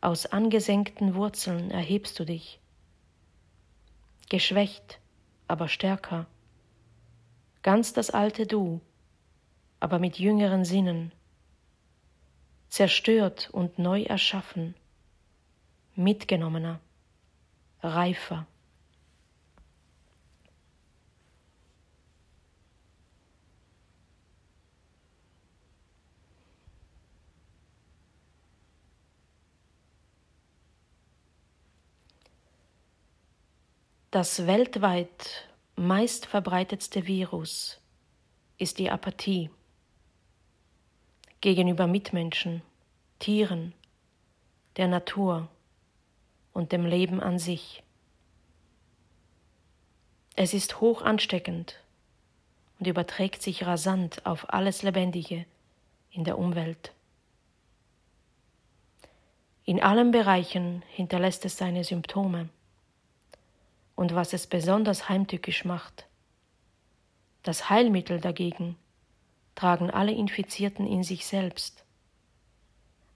aus 0.02 0.26
angesenkten 0.26 1.14
Wurzeln 1.14 1.70
erhebst 1.70 2.18
du 2.18 2.26
dich, 2.26 2.60
geschwächt, 4.28 5.00
aber 5.48 5.68
stärker 5.68 6.26
ganz 7.64 7.94
das 7.94 8.10
alte 8.10 8.46
Du, 8.46 8.80
aber 9.80 9.98
mit 9.98 10.18
jüngeren 10.18 10.64
Sinnen, 10.64 11.12
zerstört 12.68 13.48
und 13.50 13.78
neu 13.78 14.02
erschaffen, 14.02 14.74
mitgenommener, 15.96 16.78
reifer. 17.82 18.46
Das 34.10 34.46
weltweit 34.46 35.48
meist 35.76 36.26
verbreitetste 36.26 37.06
Virus 37.06 37.80
ist 38.58 38.78
die 38.78 38.90
Apathie 38.90 39.50
gegenüber 41.40 41.86
Mitmenschen, 41.86 42.62
Tieren, 43.18 43.74
der 44.76 44.88
Natur 44.88 45.48
und 46.52 46.72
dem 46.72 46.86
Leben 46.86 47.20
an 47.20 47.38
sich. 47.38 47.82
Es 50.36 50.54
ist 50.54 50.80
hoch 50.80 51.02
ansteckend 51.02 51.80
und 52.78 52.86
überträgt 52.86 53.42
sich 53.42 53.66
rasant 53.66 54.24
auf 54.24 54.52
alles 54.52 54.82
Lebendige 54.82 55.44
in 56.10 56.24
der 56.24 56.38
Umwelt. 56.38 56.92
In 59.64 59.82
allen 59.82 60.10
Bereichen 60.10 60.82
hinterlässt 60.88 61.44
es 61.44 61.56
seine 61.56 61.84
Symptome 61.84 62.48
und 63.94 64.14
was 64.14 64.32
es 64.32 64.46
besonders 64.46 65.08
heimtückisch 65.08 65.64
macht. 65.64 66.06
Das 67.42 67.68
Heilmittel 67.70 68.20
dagegen 68.20 68.76
tragen 69.54 69.90
alle 69.90 70.12
Infizierten 70.12 70.86
in 70.86 71.02
sich 71.02 71.26
selbst. 71.26 71.84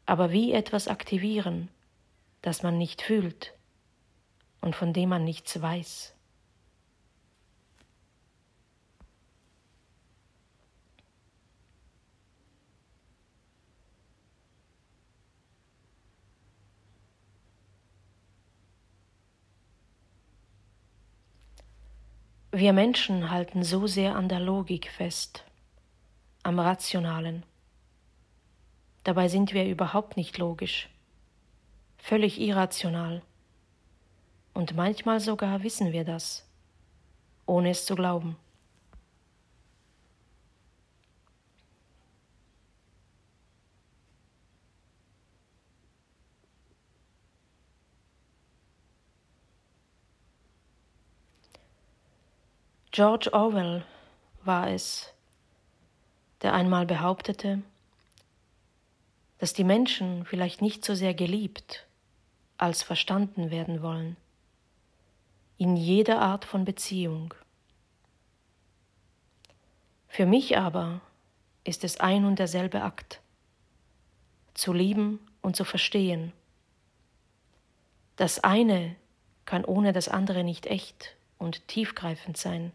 Aber 0.07 0.31
wie 0.31 0.53
etwas 0.53 0.89
aktivieren, 0.89 1.69
das 2.43 2.63
man 2.63 2.79
nicht 2.79 3.03
fühlt 3.03 3.55
und 4.61 4.77
von 4.77 4.93
dem 4.93 5.09
man 5.09 5.25
nichts 5.25 5.61
weiß. 5.61 6.15
Wir 22.59 22.72
Menschen 22.72 23.30
halten 23.30 23.62
so 23.62 23.86
sehr 23.86 24.16
an 24.16 24.28
der 24.28 24.40
Logik 24.40 24.90
fest, 24.90 25.44
am 26.43 26.59
Rationalen. 26.59 27.44
Dabei 29.05 29.28
sind 29.28 29.52
wir 29.52 29.64
überhaupt 29.64 30.16
nicht 30.16 30.39
logisch, 30.39 30.89
völlig 31.98 32.40
irrational. 32.40 33.22
Und 34.55 34.74
manchmal 34.74 35.20
sogar 35.20 35.62
wissen 35.62 35.93
wir 35.93 36.02
das, 36.02 36.44
ohne 37.47 37.70
es 37.70 37.86
zu 37.86 37.94
glauben. 37.94 38.35
George 52.99 53.33
Orwell 53.33 53.85
war 54.43 54.73
es, 54.73 55.15
der 56.43 56.53
einmal 56.53 56.85
behauptete, 56.85 57.62
dass 59.39 59.53
die 59.53 59.62
Menschen 59.62 60.25
vielleicht 60.25 60.62
nicht 60.62 60.85
so 60.85 60.97
sehr 60.97 61.15
geliebt 61.15 61.87
als 62.57 62.83
verstanden 62.83 63.53
werden 63.53 63.83
wollen, 63.83 64.16
in 65.59 65.77
jeder 65.77 66.20
Art 66.20 66.45
von 66.45 66.65
Beziehung. 66.65 67.35
Für 70.09 70.27
mich 70.27 70.59
aber 70.59 71.01
ist 71.62 71.85
es 71.85 72.01
ein 72.01 72.25
und 72.25 72.41
derselbe 72.41 72.83
Akt, 72.83 73.20
zu 74.55 74.73
lieben 74.73 75.20
und 75.41 75.55
zu 75.55 75.65
verstehen. 75.65 76.33
Das 78.16 78.43
eine 78.43 78.97
kann 79.45 79.65
ohne 79.65 79.93
das 79.93 80.09
andere 80.09 80.43
nicht 80.43 80.66
echt 80.66 81.15
und 81.39 81.69
tiefgreifend 81.69 82.37
sein. 82.37 82.73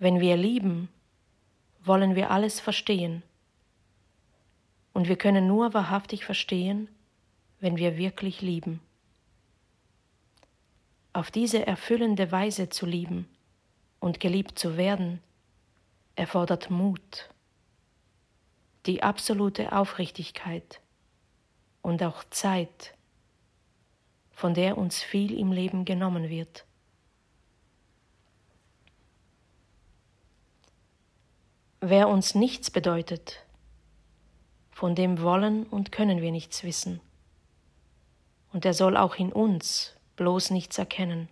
Wenn 0.00 0.18
wir 0.18 0.36
lieben, 0.36 0.88
wollen 1.84 2.16
wir 2.16 2.32
alles 2.32 2.58
verstehen. 2.58 3.22
Und 4.92 5.06
wir 5.06 5.16
können 5.16 5.46
nur 5.46 5.72
wahrhaftig 5.72 6.24
verstehen, 6.24 6.88
wenn 7.60 7.76
wir 7.76 7.96
wirklich 7.96 8.40
lieben. 8.40 8.80
auf 11.12 11.30
diese 11.30 11.66
erfüllende 11.66 12.30
Weise 12.30 12.68
zu 12.68 12.86
lieben 12.86 13.28
und 13.98 14.20
geliebt 14.20 14.58
zu 14.58 14.76
werden, 14.76 15.20
erfordert 16.14 16.70
Mut, 16.70 17.28
die 18.86 19.02
absolute 19.02 19.72
Aufrichtigkeit 19.72 20.80
und 21.82 22.02
auch 22.02 22.24
Zeit, 22.30 22.94
von 24.30 24.54
der 24.54 24.78
uns 24.78 25.02
viel 25.02 25.38
im 25.38 25.52
Leben 25.52 25.84
genommen 25.84 26.28
wird. 26.28 26.64
Wer 31.82 32.08
uns 32.08 32.34
nichts 32.34 32.70
bedeutet, 32.70 33.42
von 34.70 34.94
dem 34.94 35.22
wollen 35.22 35.64
und 35.64 35.90
können 35.90 36.20
wir 36.20 36.30
nichts 36.30 36.62
wissen. 36.62 37.00
Und 38.52 38.66
er 38.66 38.74
soll 38.74 38.98
auch 38.98 39.14
in 39.16 39.32
uns 39.32 39.96
bloß 40.16 40.50
nichts 40.50 40.76
erkennen. 40.76 41.30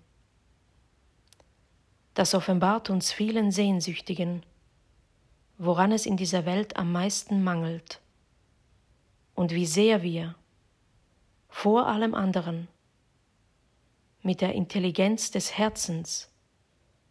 Das 2.14 2.34
offenbart 2.34 2.88
uns 2.88 3.12
vielen 3.12 3.52
Sehnsüchtigen, 3.52 4.42
woran 5.58 5.92
es 5.92 6.06
in 6.06 6.16
dieser 6.16 6.46
Welt 6.46 6.78
am 6.78 6.92
meisten 6.92 7.44
mangelt 7.44 8.00
und 9.34 9.52
wie 9.52 9.66
sehr 9.66 10.02
wir 10.02 10.34
vor 11.50 11.88
allem 11.88 12.14
anderen 12.14 12.68
mit 14.22 14.40
der 14.40 14.54
Intelligenz 14.54 15.30
des 15.30 15.58
Herzens 15.58 16.30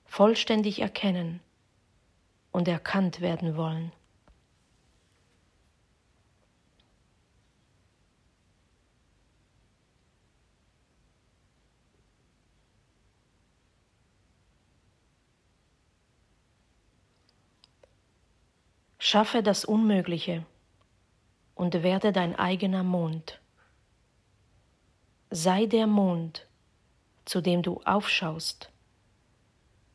vollständig 0.06 0.80
erkennen 0.80 1.40
und 2.58 2.68
erkannt 2.68 3.22
werden 3.22 3.56
wollen. 3.56 3.92
Schaffe 18.98 19.44
das 19.44 19.64
Unmögliche 19.64 20.44
und 21.54 21.84
werde 21.84 22.12
dein 22.12 22.36
eigener 22.36 22.82
Mond. 22.82 23.40
Sei 25.30 25.68
der 25.68 25.86
Mond, 25.86 26.48
zu 27.26 27.40
dem 27.40 27.62
du 27.62 27.82
aufschaust, 27.86 28.72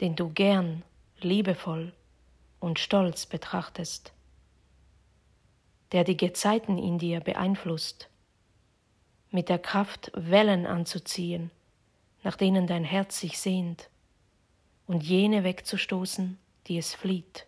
den 0.01 0.15
du 0.15 0.29
gern, 0.29 0.85
liebevoll 1.19 1.93
und 2.63 2.79
stolz 2.79 3.27
betrachtest, 3.27 4.13
der 5.91 6.05
die 6.05 6.17
Gezeiten 6.17 6.79
in 6.79 6.97
dir 6.97 7.19
beeinflusst, 7.19 8.09
mit 9.31 9.49
der 9.49 9.59
Kraft 9.59 10.13
Wellen 10.15 10.67
anzuziehen, 10.67 11.51
nach 12.23 12.37
denen 12.37 12.69
dein 12.69 12.85
Herz 12.85 13.19
sich 13.19 13.39
sehnt, 13.39 13.89
und 14.87 15.03
jene 15.03 15.43
wegzustoßen, 15.43 16.39
die 16.69 16.79
es 16.79 16.95
flieht. 16.95 17.47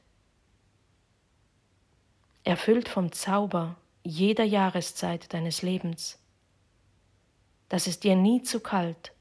Erfüllt 2.42 2.88
vom 2.88 3.12
Zauber 3.12 3.76
jeder 4.02 4.44
Jahreszeit 4.44 5.32
deines 5.32 5.62
Lebens, 5.62 6.18
dass 7.68 7.86
es 7.86 8.00
dir 8.00 8.16
nie 8.16 8.42
zu 8.42 8.58
kalt 8.58 9.12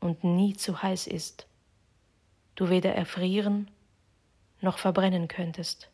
und 0.00 0.24
nie 0.24 0.54
zu 0.54 0.82
heiß 0.82 1.06
ist, 1.06 1.46
du 2.56 2.68
weder 2.68 2.94
erfrieren 2.94 3.70
noch 4.60 4.78
verbrennen 4.78 5.28
könntest, 5.28 5.90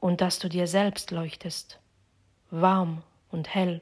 und 0.00 0.20
dass 0.20 0.38
du 0.38 0.48
dir 0.48 0.66
selbst 0.66 1.10
leuchtest, 1.10 1.80
warm 2.50 3.02
und 3.30 3.54
hell, 3.54 3.80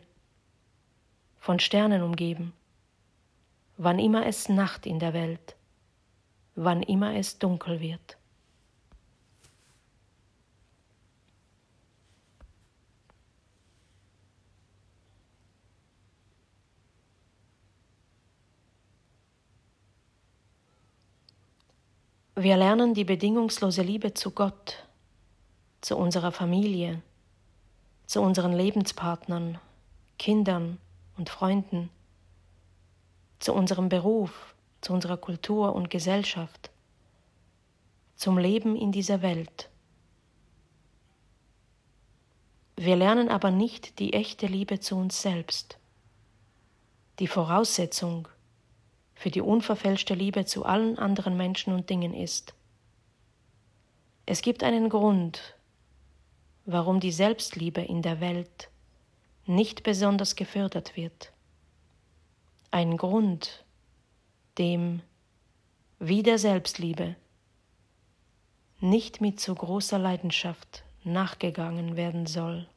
von 1.39 1.61
Sternen 1.61 2.03
umgeben, 2.03 2.53
wann 3.77 3.99
immer 3.99 4.27
es 4.27 4.49
Nacht 4.49 4.87
in 4.87 4.99
der 4.99 5.13
Welt, 5.13 5.57
wann 6.55 6.83
immer 6.83 7.15
es 7.17 7.39
dunkel 7.39 7.81
wird. 7.81 8.17
Wir 22.39 22.59
lernen 22.59 22.93
die 22.93 23.05
bedingungslose 23.05 23.81
Liebe 23.81 24.13
zu 24.13 24.31
Gott, 24.31 24.85
zu 25.81 25.97
unserer 25.97 26.33
Familie, 26.33 27.01
zu 28.05 28.21
unseren 28.21 28.53
Lebenspartnern, 28.53 29.59
Kindern 30.19 30.77
und 31.17 31.31
Freunden, 31.31 31.89
zu 33.39 33.55
unserem 33.55 33.89
Beruf, 33.89 34.55
zu 34.83 34.93
unserer 34.93 35.17
Kultur 35.17 35.75
und 35.75 35.89
Gesellschaft, 35.89 36.71
zum 38.17 38.37
Leben 38.37 38.77
in 38.77 38.93
dieser 38.93 39.23
Welt. 39.23 39.71
Wir 42.77 42.97
lernen 42.97 43.31
aber 43.31 43.51
nicht 43.51 43.99
die 43.99 44.13
echte 44.13 44.47
Liebe 44.47 44.79
zu 44.79 44.97
uns 44.97 45.23
selbst, 45.23 45.79
die 47.19 47.29
Voraussetzung 47.29 48.29
für 49.17 49.31
die 49.31 49.41
unverfälschte 49.41 50.15
Liebe 50.15 50.45
zu 50.45 50.65
allen 50.65 50.99
anderen 50.99 51.37
Menschen 51.37 51.73
und 51.73 51.91
Dingen 51.91 52.15
ist. 52.15 52.55
Es 54.27 54.43
gibt 54.43 54.63
einen 54.63 54.89
Grund, 54.91 55.57
warum 56.67 57.01
die 57.01 57.11
Selbstliebe 57.13 57.81
in 57.81 58.03
der 58.03 58.21
Welt 58.21 58.71
nicht 59.47 59.83
besonders 59.83 60.37
gefördert 60.37 60.97
wird. 60.97 61.33
Ein 62.71 62.99
Grund, 62.99 63.65
dem, 64.59 65.01
wie 65.99 66.23
der 66.23 66.39
Selbstliebe, 66.39 67.17
nicht 68.81 69.23
mit 69.23 69.41
so 69.41 69.55
großer 69.55 69.99
Leidenschaft 69.99 70.85
nachgegangen 71.05 71.97
werden 71.97 72.27
soll. 72.27 72.69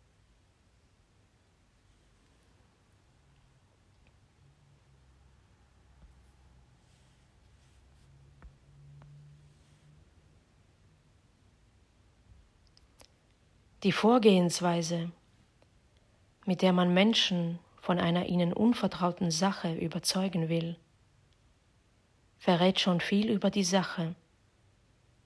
Die 13.83 13.93
Vorgehensweise, 13.93 15.09
mit 16.45 16.61
der 16.61 16.73
man 16.73 16.93
Menschen 16.93 17.59
von 17.79 17.97
einer 17.97 18.25
ihnen 18.25 18.51
unvertrauten 18.51 19.31
Sache 19.31 19.73
überzeugen 19.73 20.49
will, 20.49 20.75
verrät 22.37 22.81
schon 22.81 22.99
viel 22.99 23.31
über 23.31 23.49
die 23.49 23.63
Sache, 23.63 24.15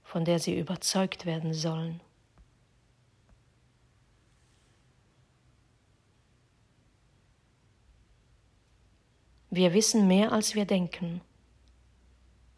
von 0.04 0.24
der 0.24 0.38
sie 0.38 0.60
überzeugt 0.60 1.26
werden 1.26 1.56
sollen. 1.56 2.00
Wir 9.50 9.74
wissen 9.74 10.08
mehr, 10.08 10.32
als 10.32 10.54
wir 10.54 10.66
denken, 10.66 11.22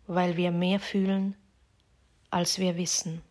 weil 0.07 0.35
wir 0.35 0.51
mehr 0.51 0.81
fühlen, 0.81 1.38
als 2.31 2.59
wir 2.59 2.76
wissen. 2.76 3.22